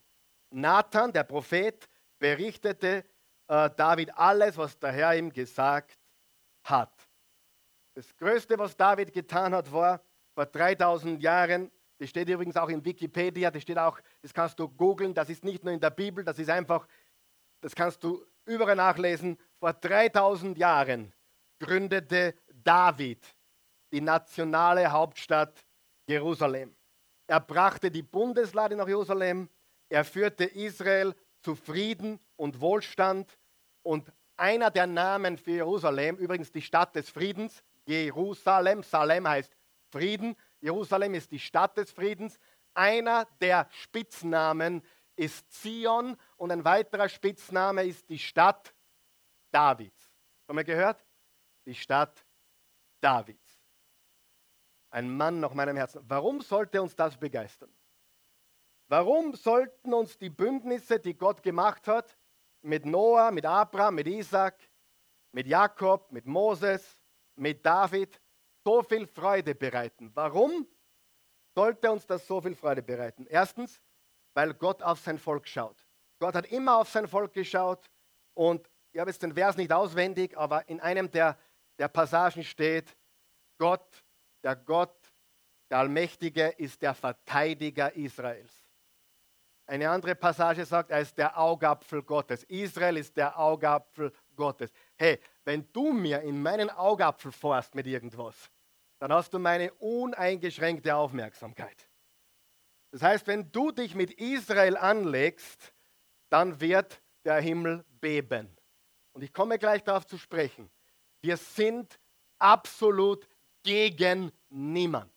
Nathan, 0.51 1.11
der 1.11 1.23
Prophet, 1.23 1.87
berichtete 2.19 3.03
äh, 3.47 3.69
David 3.75 4.15
alles, 4.17 4.57
was 4.57 4.77
der 4.79 4.91
Herr 4.91 5.15
ihm 5.15 5.31
gesagt 5.31 5.99
hat. 6.63 6.93
Das 7.93 8.15
Größte, 8.17 8.57
was 8.57 8.75
David 8.75 9.13
getan 9.13 9.53
hat, 9.53 9.71
war 9.71 10.01
vor 10.33 10.45
3000 10.45 11.21
Jahren, 11.21 11.71
das 11.97 12.09
steht 12.09 12.27
übrigens 12.27 12.57
auch 12.57 12.69
in 12.69 12.83
Wikipedia, 12.83 13.49
das 13.49 13.63
steht 13.63 13.77
auch, 13.77 13.99
das 14.21 14.33
kannst 14.33 14.59
du 14.59 14.67
googeln, 14.67 15.13
das 15.13 15.29
ist 15.29 15.43
nicht 15.43 15.63
nur 15.63 15.73
in 15.73 15.79
der 15.79 15.91
Bibel, 15.91 16.23
das 16.23 16.37
ist 16.39 16.49
einfach, 16.49 16.87
das 17.61 17.73
kannst 17.73 18.03
du 18.03 18.25
überall 18.45 18.75
nachlesen, 18.75 19.37
vor 19.59 19.73
3000 19.73 20.57
Jahren 20.57 21.13
gründete 21.59 22.35
David 22.53 23.25
die 23.91 24.01
nationale 24.01 24.91
Hauptstadt 24.91 25.65
Jerusalem. 26.07 26.75
Er 27.27 27.39
brachte 27.39 27.89
die 27.89 28.03
Bundeslade 28.03 28.75
nach 28.75 28.87
Jerusalem, 28.87 29.49
Er 29.87 30.03
führte 30.03 30.45
Israel 30.45 31.13
zu 31.41 31.55
Frieden 31.55 32.19
und 32.35 32.59
Wohlstand. 32.59 33.37
Und 33.83 34.11
einer 34.35 34.71
der 34.71 34.87
Namen 34.87 35.37
für 35.37 35.51
Jerusalem, 35.51 36.17
übrigens 36.17 36.51
die 36.51 36.61
Stadt 36.61 36.95
des 36.95 37.09
Friedens, 37.09 37.63
Jerusalem, 37.85 38.81
Salem 38.81 39.27
heißt 39.27 39.55
Frieden, 39.91 40.35
Jerusalem 40.59 41.13
ist 41.13 41.31
die 41.31 41.39
Stadt 41.39 41.77
des 41.77 41.91
Friedens. 41.91 42.39
Einer 42.73 43.27
der 43.39 43.69
Spitznamen 43.71 44.81
ist 45.15 45.49
Zion 45.53 46.17
und 46.35 46.51
ein 46.51 46.65
weiterer 46.65 47.07
Spitzname 47.07 47.85
ist 47.85 48.09
die 48.09 48.19
Stadt 48.19 48.73
Davids. 49.51 50.11
Haben 50.47 50.57
wir 50.57 50.63
gehört? 50.63 51.04
Die 51.65 51.75
Stadt 51.75 52.25
Davids. 53.01 53.61
Ein 54.89 55.15
Mann 55.15 55.39
nach 55.39 55.53
meinem 55.53 55.75
Herzen. 55.75 56.03
Warum 56.07 56.41
sollte 56.41 56.81
uns 56.81 56.95
das 56.95 57.17
begeistern? 57.17 57.73
Warum 58.87 59.33
sollten 59.33 59.93
uns 59.93 60.17
die 60.17 60.29
Bündnisse, 60.29 60.99
die 60.99 61.15
Gott 61.15 61.41
gemacht 61.41 61.87
hat, 61.87 62.17
mit 62.61 62.85
Noah, 62.85 63.31
mit 63.31 63.45
Abraham, 63.45 63.95
mit 63.95 64.07
Isaac, 64.07 64.57
mit 65.31 65.47
Jakob, 65.47 66.11
mit 66.11 66.25
Moses, 66.25 66.99
mit 67.35 67.65
David, 67.65 68.21
so 68.63 68.83
viel 68.83 69.07
Freude 69.07 69.55
bereiten? 69.55 70.11
Warum 70.13 70.67
sollte 71.55 71.91
uns 71.91 72.05
das 72.05 72.25
so 72.27 72.39
viel 72.41 72.55
Freude 72.55 72.83
bereiten? 72.83 73.25
Erstens, 73.27 73.81
weil 74.33 74.53
Gott 74.53 74.83
auf 74.83 74.99
sein 74.99 75.17
Volk 75.17 75.47
schaut. 75.47 75.85
Gott 76.19 76.35
hat 76.35 76.45
immer 76.51 76.77
auf 76.77 76.89
sein 76.89 77.07
Volk 77.07 77.33
geschaut 77.33 77.89
und 78.33 78.69
ich 78.91 78.99
habe 78.99 79.09
jetzt 79.09 79.23
den 79.23 79.33
Vers 79.33 79.57
nicht 79.57 79.73
auswendig, 79.73 80.37
aber 80.37 80.69
in 80.69 80.79
einem 80.79 81.11
der, 81.11 81.37
der 81.77 81.87
Passagen 81.87 82.43
steht, 82.43 82.95
Gott, 83.57 84.03
der 84.43 84.55
Gott, 84.55 84.95
der 85.69 85.79
Allmächtige 85.79 86.47
ist 86.57 86.81
der 86.81 86.93
Verteidiger 86.93 87.93
Israels. 87.95 88.53
Eine 89.67 89.89
andere 89.89 90.13
Passage 90.13 90.63
sagt, 90.63 90.91
er 90.91 91.01
ist 91.01 91.17
der 91.17 91.37
Augapfel 91.37 92.03
Gottes. 92.03 92.43
Israel 92.43 92.97
ist 92.97 93.17
der 93.17 93.37
Augapfel 93.37 94.13
Gottes. 94.35 94.71
Hey, 94.95 95.19
wenn 95.43 95.71
du 95.73 95.91
mir 95.91 96.21
in 96.21 96.41
meinen 96.41 96.69
Augapfel 96.69 97.31
forst 97.31 97.73
mit 97.73 97.87
irgendwas, 97.87 98.51
dann 98.99 99.11
hast 99.11 99.33
du 99.33 99.39
meine 99.39 99.73
uneingeschränkte 99.73 100.95
Aufmerksamkeit. 100.95 101.89
Das 102.91 103.01
heißt, 103.01 103.27
wenn 103.27 103.51
du 103.51 103.71
dich 103.71 103.95
mit 103.95 104.11
Israel 104.11 104.77
anlegst, 104.77 105.73
dann 106.29 106.61
wird 106.61 107.01
der 107.23 107.41
Himmel 107.41 107.83
beben. 107.99 108.55
Und 109.13 109.23
ich 109.23 109.33
komme 109.33 109.57
gleich 109.57 109.83
darauf 109.83 110.05
zu 110.05 110.17
sprechen. 110.17 110.69
Wir 111.25 111.37
sind 111.37 111.99
absolut 112.39 113.27
gegen 113.63 114.31
niemand. 114.49 115.11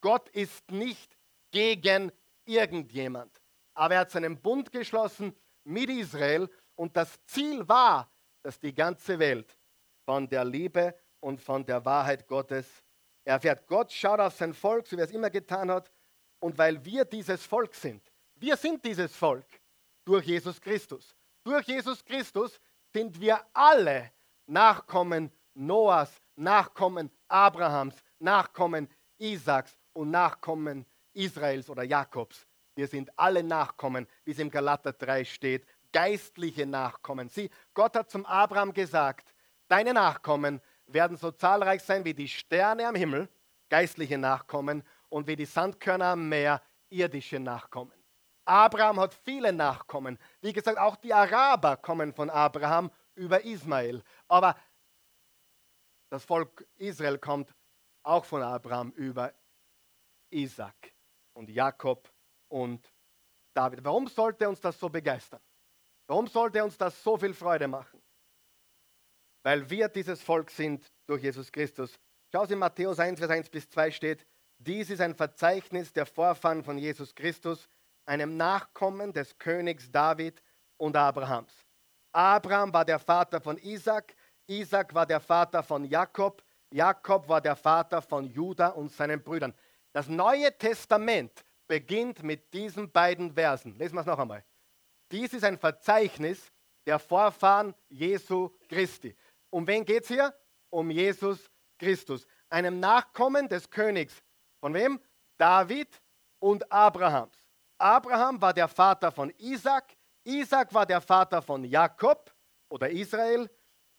Gott 0.00 0.28
ist 0.30 0.70
nicht 0.70 1.16
gegen 1.50 2.12
irgendjemand 2.44 3.40
aber 3.76 3.94
er 3.94 4.00
hat 4.00 4.10
seinen 4.10 4.40
Bund 4.40 4.72
geschlossen 4.72 5.36
mit 5.64 5.90
Israel 5.90 6.48
und 6.74 6.96
das 6.96 7.22
Ziel 7.26 7.68
war, 7.68 8.10
dass 8.42 8.58
die 8.58 8.74
ganze 8.74 9.18
Welt 9.18 9.56
von 10.04 10.28
der 10.28 10.44
Liebe 10.44 10.94
und 11.20 11.40
von 11.40 11.64
der 11.64 11.84
Wahrheit 11.84 12.26
Gottes 12.26 12.66
erfährt. 13.24 13.66
Gott 13.66 13.92
schaut 13.92 14.20
auf 14.20 14.34
sein 14.34 14.54
Volk, 14.54 14.86
so 14.86 14.96
wie 14.96 15.00
er 15.00 15.04
es 15.04 15.10
immer 15.10 15.30
getan 15.30 15.70
hat, 15.70 15.92
und 16.40 16.56
weil 16.56 16.82
wir 16.84 17.04
dieses 17.04 17.44
Volk 17.44 17.74
sind, 17.74 18.10
wir 18.34 18.56
sind 18.56 18.84
dieses 18.84 19.14
Volk 19.14 19.46
durch 20.04 20.24
Jesus 20.24 20.60
Christus. 20.60 21.14
Durch 21.44 21.66
Jesus 21.66 22.04
Christus 22.04 22.58
sind 22.92 23.20
wir 23.20 23.44
alle 23.52 24.12
Nachkommen 24.46 25.30
Noahs, 25.56 26.20
Nachkommen 26.36 27.10
Abrahams, 27.28 27.96
Nachkommen 28.18 28.88
Isaaks 29.18 29.76
und 29.92 30.10
Nachkommen 30.10 30.86
Israels 31.12 31.70
oder 31.70 31.82
Jakobs. 31.82 32.46
Wir 32.74 32.86
sind 32.86 33.10
alle 33.18 33.42
Nachkommen, 33.42 34.06
wie 34.24 34.32
es 34.32 34.38
im 34.38 34.50
Galater 34.50 34.92
3 34.92 35.24
steht, 35.24 35.66
geistliche 35.92 36.66
Nachkommen. 36.66 37.28
Sieh, 37.28 37.50
Gott 37.72 37.96
hat 37.96 38.10
zum 38.10 38.26
Abraham 38.26 38.74
gesagt, 38.74 39.34
deine 39.66 39.94
Nachkommen 39.94 40.60
werden 40.86 41.16
so 41.16 41.30
zahlreich 41.30 41.82
sein 41.82 42.04
wie 42.04 42.14
die 42.14 42.28
Sterne 42.28 42.86
am 42.86 42.94
Himmel, 42.94 43.28
geistliche 43.70 44.18
Nachkommen, 44.18 44.82
und 45.08 45.26
wie 45.26 45.36
die 45.36 45.46
Sandkörner 45.46 46.08
am 46.08 46.28
Meer, 46.28 46.60
irdische 46.90 47.40
Nachkommen. 47.40 47.92
Abraham 48.44 49.00
hat 49.00 49.14
viele 49.14 49.52
Nachkommen. 49.52 50.18
Wie 50.40 50.52
gesagt, 50.52 50.78
auch 50.78 50.96
die 50.96 51.14
Araber 51.14 51.76
kommen 51.76 52.12
von 52.12 52.30
Abraham 52.30 52.90
über 53.14 53.44
Ismael. 53.44 54.02
Aber 54.28 54.54
das 56.10 56.24
Volk 56.24 56.66
Israel 56.76 57.18
kommt 57.18 57.54
auch 58.02 58.24
von 58.24 58.42
Abraham 58.42 58.92
über 58.92 59.34
Isaac 60.30 60.94
und 61.34 61.50
Jakob 61.50 62.12
und 62.48 62.92
David. 63.54 63.84
Warum 63.84 64.06
sollte 64.06 64.48
uns 64.48 64.60
das 64.60 64.78
so 64.78 64.88
begeistern? 64.88 65.40
Warum 66.06 66.26
sollte 66.26 66.62
uns 66.62 66.78
das 66.78 67.02
so 67.02 67.16
viel 67.16 67.34
Freude 67.34 67.68
machen? 67.68 68.00
Weil 69.42 69.68
wir 69.68 69.88
dieses 69.88 70.22
Volk 70.22 70.50
sind 70.50 70.86
durch 71.06 71.22
Jesus 71.22 71.50
Christus. 71.50 71.98
Schau 72.32 72.44
in 72.44 72.58
Matthäus 72.58 72.98
1, 72.98 73.18
Vers 73.18 73.30
1 73.30 73.48
bis 73.48 73.68
2 73.68 73.90
steht, 73.90 74.26
dies 74.58 74.90
ist 74.90 75.00
ein 75.00 75.14
Verzeichnis 75.14 75.92
der 75.92 76.06
Vorfahren 76.06 76.64
von 76.64 76.78
Jesus 76.78 77.14
Christus, 77.14 77.68
einem 78.06 78.36
Nachkommen 78.36 79.12
des 79.12 79.36
Königs 79.38 79.90
David 79.90 80.42
und 80.76 80.96
Abrahams. 80.96 81.52
Abraham 82.12 82.72
war 82.72 82.84
der 82.84 82.98
Vater 82.98 83.40
von 83.40 83.58
Isaac, 83.58 84.14
Isaac 84.48 84.94
war 84.94 85.06
der 85.06 85.20
Vater 85.20 85.62
von 85.62 85.84
Jakob, 85.84 86.42
Jakob 86.70 87.28
war 87.28 87.40
der 87.40 87.56
Vater 87.56 88.02
von 88.02 88.26
Judah 88.26 88.68
und 88.68 88.90
seinen 88.92 89.22
Brüdern. 89.22 89.54
Das 89.92 90.08
Neue 90.08 90.56
Testament 90.56 91.44
beginnt 91.66 92.22
mit 92.22 92.52
diesen 92.52 92.90
beiden 92.90 93.32
Versen. 93.32 93.76
Lesen 93.78 93.94
wir 93.94 94.00
es 94.00 94.06
noch 94.06 94.18
einmal. 94.18 94.44
Dies 95.10 95.32
ist 95.32 95.44
ein 95.44 95.58
Verzeichnis 95.58 96.52
der 96.84 96.98
Vorfahren 96.98 97.74
Jesu 97.88 98.50
Christi. 98.68 99.16
Um 99.50 99.66
wen 99.66 99.84
geht 99.84 100.02
es 100.02 100.08
hier? 100.08 100.34
Um 100.70 100.90
Jesus 100.90 101.50
Christus, 101.78 102.26
einem 102.48 102.80
Nachkommen 102.80 103.48
des 103.48 103.70
Königs. 103.70 104.22
Von 104.60 104.74
wem? 104.74 105.00
David 105.36 106.00
und 106.38 106.70
Abrahams. 106.70 107.36
Abraham 107.78 108.40
war 108.40 108.54
der 108.54 108.68
Vater 108.68 109.12
von 109.12 109.32
Isaac, 109.38 109.96
Isaac 110.24 110.72
war 110.72 110.86
der 110.86 111.00
Vater 111.00 111.42
von 111.42 111.64
Jakob 111.64 112.34
oder 112.68 112.90
Israel 112.90 113.48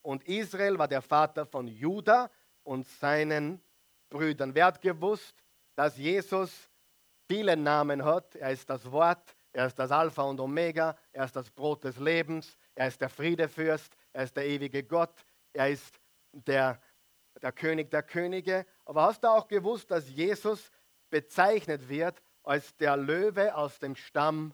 und 0.07 0.25
Israel 0.25 0.79
war 0.79 0.87
der 0.87 1.01
Vater 1.01 1.45
von 1.45 1.67
Judah 1.67 2.31
und 2.63 2.87
seinen 2.87 3.61
Brüdern. 4.09 4.55
Wer 4.55 4.67
hat 4.67 4.79
gewusst, 4.79 5.35
dass 5.75 5.97
Jesus 5.97 6.69
viele 7.27 7.57
Namen 7.57 8.05
hat. 8.05 8.33
Er 8.37 8.51
ist 8.51 8.69
das 8.69 8.89
Wort, 8.89 9.35
er 9.51 9.67
ist 9.67 9.77
das 9.77 9.91
Alpha 9.91 10.21
und 10.21 10.39
Omega, 10.39 10.95
er 11.11 11.25
ist 11.25 11.35
das 11.35 11.51
Brot 11.51 11.83
des 11.83 11.97
Lebens, 11.97 12.57
er 12.73 12.87
ist 12.87 13.01
der 13.01 13.09
Friedefürst, 13.09 13.97
er 14.13 14.23
ist 14.23 14.37
der 14.37 14.45
ewige 14.45 14.81
Gott, 14.81 15.25
er 15.51 15.71
ist 15.71 15.99
der, 16.31 16.79
der 17.41 17.51
König 17.51 17.91
der 17.91 18.03
Könige. 18.03 18.65
Aber 18.85 19.01
hast 19.03 19.25
du 19.25 19.27
auch 19.27 19.49
gewusst, 19.49 19.91
dass 19.91 20.09
Jesus 20.09 20.71
bezeichnet 21.09 21.89
wird 21.89 22.23
als 22.43 22.77
der 22.77 22.95
Löwe 22.95 23.53
aus 23.53 23.77
dem 23.77 23.97
Stamm 23.97 24.53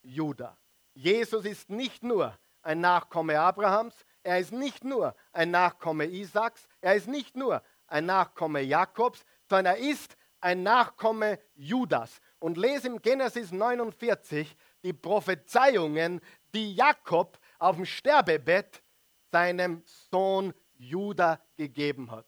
Juda? 0.00 0.56
Jesus 0.94 1.44
ist 1.44 1.68
nicht 1.68 2.02
nur 2.02 2.34
ein 2.62 2.80
Nachkomme 2.80 3.38
Abrahams, 3.38 4.05
er 4.26 4.40
ist 4.40 4.52
nicht 4.52 4.84
nur 4.84 5.14
ein 5.32 5.52
Nachkomme 5.52 6.04
Isaaks, 6.06 6.66
er 6.80 6.96
ist 6.96 7.06
nicht 7.06 7.36
nur 7.36 7.62
ein 7.86 8.06
Nachkomme 8.06 8.60
Jakobs, 8.60 9.24
sondern 9.48 9.76
er 9.76 9.78
ist 9.78 10.16
ein 10.40 10.64
Nachkomme 10.64 11.38
Judas. 11.54 12.20
Und 12.40 12.58
lese 12.58 12.88
im 12.88 13.00
Genesis 13.00 13.52
49 13.52 14.56
die 14.82 14.92
Prophezeiungen, 14.92 16.20
die 16.52 16.74
Jakob 16.74 17.38
auf 17.58 17.76
dem 17.76 17.86
Sterbebett 17.86 18.82
seinem 19.30 19.82
Sohn 20.10 20.52
Judah 20.74 21.40
gegeben 21.56 22.10
hat. 22.10 22.26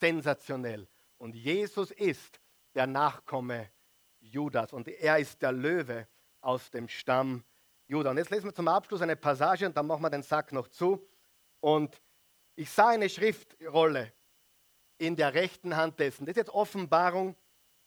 Sensationell. 0.00 0.88
Und 1.18 1.34
Jesus 1.34 1.90
ist 1.90 2.40
der 2.74 2.86
Nachkomme 2.86 3.70
Judas 4.20 4.72
und 4.72 4.88
er 4.88 5.18
ist 5.18 5.40
der 5.42 5.52
Löwe 5.52 6.08
aus 6.40 6.70
dem 6.70 6.88
Stamm 6.88 7.44
Judah. 7.86 8.10
Und 8.10 8.16
jetzt 8.16 8.30
lesen 8.30 8.46
wir 8.46 8.54
zum 8.54 8.68
Abschluss 8.68 9.02
eine 9.02 9.16
Passage 9.16 9.66
und 9.66 9.76
dann 9.76 9.86
machen 9.86 10.02
wir 10.02 10.10
den 10.10 10.22
Sack 10.22 10.52
noch 10.52 10.68
zu. 10.68 11.06
Und 11.64 11.98
ich 12.56 12.68
sah 12.68 12.88
eine 12.88 13.08
Schriftrolle 13.08 14.12
in 14.98 15.16
der 15.16 15.32
rechten 15.32 15.74
Hand 15.74 15.98
dessen. 15.98 16.26
Das 16.26 16.32
ist 16.32 16.36
jetzt 16.36 16.54
Offenbarung 16.54 17.36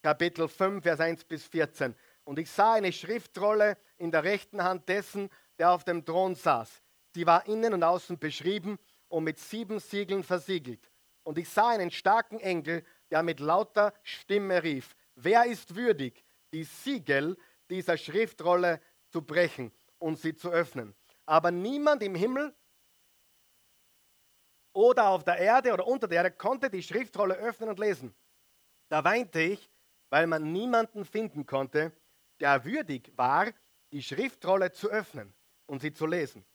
Kapitel 0.01 0.47
5, 0.47 0.81
Vers 0.81 0.99
1 0.99 1.25
bis 1.25 1.45
14. 1.45 1.93
Und 2.23 2.39
ich 2.39 2.49
sah 2.49 2.73
eine 2.73 2.91
Schriftrolle 2.91 3.77
in 3.97 4.09
der 4.09 4.23
rechten 4.23 4.63
Hand 4.63 4.89
dessen, 4.89 5.29
der 5.59 5.69
auf 5.69 5.83
dem 5.83 6.03
Thron 6.03 6.33
saß. 6.33 6.81
Sie 7.13 7.27
war 7.27 7.45
innen 7.45 7.75
und 7.75 7.83
außen 7.83 8.17
beschrieben 8.17 8.79
und 9.09 9.25
mit 9.25 9.37
sieben 9.37 9.79
Siegeln 9.79 10.23
versiegelt. 10.23 10.89
Und 11.21 11.37
ich 11.37 11.47
sah 11.47 11.67
einen 11.67 11.91
starken 11.91 12.39
Engel, 12.39 12.83
der 13.11 13.21
mit 13.21 13.39
lauter 13.39 13.93
Stimme 14.01 14.63
rief, 14.63 14.95
wer 15.13 15.45
ist 15.45 15.75
würdig, 15.75 16.25
die 16.51 16.63
Siegel 16.63 17.37
dieser 17.69 17.97
Schriftrolle 17.97 18.81
zu 19.11 19.21
brechen 19.21 19.71
und 19.99 20.17
sie 20.17 20.33
zu 20.33 20.49
öffnen? 20.49 20.95
Aber 21.27 21.51
niemand 21.51 22.01
im 22.01 22.15
Himmel 22.15 22.55
oder 24.77 25.07
auf 25.07 25.23
der 25.23 25.39
Erde 25.39 25.73
oder 25.73 25.87
unter 25.87 26.07
der 26.07 26.17
Erde 26.17 26.31
konnte 26.31 26.69
die 26.69 26.83
Schriftrolle 26.83 27.33
öffnen 27.33 27.69
und 27.69 27.79
lesen. 27.79 28.13
Da 28.89 29.03
weinte 29.03 29.41
ich, 29.41 29.71
weil 30.11 30.27
man 30.27 30.51
niemanden 30.51 31.03
finden 31.03 31.47
konnte, 31.47 31.91
der 32.39 32.63
würdig 32.63 33.11
war, 33.15 33.47
die 33.91 34.03
Schriftrolle 34.03 34.71
zu 34.71 34.89
öffnen 34.89 35.33
und 35.65 35.81
sie 35.81 35.93
zu 35.93 36.05
lesen. 36.05 36.45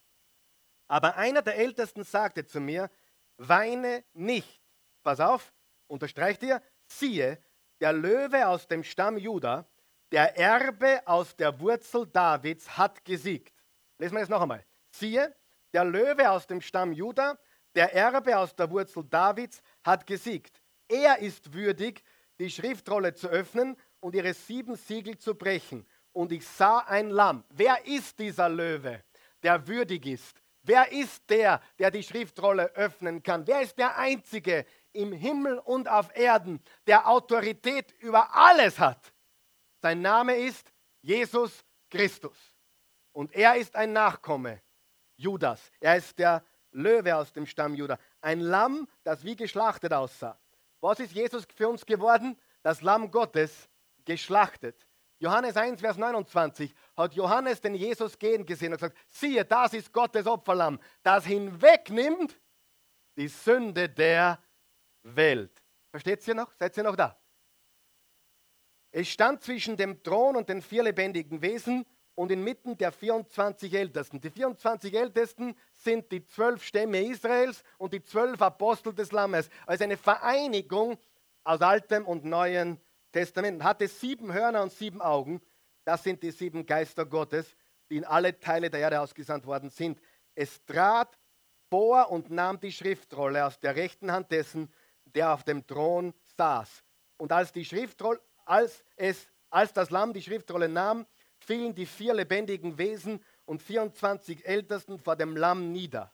Aber 0.86 1.16
einer 1.16 1.42
der 1.42 1.56
Ältesten 1.56 2.04
sagte 2.04 2.46
zu 2.46 2.60
mir, 2.60 2.90
weine 3.38 4.04
nicht. 4.12 4.62
Pass 5.02 5.18
auf, 5.18 5.52
unterstreicht 5.88 6.44
ihr, 6.44 6.62
siehe, 6.86 7.42
der 7.80 7.92
Löwe 7.92 8.46
aus 8.46 8.68
dem 8.68 8.84
Stamm 8.84 9.18
Juda, 9.18 9.66
der 10.12 10.38
Erbe 10.38 11.02
aus 11.06 11.34
der 11.34 11.58
Wurzel 11.58 12.06
Davids 12.06 12.78
hat 12.78 13.04
gesiegt. 13.04 13.52
Lesen 13.98 14.14
wir 14.14 14.22
es 14.22 14.28
noch 14.28 14.42
einmal. 14.42 14.64
Siehe, 14.92 15.34
der 15.72 15.84
Löwe 15.84 16.30
aus 16.30 16.46
dem 16.46 16.60
Stamm 16.60 16.92
Juda, 16.92 17.36
der 17.74 17.94
Erbe 17.94 18.36
aus 18.36 18.54
der 18.54 18.70
Wurzel 18.70 19.04
Davids, 19.04 19.62
hat 19.82 20.06
gesiegt. 20.06 20.62
Er 20.88 21.18
ist 21.18 21.52
würdig, 21.52 22.04
die 22.38 22.50
Schriftrolle 22.50 23.14
zu 23.14 23.28
öffnen 23.28 23.76
und 24.00 24.14
ihre 24.14 24.34
sieben 24.34 24.76
Siegel 24.76 25.16
zu 25.18 25.34
brechen. 25.34 25.86
Und 26.12 26.32
ich 26.32 26.46
sah 26.46 26.78
ein 26.80 27.10
Lamm. 27.10 27.44
Wer 27.50 27.86
ist 27.86 28.18
dieser 28.18 28.48
Löwe, 28.48 29.02
der 29.42 29.66
würdig 29.66 30.06
ist? 30.06 30.42
Wer 30.62 30.92
ist 30.92 31.28
der, 31.28 31.60
der 31.78 31.90
die 31.90 32.02
Schriftrolle 32.02 32.74
öffnen 32.74 33.22
kann? 33.22 33.46
Wer 33.46 33.62
ist 33.62 33.76
der 33.78 33.96
Einzige 33.96 34.64
im 34.92 35.12
Himmel 35.12 35.58
und 35.58 35.88
auf 35.88 36.14
Erden, 36.14 36.60
der 36.86 37.08
Autorität 37.08 37.92
über 38.00 38.34
alles 38.34 38.78
hat? 38.78 39.12
Sein 39.80 40.02
Name 40.02 40.36
ist 40.36 40.72
Jesus 41.00 41.64
Christus. 41.90 42.36
Und 43.12 43.34
er 43.34 43.56
ist 43.56 43.74
ein 43.74 43.92
Nachkomme 43.92 44.62
Judas. 45.16 45.70
Er 45.80 45.96
ist 45.96 46.18
der 46.18 46.44
Löwe 46.72 47.16
aus 47.16 47.32
dem 47.32 47.46
Stamm 47.46 47.74
Juda. 47.74 47.98
Ein 48.20 48.40
Lamm, 48.40 48.88
das 49.04 49.24
wie 49.24 49.36
geschlachtet 49.36 49.92
aussah. 49.92 50.38
Was 50.80 51.00
ist 51.00 51.12
Jesus 51.12 51.46
für 51.54 51.68
uns 51.68 51.86
geworden? 51.86 52.36
Das 52.62 52.82
Lamm 52.82 53.10
Gottes 53.10 53.68
geschlachtet. 54.04 54.86
Johannes 55.18 55.56
1, 55.56 55.80
Vers 55.80 55.96
29 55.96 56.74
hat 56.96 57.14
Johannes 57.14 57.60
den 57.60 57.74
Jesus 57.74 58.18
gehen 58.18 58.44
gesehen 58.44 58.72
und 58.72 58.80
gesagt, 58.80 58.98
siehe, 59.08 59.44
das 59.44 59.72
ist 59.72 59.92
Gottes 59.92 60.26
Opferlamm, 60.26 60.80
das 61.04 61.24
hinwegnimmt 61.24 62.40
die 63.16 63.28
Sünde 63.28 63.88
der 63.88 64.42
Welt. 65.02 65.62
Versteht 65.90 66.26
ihr 66.26 66.34
noch? 66.34 66.52
Seid 66.54 66.76
ihr 66.76 66.82
noch 66.82 66.96
da? 66.96 67.16
Es 68.90 69.08
stand 69.08 69.42
zwischen 69.42 69.76
dem 69.76 70.02
Thron 70.02 70.36
und 70.36 70.48
den 70.48 70.60
vier 70.60 70.82
lebendigen 70.82 71.40
Wesen 71.40 71.86
und 72.14 72.30
inmitten 72.30 72.76
der 72.76 72.92
24 72.92 73.72
Ältesten. 73.74 74.20
Die 74.20 74.30
24 74.30 74.94
Ältesten 74.94 75.56
sind 75.74 76.10
die 76.12 76.24
zwölf 76.24 76.62
Stämme 76.64 77.00
Israels 77.02 77.62
und 77.78 77.92
die 77.92 78.02
zwölf 78.02 78.40
Apostel 78.42 78.94
des 78.94 79.12
Lammes. 79.12 79.48
Also 79.66 79.84
eine 79.84 79.96
Vereinigung 79.96 80.98
aus 81.44 81.60
Altem 81.62 82.06
und 82.06 82.24
Neuen 82.24 82.80
Testament. 83.12 83.62
Hatte 83.62 83.88
sieben 83.88 84.32
Hörner 84.32 84.62
und 84.62 84.72
sieben 84.72 85.00
Augen. 85.00 85.40
Das 85.84 86.02
sind 86.02 86.22
die 86.22 86.30
sieben 86.30 86.66
Geister 86.66 87.06
Gottes, 87.06 87.56
die 87.90 87.96
in 87.96 88.04
alle 88.04 88.38
Teile 88.38 88.70
der 88.70 88.80
Erde 88.80 89.00
ausgesandt 89.00 89.46
worden 89.46 89.70
sind. 89.70 90.00
Es 90.34 90.64
trat 90.64 91.18
vor 91.70 92.10
und 92.10 92.30
nahm 92.30 92.60
die 92.60 92.72
Schriftrolle 92.72 93.44
aus 93.46 93.58
der 93.58 93.74
rechten 93.76 94.12
Hand 94.12 94.30
dessen, 94.30 94.72
der 95.06 95.32
auf 95.32 95.44
dem 95.44 95.66
Thron 95.66 96.14
saß. 96.36 96.84
Und 97.16 97.32
als 97.32 97.52
die 97.52 97.64
Schriftrolle, 97.64 98.20
als 98.44 98.84
es, 98.96 99.28
als 99.50 99.72
das 99.72 99.90
Lamm 99.90 100.12
die 100.12 100.22
Schriftrolle 100.22 100.68
nahm, 100.68 101.06
fielen 101.42 101.74
die 101.74 101.86
vier 101.86 102.14
lebendigen 102.14 102.78
Wesen 102.78 103.22
und 103.44 103.62
24 103.62 104.46
Ältesten 104.46 104.98
vor 104.98 105.16
dem 105.16 105.36
Lamm 105.36 105.72
nieder. 105.72 106.12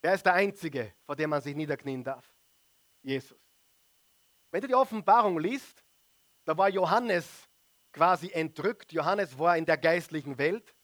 Wer 0.00 0.14
ist 0.14 0.26
der 0.26 0.34
Einzige, 0.34 0.94
vor 1.04 1.16
dem 1.16 1.30
man 1.30 1.40
sich 1.40 1.54
niederknien 1.54 2.02
darf? 2.02 2.32
Jesus. 3.02 3.38
Wenn 4.50 4.60
du 4.60 4.68
die 4.68 4.74
Offenbarung 4.74 5.38
liest, 5.38 5.84
da 6.44 6.56
war 6.56 6.68
Johannes 6.68 7.48
quasi 7.92 8.30
entrückt. 8.32 8.92
Johannes 8.92 9.38
war 9.38 9.56
in 9.56 9.64
der 9.64 9.78
geistlichen 9.78 10.36
Welt 10.38 10.74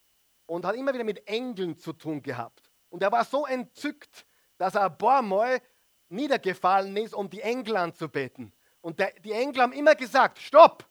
und 0.47 0.65
hat 0.65 0.77
immer 0.77 0.95
wieder 0.95 1.05
mit 1.05 1.27
Engeln 1.27 1.77
zu 1.77 1.93
tun 1.93 2.23
gehabt. 2.23 2.71
Und 2.89 3.03
er 3.03 3.13
war 3.13 3.25
so 3.25 3.47
entzückt, 3.47 4.27
dass 4.57 4.75
er 4.75 4.87
ein 4.87 4.99
paar 4.99 5.23
Mal 5.23 5.61
niedergefallen 6.09 6.97
ist, 6.97 7.15
um 7.15 7.29
die 7.29 7.43
Engel 7.43 7.77
anzubeten. 7.77 8.53
Und 8.81 8.99
der, 8.99 9.13
die 9.21 9.33
Engel 9.33 9.63
haben 9.63 9.73
immer 9.73 9.95
gesagt, 9.95 10.39
stopp, 10.39 10.88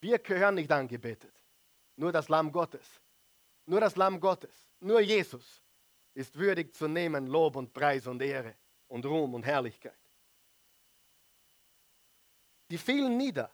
wir 0.00 0.18
gehören 0.18 0.54
nicht 0.54 0.70
angebetet. 0.70 1.32
Nur 1.96 2.12
das 2.12 2.28
Lamm 2.28 2.52
Gottes. 2.52 3.00
Nur 3.66 3.80
das 3.80 3.96
Lamm 3.96 4.20
Gottes. 4.20 4.68
Nur 4.80 5.00
Jesus 5.00 5.62
ist 6.14 6.36
würdig 6.36 6.74
zu 6.74 6.88
nehmen 6.88 7.26
Lob 7.26 7.56
und 7.56 7.72
Preis 7.72 8.06
und 8.06 8.22
Ehre 8.22 8.54
und 8.86 9.04
Ruhm 9.04 9.34
und 9.34 9.44
Herrlichkeit. 9.44 9.98
Die 12.70 12.78
fielen 12.78 13.16
nieder. 13.16 13.50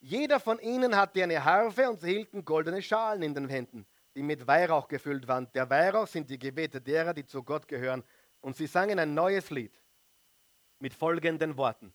Jeder 0.00 0.40
von 0.40 0.58
ihnen 0.58 0.96
hatte 0.96 1.22
eine 1.22 1.44
Harfe 1.44 1.88
und 1.88 2.00
sie 2.00 2.14
hielten 2.14 2.44
goldene 2.44 2.82
Schalen 2.82 3.22
in 3.22 3.34
den 3.34 3.48
Händen, 3.48 3.86
die 4.14 4.22
mit 4.22 4.46
Weihrauch 4.46 4.88
gefüllt 4.88 5.28
waren. 5.28 5.50
Der 5.52 5.68
Weihrauch 5.70 6.06
sind 6.06 6.28
die 6.28 6.38
Gebete 6.38 6.80
derer, 6.80 7.14
die 7.14 7.24
zu 7.24 7.42
Gott 7.42 7.68
gehören. 7.68 8.02
Und 8.40 8.56
sie 8.56 8.66
sangen 8.66 8.98
ein 8.98 9.14
neues 9.14 9.50
Lied 9.50 9.80
mit 10.80 10.94
folgenden 10.94 11.56
Worten. 11.56 11.94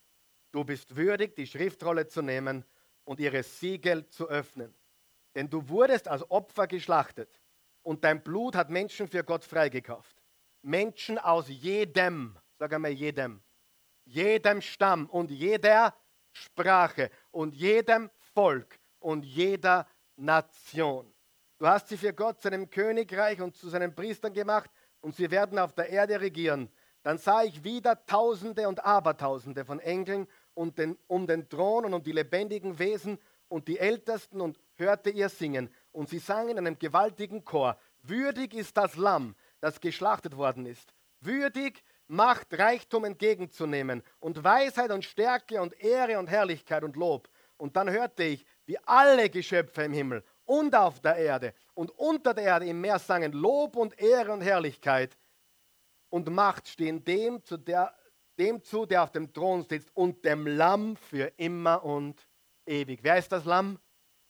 Du 0.51 0.64
bist 0.64 0.95
würdig, 0.95 1.36
die 1.36 1.47
Schriftrolle 1.47 2.08
zu 2.08 2.22
nehmen 2.22 2.64
und 3.08 3.20
ihre 3.22 3.41
Siegel 3.41 4.05
zu 4.10 4.28
öffnen. 4.28 4.74
Denn 5.34 5.49
du 5.49 5.70
wurdest 5.70 6.08
als 6.08 6.30
Opfer 6.30 6.68
geschlachtet 6.68 7.41
und 7.82 8.03
dein 8.03 8.22
Blut 8.22 8.55
hat 8.55 8.70
Menschen 8.70 9.08
für 9.08 9.24
Gott 9.24 9.45
freigekauft. 9.45 10.22
Menschen 10.62 11.18
aus 11.18 11.47
jedem, 11.47 12.38
sag 12.60 12.74
einmal 12.74 12.91
jedem, 12.91 13.41
jedem 14.03 14.62
Stamm 14.62 15.10
und 15.10 15.32
jeder 15.32 15.95
Sprache 16.34 17.10
und 17.32 17.55
jedem 17.55 18.10
Volk 18.34 18.78
und 18.99 19.24
jeder 19.24 19.88
Nation. 20.18 21.14
Du 21.60 21.68
hast 21.68 21.88
sie 21.88 21.97
für 21.97 22.14
Gott 22.14 22.41
zu 22.41 22.49
einem 22.49 22.70
Königreich 22.70 23.39
und 23.41 23.55
zu 23.55 23.70
seinen 23.70 23.95
Priestern 23.95 24.34
gemacht 24.34 24.70
und 24.99 25.16
sie 25.16 25.32
werden 25.32 25.58
auf 25.60 25.74
der 25.74 25.89
Erde 25.89 26.20
regieren. 26.20 26.70
Dann 27.03 27.18
sah 27.18 27.43
ich 27.43 27.64
wieder 27.64 28.05
Tausende 28.05 28.68
und 28.68 28.84
Abertausende 28.84 29.64
von 29.64 29.80
Engeln 29.80 30.28
und 30.58 30.80
den, 30.80 30.97
um 31.05 31.28
den 31.28 31.47
Thron 31.47 31.86
und 31.86 31.93
um 31.93 32.01
die 32.01 32.12
lebendigen 32.12 32.80
Wesen 32.80 33.20
und 33.47 33.68
die 33.68 33.78
Ältesten 33.78 34.41
und 34.41 34.60
hörte 34.76 35.12
ihr 35.12 35.30
singen. 35.30 35.70
Und 35.91 36.10
sie 36.10 36.18
sangen 36.18 36.58
in 36.58 36.58
einem 36.58 36.80
gewaltigen 36.80 37.45
Chor, 37.45 37.78
würdig 38.01 38.55
ist 38.55 38.76
das 38.76 38.95
Lamm, 38.95 39.36
das 39.60 39.80
geschlachtet 39.80 40.36
worden 40.36 40.66
ist. 40.66 40.93
Würdig 41.22 41.84
Macht, 42.08 42.58
Reichtum 42.58 43.05
entgegenzunehmen 43.05 44.01
und 44.20 44.43
Weisheit 44.43 44.91
und 44.91 45.05
Stärke 45.05 45.62
und 45.62 45.80
Ehre 45.80 46.18
und 46.18 46.28
Herrlichkeit 46.28 46.84
und 46.84 46.95
Lob. 46.95 47.30
Und 47.58 47.76
dann 47.76 47.89
hörte 47.91 48.24
ich, 48.24 48.45
wie 48.66 48.80
alle 48.80 49.30
Geschöpfe 49.30 49.84
im 49.84 49.93
Himmel 49.93 50.24
und 50.45 50.74
auf 50.74 51.01
der 51.01 51.18
Erde 51.18 51.53
und 51.74 51.91
unter 51.91 52.34
der 52.34 52.45
Erde 52.45 52.66
im 52.66 52.82
Meer 52.82 52.97
sangen, 52.97 53.34
Lob 53.34 53.76
und 53.76 53.99
Ehre 53.99 54.32
und 54.32 54.41
Herrlichkeit 54.41 55.18
und 56.10 56.30
Macht 56.30 56.68
stehen 56.68 57.03
dem 57.03 57.43
zu, 57.43 57.58
der, 57.58 57.93
dem 58.38 58.62
zu, 58.64 58.86
der 58.86 59.04
auf 59.04 59.12
dem 59.12 59.34
Thron 59.34 59.64
sitzt 59.64 59.90
und 59.96 60.24
dem 60.24 60.48
Lamm 60.48 60.96
für 60.96 61.32
immer 61.38 61.84
und 61.84 62.28
ewig. 62.66 63.00
Wer 63.04 63.18
ist 63.18 63.32
das 63.32 63.46
Lamm? 63.46 63.80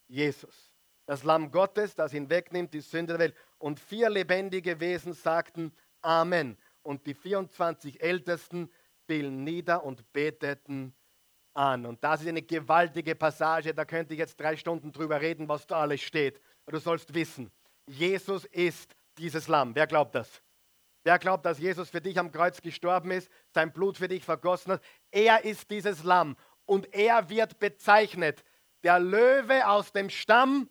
Jesus. 0.07 0.73
Das 1.05 1.23
Lamm 1.23 1.51
Gottes, 1.51 1.95
das 1.95 2.11
hinwegnimmt 2.11 2.73
die 2.73 2.81
Sünde 2.81 3.13
der 3.13 3.19
Welt. 3.19 3.35
Und 3.57 3.79
vier 3.79 4.09
lebendige 4.09 4.79
Wesen 4.79 5.13
sagten 5.13 5.73
Amen. 6.01 6.57
Und 6.83 7.05
die 7.05 7.13
24 7.13 8.01
Ältesten 8.01 8.69
fielen 9.07 9.43
nieder 9.43 9.83
und 9.83 10.11
beteten 10.13 10.93
an. 11.53 11.85
Und 11.85 12.03
das 12.03 12.21
ist 12.21 12.27
eine 12.27 12.41
gewaltige 12.41 13.15
Passage, 13.15 13.73
da 13.73 13.83
könnte 13.83 14.13
ich 14.13 14.19
jetzt 14.19 14.39
drei 14.39 14.55
Stunden 14.55 14.91
drüber 14.91 15.19
reden, 15.19 15.49
was 15.49 15.65
da 15.65 15.81
alles 15.81 16.01
steht. 16.01 16.39
du 16.67 16.77
sollst 16.77 17.13
wissen, 17.13 17.51
Jesus 17.87 18.45
ist 18.45 18.95
dieses 19.17 19.47
Lamm. 19.47 19.73
Wer 19.75 19.87
glaubt 19.87 20.13
das? 20.15 20.41
Wer 21.07 21.19
glaubt, 21.19 21.45
dass 21.45 21.57
Jesus 21.57 21.89
für 21.89 22.01
dich 22.01 22.19
am 22.19 22.33
Kreuz 22.33 22.61
gestorben 22.61 23.11
ist, 23.11 23.31
sein 23.53 23.71
Blut 23.71 23.95
für 23.95 24.09
dich 24.09 24.25
vergossen 24.25 24.73
hat? 24.73 24.81
Er 25.09 25.45
ist 25.45 25.71
dieses 25.71 26.03
Lamm 26.03 26.35
und 26.65 26.93
er 26.93 27.29
wird 27.29 27.59
bezeichnet, 27.59 28.43
der 28.83 28.99
Löwe 28.99 29.65
aus 29.69 29.93
dem 29.93 30.09
Stamm 30.09 30.69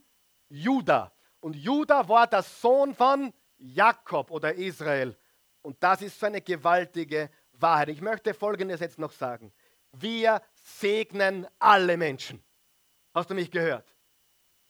Juda. 0.50 1.10
Und 1.40 1.56
Juda 1.56 2.06
war 2.10 2.26
der 2.26 2.42
Sohn 2.42 2.94
von 2.94 3.32
Jakob 3.56 4.30
oder 4.30 4.52
Israel. 4.52 5.16
Und 5.62 5.82
das 5.82 6.02
ist 6.02 6.20
so 6.20 6.26
eine 6.26 6.42
gewaltige 6.42 7.30
Wahrheit. 7.52 7.88
Ich 7.88 8.02
möchte 8.02 8.34
Folgendes 8.34 8.80
jetzt 8.80 8.98
noch 8.98 9.12
sagen. 9.12 9.54
Wir 9.92 10.42
segnen 10.52 11.46
alle 11.58 11.96
Menschen. 11.96 12.44
Hast 13.14 13.30
du 13.30 13.34
mich 13.34 13.50
gehört? 13.50 13.96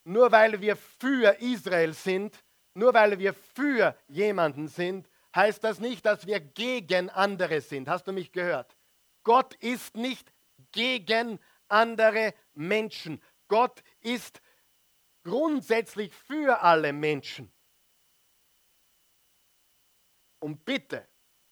Nur 0.05 0.31
weil 0.31 0.61
wir 0.61 0.77
für 0.77 1.37
Israel 1.41 1.93
sind, 1.93 2.39
nur 2.75 2.95
weil 2.95 3.19
wir 3.19 3.35
für 3.35 3.97
jemanden 4.07 4.69
sind, 4.69 5.09
heißt 5.37 5.63
das 5.63 5.79
nicht, 5.79 6.05
dass 6.07 6.27
wir 6.27 6.41
gegen 6.41 7.11
andere 7.11 7.61
sind. 7.61 7.89
Hast 7.89 8.07
du 8.07 8.13
mich 8.13 8.33
gehört? 8.33 8.77
Gott 9.23 9.55
ist 9.57 9.97
nicht 9.97 10.33
gegen 10.73 11.39
andere 11.69 12.35
Menschen. 12.55 13.23
Gott 13.49 13.83
ist 14.01 14.41
grundsätzlich 15.23 16.13
für 16.13 16.61
alle 16.63 16.93
Menschen. 16.93 17.53
Und 20.39 20.65
bitte, 20.65 21.07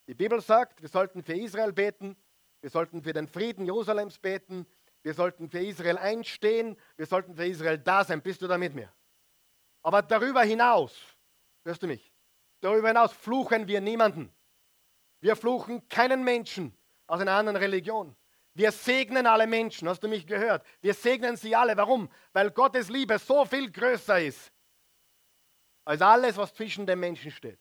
die 0.07 0.14
Bibel 0.14 0.41
sagt, 0.41 0.80
wir 0.80 0.89
sollten 0.89 1.22
für 1.22 1.35
Israel 1.35 1.72
beten, 1.72 2.16
wir 2.61 2.70
sollten 2.70 3.03
für 3.03 3.12
den 3.12 3.28
Frieden 3.28 3.64
Jerusalems 3.64 4.18
beten, 4.18 4.66
wir 5.03 5.14
sollten 5.14 5.51
für 5.51 5.59
Israel 5.59 5.99
einstehen, 5.99 6.78
wir 6.97 7.07
sollten 7.07 7.35
für 7.35 7.47
Israel 7.47 7.78
da 7.78 8.05
sein. 8.05 8.22
Bist 8.22 8.41
du 8.41 8.47
da 8.47 8.57
mit 8.57 8.74
mir? 8.74 8.93
Aber 9.82 10.01
darüber 10.01 10.43
hinaus, 10.43 10.97
hörst 11.64 11.82
du 11.82 11.87
mich? 11.87 12.14
Darüber 12.65 12.89
hinaus 12.89 13.12
fluchen 13.12 13.69
wir 13.69 13.83
niemanden. 13.83 14.35
Wir 15.21 15.37
fluchen 15.37 15.87
keinen 15.87 16.25
Menschen 16.25 16.75
aus 17.07 17.21
einer 17.21 17.33
anderen 17.33 17.59
Religion. 17.59 18.17
Wir 18.55 18.73
segnen 18.73 19.27
alle 19.27 19.47
Menschen, 19.47 19.87
hast 19.87 20.03
du 20.03 20.09
mich 20.09 20.27
gehört? 20.27 20.67
Wir 20.81 20.95
segnen 20.95 21.37
sie 21.37 21.55
alle. 21.55 21.77
Warum? 21.77 22.11
Weil 22.33 22.51
Gottes 22.51 22.89
Liebe 22.89 23.19
so 23.19 23.45
viel 23.45 23.71
größer 23.71 24.19
ist 24.19 24.51
als 25.85 26.01
alles, 26.01 26.39
was 26.39 26.55
zwischen 26.55 26.87
den 26.87 27.01
Menschen 27.01 27.31
steht. 27.31 27.61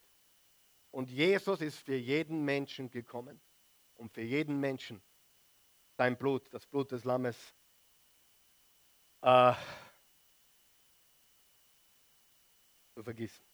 Und 0.89 1.09
Jesus 1.09 1.59
ist 1.59 1.79
für 1.79 1.97
jeden 1.97 2.45
Menschen 2.45 2.89
gekommen, 2.89 3.41
um 3.95 4.09
für 4.09 4.21
jeden 4.21 4.57
Menschen 4.57 5.03
sein 5.97 6.17
Blut, 6.17 6.47
das 6.53 6.65
Blut 6.65 6.93
des 6.93 7.03
Lammes, 7.03 7.53
äh, 9.21 9.53
zu 12.93 13.03
vergießen. 13.03 13.52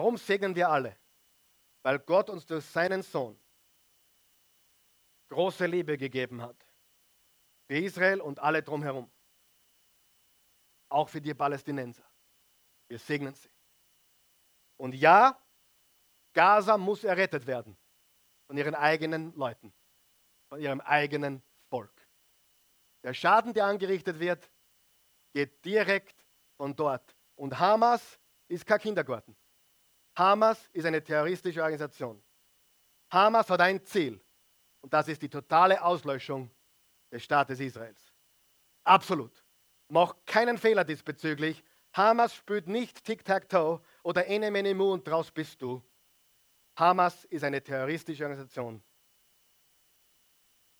Warum 0.00 0.16
segnen 0.16 0.56
wir 0.56 0.70
alle? 0.70 0.96
Weil 1.82 1.98
Gott 1.98 2.30
uns 2.30 2.46
durch 2.46 2.64
seinen 2.64 3.02
Sohn 3.02 3.38
große 5.28 5.66
Liebe 5.66 5.98
gegeben 5.98 6.40
hat. 6.40 6.56
Für 7.66 7.76
Israel 7.76 8.22
und 8.22 8.38
alle 8.38 8.62
drumherum. 8.62 9.10
Auch 10.88 11.10
für 11.10 11.20
die 11.20 11.34
Palästinenser. 11.34 12.10
Wir 12.88 12.98
segnen 12.98 13.34
sie. 13.34 13.50
Und 14.78 14.94
ja, 14.94 15.38
Gaza 16.32 16.78
muss 16.78 17.04
errettet 17.04 17.46
werden 17.46 17.76
von 18.46 18.56
ihren 18.56 18.74
eigenen 18.74 19.34
Leuten, 19.34 19.70
von 20.48 20.62
ihrem 20.62 20.80
eigenen 20.80 21.42
Volk. 21.68 22.08
Der 23.02 23.12
Schaden, 23.12 23.52
der 23.52 23.66
angerichtet 23.66 24.18
wird, 24.18 24.50
geht 25.34 25.62
direkt 25.62 26.26
von 26.56 26.74
dort. 26.74 27.14
Und 27.34 27.58
Hamas 27.58 28.18
ist 28.48 28.64
kein 28.64 28.80
Kindergarten. 28.80 29.36
Hamas 30.20 30.68
ist 30.74 30.84
eine 30.84 31.02
terroristische 31.02 31.62
Organisation. 31.62 32.22
Hamas 33.10 33.48
hat 33.48 33.62
ein 33.62 33.82
Ziel 33.86 34.20
und 34.82 34.92
das 34.92 35.08
ist 35.08 35.22
die 35.22 35.30
totale 35.30 35.82
Auslöschung 35.82 36.50
des 37.10 37.24
Staates 37.24 37.58
Israels. 37.58 38.12
Absolut. 38.84 39.42
Mach 39.88 40.14
keinen 40.26 40.58
Fehler 40.58 40.84
diesbezüglich. 40.84 41.64
Hamas 41.94 42.34
spielt 42.34 42.68
nicht 42.68 43.02
Tic-Tac-Toe 43.02 43.80
oder 44.02 44.26
Ene 44.26 44.50
Mene 44.50 44.84
und 44.84 45.08
draus 45.08 45.30
bist 45.30 45.62
du. 45.62 45.82
Hamas 46.76 47.24
ist 47.24 47.42
eine 47.42 47.62
terroristische 47.62 48.24
Organisation 48.24 48.82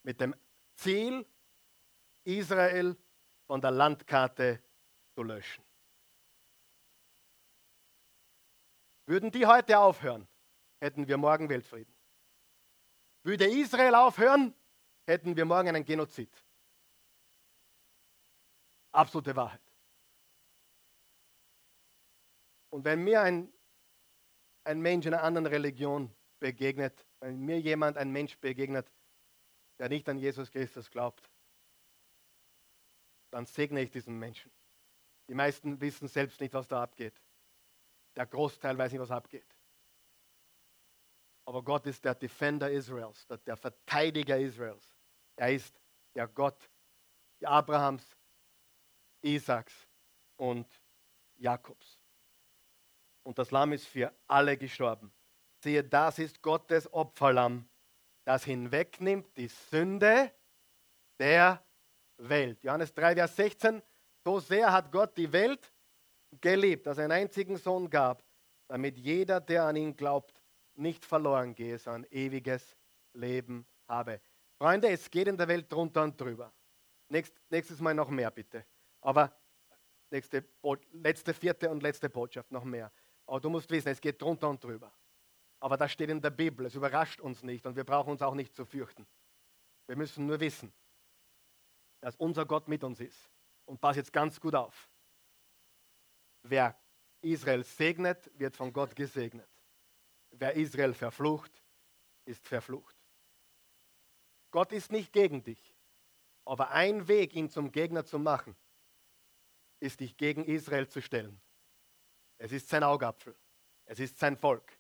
mit 0.03 0.21
dem 0.21 0.35
Ziel, 0.75 1.27
Israel 2.25 2.95
von 3.47 3.63
der 3.63 3.71
Landkarte 3.71 4.63
zu 5.15 5.23
löschen. 5.23 5.70
Würden 9.11 9.33
die 9.33 9.45
heute 9.45 9.77
aufhören, 9.77 10.29
hätten 10.79 11.09
wir 11.09 11.17
morgen 11.17 11.49
Weltfrieden. 11.49 11.93
Würde 13.25 13.45
Israel 13.45 13.97
aufhören, 13.97 14.55
hätten 15.05 15.35
wir 15.35 15.45
morgen 15.45 15.67
einen 15.67 15.85
Genozid. 15.85 16.33
Absolute 18.93 19.35
Wahrheit. 19.35 19.61
Und 22.69 22.85
wenn 22.85 23.03
mir 23.03 23.23
ein, 23.23 23.53
ein 24.63 24.81
Mensch 24.81 25.07
in 25.07 25.15
einer 25.15 25.25
anderen 25.25 25.47
Religion 25.47 26.15
begegnet, 26.39 27.05
wenn 27.19 27.41
mir 27.41 27.59
jemand, 27.59 27.97
ein 27.97 28.13
Mensch 28.13 28.39
begegnet, 28.39 28.93
der 29.81 29.89
nicht 29.89 30.09
an 30.09 30.19
Jesus 30.19 30.53
Christus 30.53 30.89
glaubt, 30.89 31.29
dann 33.33 33.45
segne 33.45 33.83
ich 33.83 33.91
diesen 33.91 34.21
Menschen. 34.21 34.53
Die 35.29 35.35
meisten 35.35 35.81
wissen 35.81 36.07
selbst 36.07 36.41
nicht, 36.41 36.55
was 36.55 36.69
da 36.69 36.85
abgeht. 36.85 37.21
Der 38.17 38.27
Großteil 38.27 38.77
weiß 38.77 38.93
nicht, 38.93 39.01
was 39.01 39.11
abgeht. 39.11 39.47
Aber 41.45 41.63
Gott 41.63 41.87
ist 41.87 42.05
der 42.05 42.15
Defender 42.15 42.71
Israels, 42.71 43.27
der 43.47 43.57
Verteidiger 43.57 44.39
Israels. 44.39 44.95
Er 45.37 45.53
ist 45.53 45.81
der 46.15 46.29
Gott 46.29 46.71
Abrahams, 47.43 48.05
Isaaks 49.23 49.75
und 50.37 50.67
Jakobs. 51.37 51.99
Und 53.23 53.39
das 53.39 53.51
Lamm 53.51 53.73
ist 53.73 53.87
für 53.87 54.15
alle 54.27 54.57
gestorben. 54.57 55.13
Siehe, 55.63 55.85
das 55.85 56.19
ist 56.19 56.43
Gottes 56.43 56.93
Opferlamm, 56.93 57.69
das 58.25 58.45
hinwegnimmt 58.45 59.37
die 59.37 59.49
Sünde 59.49 60.33
der 61.19 61.65
Welt. 62.17 62.63
Johannes 62.63 62.95
3, 62.95 63.15
Vers 63.15 63.37
16. 63.37 63.83
So 64.25 64.41
sehr 64.41 64.73
hat 64.73 64.91
Gott 64.93 65.17
die 65.17 65.33
Welt 65.33 65.73
geliebt, 66.41 66.87
dass 66.87 66.99
er 66.99 67.05
einen 67.05 67.13
einzigen 67.13 67.57
Sohn 67.57 67.89
gab, 67.89 68.25
damit 68.69 68.99
jeder, 68.99 69.41
der 69.41 69.65
an 69.65 69.77
ihn 69.77 69.97
glaubt, 69.97 70.43
nicht 70.75 71.05
verloren 71.05 71.55
gehe, 71.55 71.79
sondern 71.79 72.11
ewiges 72.11 72.77
Leben 73.13 73.67
habe. 73.89 74.21
Freunde, 74.59 74.89
es 74.89 75.11
geht 75.11 75.29
in 75.29 75.37
der 75.37 75.49
Welt 75.49 75.71
drunter 75.71 76.03
und 76.03 76.21
drüber. 76.21 76.53
Nächst, 77.09 77.35
nächstes 77.51 77.81
Mal 77.81 77.95
noch 77.95 78.09
mehr, 78.09 78.31
bitte. 78.31 78.65
Aber 79.01 79.35
nächste, 80.11 80.45
letzte, 80.93 81.35
vierte 81.35 81.71
und 81.71 81.83
letzte 81.83 82.09
Botschaft, 82.09 82.51
noch 82.53 82.65
mehr. 82.65 82.93
Aber 83.27 83.41
du 83.41 83.51
musst 83.51 83.71
wissen, 83.71 83.89
es 83.89 84.01
geht 84.01 84.21
drunter 84.21 84.49
und 84.49 84.63
drüber. 84.63 84.93
Aber 85.61 85.77
das 85.77 85.93
steht 85.93 86.11
in 86.11 86.21
der 86.21 86.31
Bibel, 86.31 86.67
es 86.67 86.75
überrascht 86.75 87.21
uns 87.21 87.43
nicht 87.43 87.67
und 87.67 87.77
wir 87.77 87.85
brauchen 87.85 88.11
uns 88.11 88.23
auch 88.23 88.35
nicht 88.35 88.55
zu 88.55 88.65
fürchten. 88.65 89.07
Wir 89.87 89.97
müssen 89.97 90.27
nur 90.27 90.41
wissen, 90.41 90.73
dass 92.01 92.17
unser 92.17 92.47
Gott 92.47 92.69
mit 92.69 92.83
uns 92.85 93.01
ist. 93.01 93.31
Und 93.67 93.81
pass 93.81 93.97
jetzt 93.97 94.13
ganz 94.13 94.41
gut 94.41 94.55
auf. 94.55 94.90
Wer 96.43 96.79
Israel 97.21 97.65
segnet, 97.65 98.31
wird 98.39 98.57
von 98.57 98.73
Gott 98.73 98.97
gesegnet. 98.97 99.49
Wer 100.31 100.55
Israel 100.55 100.95
verflucht, 100.95 101.63
ist 102.25 102.47
verflucht. 102.47 102.97
Gott 104.51 104.73
ist 104.73 104.91
nicht 104.91 105.13
gegen 105.13 105.43
dich, 105.43 105.75
aber 106.45 106.71
ein 106.71 107.07
Weg, 107.09 107.35
ihn 107.35 107.51
zum 107.51 107.71
Gegner 107.71 108.05
zu 108.05 108.19
machen, 108.19 108.57
ist 109.81 110.01
dich 110.01 110.17
gegen 110.17 110.45
Israel 110.45 110.89
zu 110.89 111.01
stellen. 111.01 111.41
Es 112.39 112.53
ist 112.53 112.69
sein 112.69 112.83
Augapfel, 112.83 113.37
es 113.85 114.01
ist 114.01 114.19
sein 114.19 114.37
Volk 114.37 114.79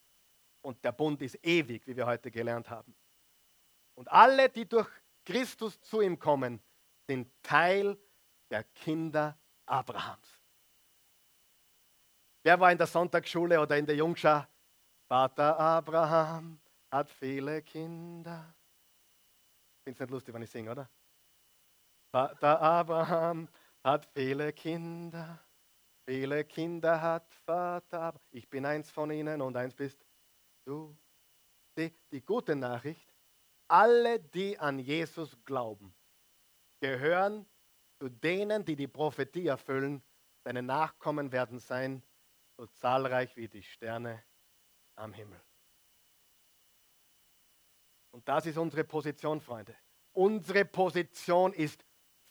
und 0.62 0.82
der 0.84 0.92
Bund 0.92 1.22
ist 1.22 1.38
ewig, 1.44 1.86
wie 1.86 1.96
wir 1.96 2.06
heute 2.06 2.30
gelernt 2.30 2.70
haben. 2.70 2.94
Und 3.94 4.10
alle, 4.10 4.48
die 4.48 4.68
durch 4.68 4.88
Christus 5.24 5.80
zu 5.80 6.00
ihm 6.00 6.18
kommen, 6.18 6.62
sind 7.06 7.30
Teil 7.42 7.98
der 8.50 8.64
Kinder 8.64 9.38
Abrahams. 9.66 10.39
Wer 12.42 12.58
war 12.58 12.72
in 12.72 12.78
der 12.78 12.86
Sonntagsschule 12.86 13.60
oder 13.60 13.76
in 13.76 13.86
der 13.86 13.96
Jungschar? 13.96 14.48
Vater 15.08 15.58
Abraham 15.58 16.58
hat 16.90 17.10
viele 17.10 17.62
Kinder. 17.62 18.54
Ich 19.78 19.84
finde 19.84 19.96
es 19.96 20.00
nicht 20.00 20.10
lustig, 20.10 20.34
wenn 20.34 20.42
ich 20.42 20.50
singe, 20.50 20.70
oder? 20.70 20.90
Vater 22.10 22.60
Abraham 22.60 23.48
hat 23.84 24.06
viele 24.14 24.52
Kinder. 24.52 25.38
Viele 26.06 26.44
Kinder 26.44 27.00
hat 27.00 27.32
Vater 27.44 28.00
Abraham. 28.00 28.26
Ich 28.30 28.48
bin 28.48 28.64
eins 28.64 28.90
von 28.90 29.10
ihnen 29.10 29.42
und 29.42 29.56
eins 29.56 29.74
bist 29.74 30.04
du. 30.64 30.96
Die, 31.76 31.92
die 32.10 32.24
gute 32.24 32.56
Nachricht, 32.56 33.12
alle, 33.68 34.18
die 34.18 34.58
an 34.58 34.78
Jesus 34.78 35.36
glauben, 35.44 35.94
gehören 36.80 37.46
zu 38.00 38.08
denen, 38.08 38.64
die 38.64 38.76
die 38.76 38.88
Prophetie 38.88 39.46
erfüllen. 39.46 40.02
Deine 40.42 40.62
Nachkommen 40.62 41.30
werden 41.32 41.58
sein, 41.58 42.02
so 42.60 42.66
zahlreich 42.66 43.34
wie 43.38 43.48
die 43.48 43.62
Sterne 43.62 44.22
am 44.94 45.14
Himmel. 45.14 45.40
Und 48.10 48.28
das 48.28 48.44
ist 48.44 48.58
unsere 48.58 48.84
Position, 48.84 49.40
Freunde. 49.40 49.74
Unsere 50.12 50.66
Position 50.66 51.54
ist 51.54 51.86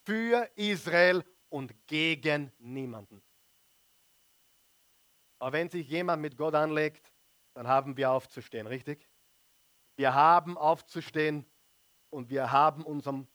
für 0.05 0.47
Israel 0.55 1.25
und 1.49 1.73
gegen 1.87 2.51
niemanden. 2.59 3.23
Aber 5.39 5.53
wenn 5.53 5.67
sich 5.67 5.89
jemand 5.89 6.21
mit 6.21 6.37
Gott 6.37 6.53
anlegt, 6.53 7.11
dann 7.55 7.67
haben 7.67 7.97
wir 7.97 8.11
aufzustehen, 8.11 8.67
richtig? 8.67 9.09
Wir 9.95 10.13
haben 10.13 10.59
aufzustehen 10.59 11.43
und 12.11 12.29
wir 12.29 12.51
haben 12.51 12.85
unseren, 12.85 13.27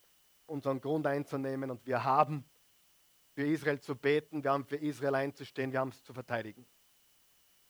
unseren 0.47 0.81
Grund 0.81 1.09
einzunehmen 1.09 1.73
und 1.73 1.85
wir 1.87 2.05
haben 2.05 2.49
für 3.33 3.45
Israel 3.49 3.81
zu 3.81 3.97
beten, 3.97 4.45
wir 4.45 4.53
haben 4.53 4.65
für 4.65 4.77
Israel 4.77 5.17
einzustehen, 5.17 5.73
wir 5.73 5.81
haben 5.81 5.89
es 5.89 6.01
zu 6.05 6.15
verteidigen. 6.15 6.65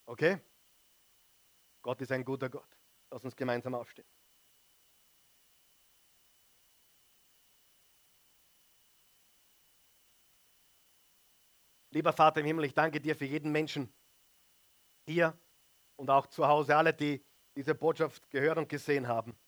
Okay? 0.07 0.40
Gott 1.82 2.00
ist 2.00 2.12
ein 2.12 2.24
guter 2.24 2.48
Gott. 2.48 2.68
Lass 3.11 3.24
uns 3.24 3.36
gemeinsam 3.36 3.74
aufstehen. 3.74 4.07
Lieber 11.90 12.12
Vater 12.12 12.40
im 12.40 12.46
Himmel, 12.46 12.64
ich 12.64 12.74
danke 12.74 13.00
dir 13.00 13.14
für 13.14 13.24
jeden 13.24 13.52
Menschen 13.52 13.94
hier 15.07 15.38
und 15.96 16.11
auch 16.11 16.26
zu 16.26 16.46
Hause, 16.48 16.76
alle, 16.76 16.92
die 16.92 17.24
diese 17.55 17.74
Botschaft 17.74 18.28
gehört 18.30 18.59
und 18.59 18.68
gesehen 18.68 19.07
haben. 19.07 19.38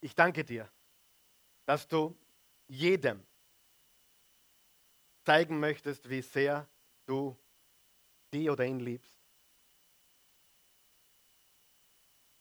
Ich 0.00 0.14
danke 0.14 0.42
dir, 0.44 0.72
dass 1.66 1.86
du 1.86 2.16
jedem 2.68 3.26
zeigen 5.26 5.60
möchtest, 5.60 6.08
wie 6.08 6.22
sehr 6.22 6.66
du 7.04 7.36
die 8.32 8.50
oder 8.50 8.64
ihn 8.64 8.80
liebst. 8.80 9.18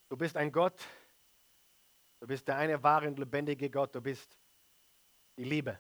Du 0.10 0.18
bist 0.18 0.38
ein 0.38 0.52
Gott, 0.52 0.86
du 2.20 2.28
bist 2.28 2.48
der 2.48 2.58
eine 2.58 2.82
wahre 2.82 3.08
und 3.08 3.20
lebendige 3.20 3.70
Gott, 3.70 3.94
du 3.96 4.02
bist 4.02 4.38
die 5.38 5.44
Liebe. 5.44 5.80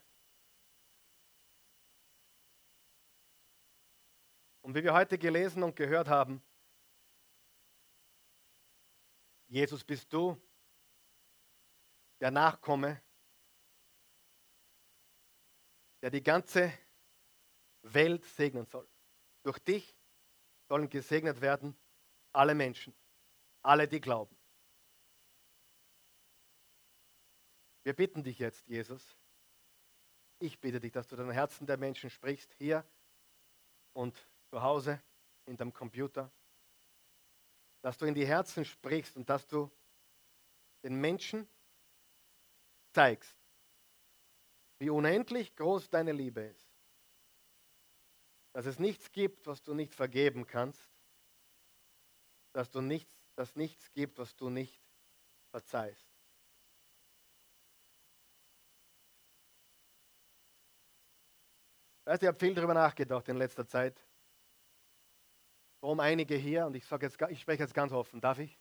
Und 4.61 4.73
wie 4.73 4.83
wir 4.83 4.93
heute 4.93 5.17
gelesen 5.17 5.61
und 5.61 5.75
gehört 5.75 6.07
haben, 6.07 6.41
Jesus 9.47 9.83
bist 9.83 10.11
du, 10.11 10.41
der 12.19 12.31
Nachkomme, 12.31 13.01
der 16.01 16.09
die 16.09 16.23
ganze 16.23 16.73
Welt 17.83 18.25
segnen 18.25 18.65
soll. 18.65 18.89
Durch 19.45 19.59
dich 19.59 19.95
sollen 20.67 20.89
gesegnet 20.89 21.39
werden 21.39 21.77
alle 22.33 22.55
Menschen, 22.55 22.95
alle, 23.61 23.87
die 23.87 24.01
glauben. 24.01 24.35
Wir 27.83 27.93
bitten 27.93 28.23
dich 28.23 28.39
jetzt, 28.39 28.67
Jesus, 28.67 29.15
ich 30.39 30.59
bitte 30.59 30.79
dich, 30.79 30.91
dass 30.91 31.07
du 31.07 31.15
den 31.15 31.29
Herzen 31.29 31.67
der 31.67 31.77
Menschen 31.77 32.09
sprichst, 32.09 32.51
hier 32.55 32.83
und 33.93 34.17
zu 34.49 34.63
Hause, 34.63 34.99
in 35.45 35.55
deinem 35.55 35.73
Computer, 35.73 36.31
dass 37.83 37.99
du 37.99 38.05
in 38.05 38.15
die 38.15 38.25
Herzen 38.25 38.65
sprichst 38.65 39.15
und 39.15 39.29
dass 39.29 39.45
du 39.45 39.69
den 40.83 40.95
Menschen 40.95 41.47
zeigst, 42.93 43.37
wie 44.79 44.89
unendlich 44.89 45.55
groß 45.55 45.91
deine 45.91 46.13
Liebe 46.13 46.41
ist. 46.41 46.64
Dass 48.55 48.65
es 48.67 48.79
nichts 48.79 49.11
gibt, 49.11 49.47
was 49.47 49.61
du 49.63 49.73
nicht 49.73 49.93
vergeben 49.93 50.47
kannst. 50.47 50.89
Dass 52.53 52.71
du 52.71 52.79
nichts, 52.79 53.13
dass 53.35 53.53
nichts 53.57 53.91
gibt, 53.91 54.17
was 54.17 54.33
du 54.37 54.49
nicht 54.49 54.81
verzeihst. 55.51 56.07
Weißt, 62.05 62.23
ich 62.23 62.27
habe 62.29 62.39
viel 62.39 62.55
darüber 62.55 62.73
nachgedacht 62.73 63.27
in 63.27 63.35
letzter 63.35 63.67
Zeit. 63.67 64.01
Warum 65.81 65.99
einige 65.99 66.35
hier, 66.35 66.65
und 66.65 66.77
ich, 66.77 66.89
ich 67.29 67.41
spreche 67.41 67.63
jetzt 67.63 67.73
ganz 67.73 67.91
offen, 67.91 68.21
darf 68.21 68.39
ich? 68.39 68.57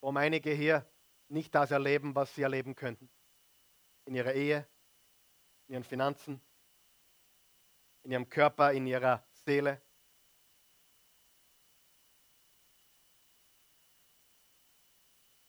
Warum 0.00 0.16
einige 0.16 0.50
hier 0.50 0.84
nicht 1.28 1.54
das 1.54 1.70
erleben, 1.70 2.16
was 2.16 2.34
sie 2.34 2.42
erleben 2.42 2.74
könnten. 2.74 3.08
In 4.06 4.16
ihrer 4.16 4.32
Ehe, 4.32 4.66
in 5.68 5.74
ihren 5.74 5.84
Finanzen, 5.84 6.40
in 8.04 8.12
ihrem 8.12 8.28
Körper, 8.28 8.72
in 8.72 8.86
ihrer 8.86 9.26
Seele. 9.32 9.82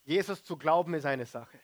Jesus 0.04 0.44
zu 0.44 0.58
glauben 0.58 0.94
ist 0.94 1.06
eine 1.06 1.26
Sache, 1.26 1.60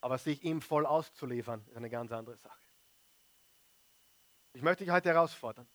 aber 0.00 0.18
sich 0.18 0.42
ihm 0.42 0.60
voll 0.60 0.86
auszuliefern 0.86 1.64
ist 1.68 1.76
eine 1.76 1.90
ganz 1.90 2.12
andere 2.12 2.36
Sache. 2.36 2.64
Ich 4.54 4.62
möchte 4.62 4.84
dich 4.84 4.92
heute 4.92 5.10
herausfordern. 5.10 5.68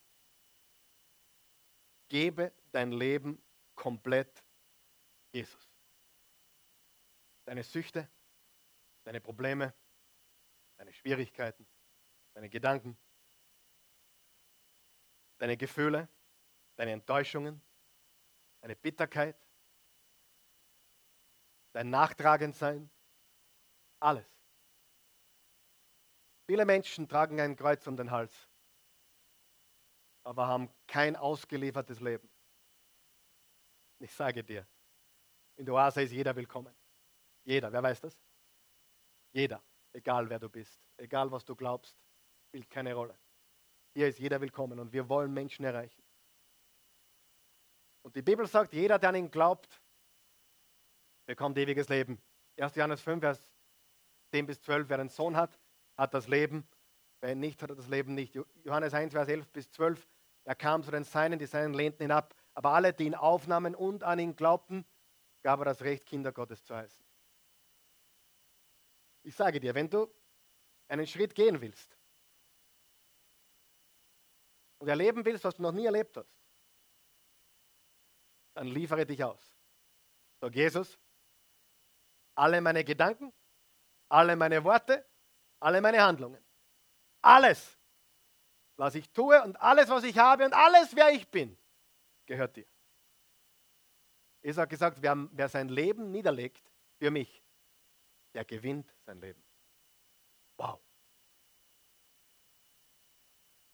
Gebe 2.08 2.52
dein 2.72 2.90
Leben 2.90 3.40
komplett 3.74 4.44
Jesus. 5.32 5.70
Deine 7.44 7.62
Süchte, 7.62 8.10
deine 9.04 9.20
Probleme, 9.20 9.72
deine 10.76 10.92
Schwierigkeiten, 10.92 11.66
deine 12.34 12.50
Gedanken, 12.50 12.98
deine 15.42 15.56
Gefühle, 15.56 16.08
deine 16.76 16.92
Enttäuschungen, 16.92 17.60
deine 18.60 18.76
Bitterkeit, 18.76 19.36
dein 21.72 21.90
Nachtragendsein, 21.90 22.88
alles. 23.98 24.24
Viele 26.46 26.64
Menschen 26.64 27.08
tragen 27.08 27.40
ein 27.40 27.56
Kreuz 27.56 27.84
um 27.88 27.96
den 27.96 28.12
Hals, 28.12 28.48
aber 30.22 30.46
haben 30.46 30.72
kein 30.86 31.16
ausgeliefertes 31.16 31.98
Leben. 31.98 32.30
Ich 33.98 34.12
sage 34.12 34.44
dir, 34.44 34.64
in 35.56 35.66
der 35.66 35.74
Oase 35.74 36.02
ist 36.02 36.12
jeder 36.12 36.36
willkommen. 36.36 36.72
Jeder, 37.42 37.72
wer 37.72 37.82
weiß 37.82 38.00
das? 38.00 38.16
Jeder 39.32 39.60
egal 39.92 40.28
wer 40.28 40.38
du 40.38 40.48
bist, 40.48 40.80
egal 40.96 41.30
was 41.30 41.44
du 41.44 41.54
glaubst, 41.54 41.96
spielt 42.48 42.70
keine 42.70 42.94
Rolle. 42.94 43.18
Hier 43.94 44.08
ist 44.08 44.18
jeder 44.18 44.40
willkommen 44.40 44.78
und 44.78 44.92
wir 44.92 45.08
wollen 45.08 45.32
Menschen 45.32 45.64
erreichen. 45.64 46.02
Und 48.02 48.16
die 48.16 48.22
Bibel 48.22 48.46
sagt, 48.46 48.72
jeder, 48.72 48.98
der 48.98 49.10
an 49.10 49.16
ihn 49.16 49.30
glaubt, 49.30 49.82
bekommt 51.26 51.58
ewiges 51.58 51.88
Leben. 51.88 52.20
1. 52.58 52.74
Johannes 52.74 53.02
5, 53.02 53.20
Vers 53.20 53.44
10 54.30 54.46
bis 54.46 54.62
12, 54.62 54.88
wer 54.88 54.98
einen 54.98 55.10
Sohn 55.10 55.36
hat, 55.36 55.58
hat 55.96 56.14
das 56.14 56.26
Leben. 56.26 56.66
Wer 57.20 57.32
ihn 57.32 57.40
nicht 57.40 57.62
hat, 57.62 57.70
hat 57.70 57.78
das 57.78 57.88
Leben 57.88 58.14
nicht. 58.14 58.34
Johannes 58.64 58.94
1, 58.94 59.12
Vers 59.12 59.28
11 59.28 59.48
bis 59.50 59.70
12, 59.70 60.08
er 60.44 60.54
kam 60.54 60.82
zu 60.82 60.90
den 60.90 61.04
Seinen, 61.04 61.38
die 61.38 61.46
Seinen 61.46 61.74
lehnten 61.74 62.02
ihn 62.02 62.10
ab. 62.10 62.34
Aber 62.54 62.70
alle, 62.70 62.94
die 62.94 63.04
ihn 63.04 63.14
aufnahmen 63.14 63.74
und 63.74 64.02
an 64.04 64.18
ihn 64.18 64.34
glaubten, 64.36 64.86
gab 65.42 65.60
er 65.60 65.66
das 65.66 65.82
Recht, 65.82 66.06
Kinder 66.06 66.32
Gottes 66.32 66.64
zu 66.64 66.74
heißen. 66.74 67.04
Ich 69.22 69.36
sage 69.36 69.60
dir, 69.60 69.74
wenn 69.74 69.90
du 69.90 70.08
einen 70.88 71.06
Schritt 71.06 71.34
gehen 71.34 71.60
willst 71.60 71.96
und 74.82 74.88
erleben 74.88 75.24
willst, 75.24 75.44
was 75.44 75.54
du 75.54 75.62
noch 75.62 75.70
nie 75.70 75.86
erlebt 75.86 76.16
hast, 76.16 76.28
dann 78.52 78.66
liefere 78.66 79.06
dich 79.06 79.22
aus. 79.22 79.56
Sag 80.40 80.56
Jesus, 80.56 80.98
alle 82.34 82.60
meine 82.60 82.82
Gedanken, 82.82 83.32
alle 84.08 84.34
meine 84.34 84.64
Worte, 84.64 85.08
alle 85.60 85.80
meine 85.80 86.02
Handlungen, 86.02 86.44
alles, 87.20 87.78
was 88.74 88.96
ich 88.96 89.08
tue 89.10 89.40
und 89.44 89.54
alles, 89.62 89.88
was 89.88 90.02
ich 90.02 90.18
habe 90.18 90.44
und 90.46 90.52
alles, 90.52 90.96
wer 90.96 91.12
ich 91.12 91.30
bin, 91.30 91.56
gehört 92.26 92.56
dir. 92.56 92.66
Jesus 94.42 94.60
hat 94.60 94.68
gesagt, 94.68 94.98
wer, 95.00 95.28
wer 95.30 95.48
sein 95.48 95.68
Leben 95.68 96.10
niederlegt 96.10 96.68
für 96.98 97.12
mich, 97.12 97.40
der 98.34 98.44
gewinnt 98.44 98.92
sein 99.06 99.20
Leben. 99.20 99.44
Wow. 100.56 100.80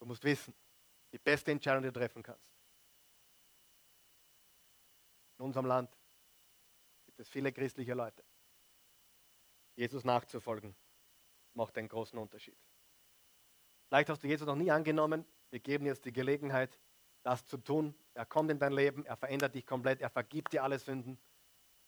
Du 0.01 0.05
musst 0.05 0.23
wissen, 0.23 0.55
die 1.13 1.19
beste 1.19 1.51
Entscheidung, 1.51 1.83
die 1.83 1.89
du 1.89 1.99
treffen 1.99 2.23
kannst. 2.23 2.53
In 5.39 5.45
unserem 5.45 5.67
Land 5.67 5.97
gibt 7.07 7.21
es 7.21 7.29
viele 7.29 7.53
christliche 7.53 7.95
Leute. 7.95 8.25
Jesus 9.77 10.05
nachzufolgen 10.05 10.75
macht 11.55 11.79
einen 11.79 11.89
großen 11.89 12.19
Unterschied. 12.19 12.59
Vielleicht 13.87 14.11
hast 14.11 14.23
du 14.23 14.27
Jesus 14.27 14.47
noch 14.47 14.57
nie 14.57 14.71
angenommen. 14.71 15.25
Wir 15.51 15.61
geben 15.61 15.87
jetzt 15.87 16.05
die 16.05 16.13
Gelegenheit, 16.13 16.79
das 17.23 17.47
zu 17.47 17.57
tun. 17.57 17.95
Er 18.15 18.27
kommt 18.27 18.51
in 18.51 18.59
dein 18.59 18.73
Leben, 18.73 19.07
er 19.07 19.17
verändert 19.17 19.55
dich 19.55 19.67
komplett, 19.67 20.01
er 20.01 20.11
vergibt 20.11 20.53
dir 20.53 20.63
alle 20.63 20.79
Sünden. 20.79 21.19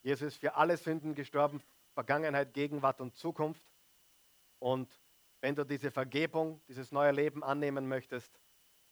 Jesus 0.03 0.29
ist 0.29 0.41
für 0.41 0.55
alle 0.55 0.77
Sünden 0.77 1.15
gestorben, 1.15 1.63
Vergangenheit, 1.93 2.55
Gegenwart 2.55 3.01
und 3.01 3.17
Zukunft. 3.17 3.71
Und 4.59 5.01
wenn 5.41 5.55
du 5.55 5.65
diese 5.65 5.91
Vergebung, 5.91 6.63
dieses 6.69 6.93
neue 6.93 7.13
Leben 7.13 7.43
annehmen 7.43 7.89
möchtest, 7.89 8.41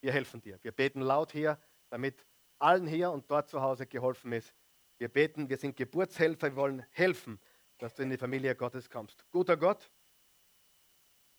wir 0.01 0.13
helfen 0.13 0.41
dir. 0.41 0.59
Wir 0.63 0.73
beten 0.73 1.01
laut 1.01 1.33
hier, 1.33 1.61
damit 1.91 2.27
allen 2.59 2.87
hier 2.87 3.11
und 3.11 3.31
dort 3.31 3.49
zu 3.49 3.61
Hause 3.61 3.87
geholfen 3.87 4.33
ist. 4.33 4.55
Wir 4.99 5.09
beten, 5.09 5.49
wir 5.49 5.57
sind 5.57 5.77
Geburtshelfer, 5.77 6.49
wir 6.49 6.57
wollen 6.57 6.87
helfen, 6.91 7.41
dass 7.79 7.95
du 7.95 8.03
in 8.03 8.11
die 8.11 8.19
Familie 8.19 8.55
Gottes 8.55 8.91
kommst. 8.91 9.25
Guter 9.31 9.57
Gott, 9.57 9.91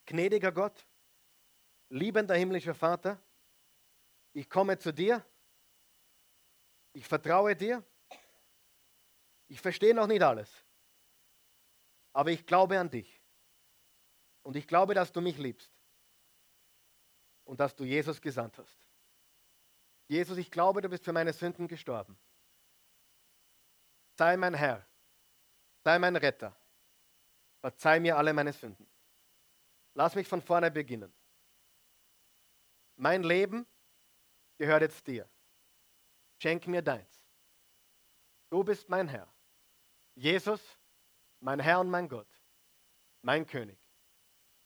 gnädiger 0.06 0.52
Gott, 0.52 0.86
liebender 1.90 2.34
himmlischer 2.34 2.74
Vater, 2.74 3.22
ich 4.32 4.48
komme 4.48 4.78
zu 4.78 4.92
dir, 4.92 5.24
ich 6.92 7.06
vertraue 7.06 7.54
dir, 7.54 7.84
ich 9.48 9.60
verstehe 9.60 9.94
noch 9.94 10.06
nicht 10.06 10.22
alles. 10.22 10.64
Aber 12.12 12.30
ich 12.30 12.46
glaube 12.46 12.78
an 12.78 12.90
dich. 12.90 13.20
Und 14.42 14.56
ich 14.56 14.66
glaube, 14.66 14.94
dass 14.94 15.12
du 15.12 15.20
mich 15.20 15.38
liebst. 15.38 15.79
Und 17.50 17.58
dass 17.58 17.74
du 17.74 17.82
Jesus 17.82 18.20
gesandt 18.20 18.56
hast. 18.58 18.88
Jesus, 20.06 20.38
ich 20.38 20.52
glaube, 20.52 20.80
du 20.82 20.88
bist 20.88 21.04
für 21.04 21.12
meine 21.12 21.32
Sünden 21.32 21.66
gestorben. 21.66 22.16
Sei 24.16 24.36
mein 24.36 24.54
Herr. 24.54 24.86
Sei 25.82 25.98
mein 25.98 26.14
Retter. 26.14 26.56
Verzeih 27.58 27.98
mir 27.98 28.16
alle 28.16 28.32
meine 28.32 28.52
Sünden. 28.52 28.88
Lass 29.94 30.14
mich 30.14 30.28
von 30.28 30.40
vorne 30.40 30.70
beginnen. 30.70 31.12
Mein 32.94 33.24
Leben 33.24 33.66
gehört 34.56 34.82
jetzt 34.82 35.04
dir. 35.08 35.28
Schenk 36.38 36.68
mir 36.68 36.82
deins. 36.82 37.20
Du 38.48 38.62
bist 38.62 38.88
mein 38.88 39.08
Herr. 39.08 39.28
Jesus, 40.14 40.60
mein 41.40 41.58
Herr 41.58 41.80
und 41.80 41.90
mein 41.90 42.08
Gott, 42.08 42.28
mein 43.22 43.44
König, 43.44 43.80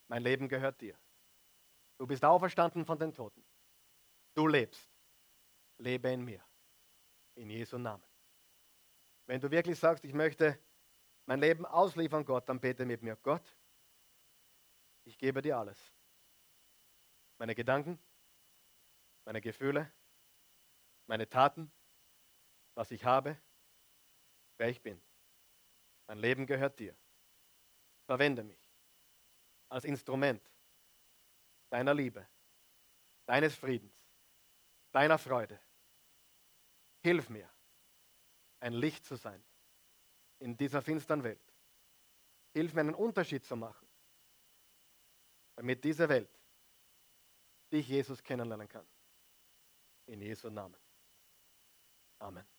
mein 0.07 0.21
Leben 0.21 0.47
gehört 0.47 0.79
dir. 0.81 0.95
Du 1.97 2.05
bist 2.05 2.23
auferstanden 2.23 2.85
von 2.85 2.99
den 2.99 3.13
Toten. 3.13 3.45
Du 4.33 4.47
lebst. 4.47 4.89
Lebe 5.77 6.09
in 6.09 6.23
mir. 6.23 6.43
In 7.35 7.49
Jesu 7.49 7.77
Namen. 7.77 8.03
Wenn 9.25 9.41
du 9.41 9.49
wirklich 9.49 9.79
sagst, 9.79 10.03
ich 10.03 10.13
möchte 10.13 10.59
mein 11.25 11.39
Leben 11.39 11.65
ausliefern 11.65 12.23
Gott, 12.23 12.47
dann 12.47 12.59
bete 12.59 12.85
mit 12.85 13.01
mir. 13.01 13.15
Gott, 13.17 13.57
ich 15.03 15.17
gebe 15.17 15.41
dir 15.41 15.57
alles. 15.57 15.93
Meine 17.37 17.55
Gedanken, 17.55 17.99
meine 19.25 19.41
Gefühle, 19.41 19.91
meine 21.07 21.27
Taten, 21.27 21.71
was 22.75 22.91
ich 22.91 23.03
habe, 23.03 23.37
wer 24.57 24.69
ich 24.69 24.81
bin. 24.81 25.01
Mein 26.07 26.19
Leben 26.19 26.45
gehört 26.45 26.79
dir. 26.79 26.95
Verwende 28.05 28.43
mich 28.43 28.65
als 29.69 29.83
Instrument 29.83 30.54
deiner 31.75 31.93
Liebe, 31.93 32.25
deines 33.25 33.53
Friedens, 33.53 33.93
deiner 34.93 35.17
Freude. 35.17 35.59
Hilf 37.01 37.29
mir, 37.29 37.49
ein 38.61 38.71
Licht 38.71 39.03
zu 39.03 39.17
sein 39.17 39.43
in 40.39 40.55
dieser 40.55 40.81
finsteren 40.81 41.21
Welt. 41.25 41.53
Hilf 42.53 42.73
mir, 42.73 42.79
einen 42.79 42.95
Unterschied 42.95 43.43
zu 43.43 43.57
machen, 43.57 43.89
damit 45.57 45.83
diese 45.83 46.07
Welt 46.07 46.39
dich, 47.73 47.89
Jesus, 47.89 48.23
kennenlernen 48.23 48.69
kann. 48.69 48.87
In 50.05 50.21
Jesu 50.21 50.49
Namen. 50.49 50.79
Amen. 52.19 52.54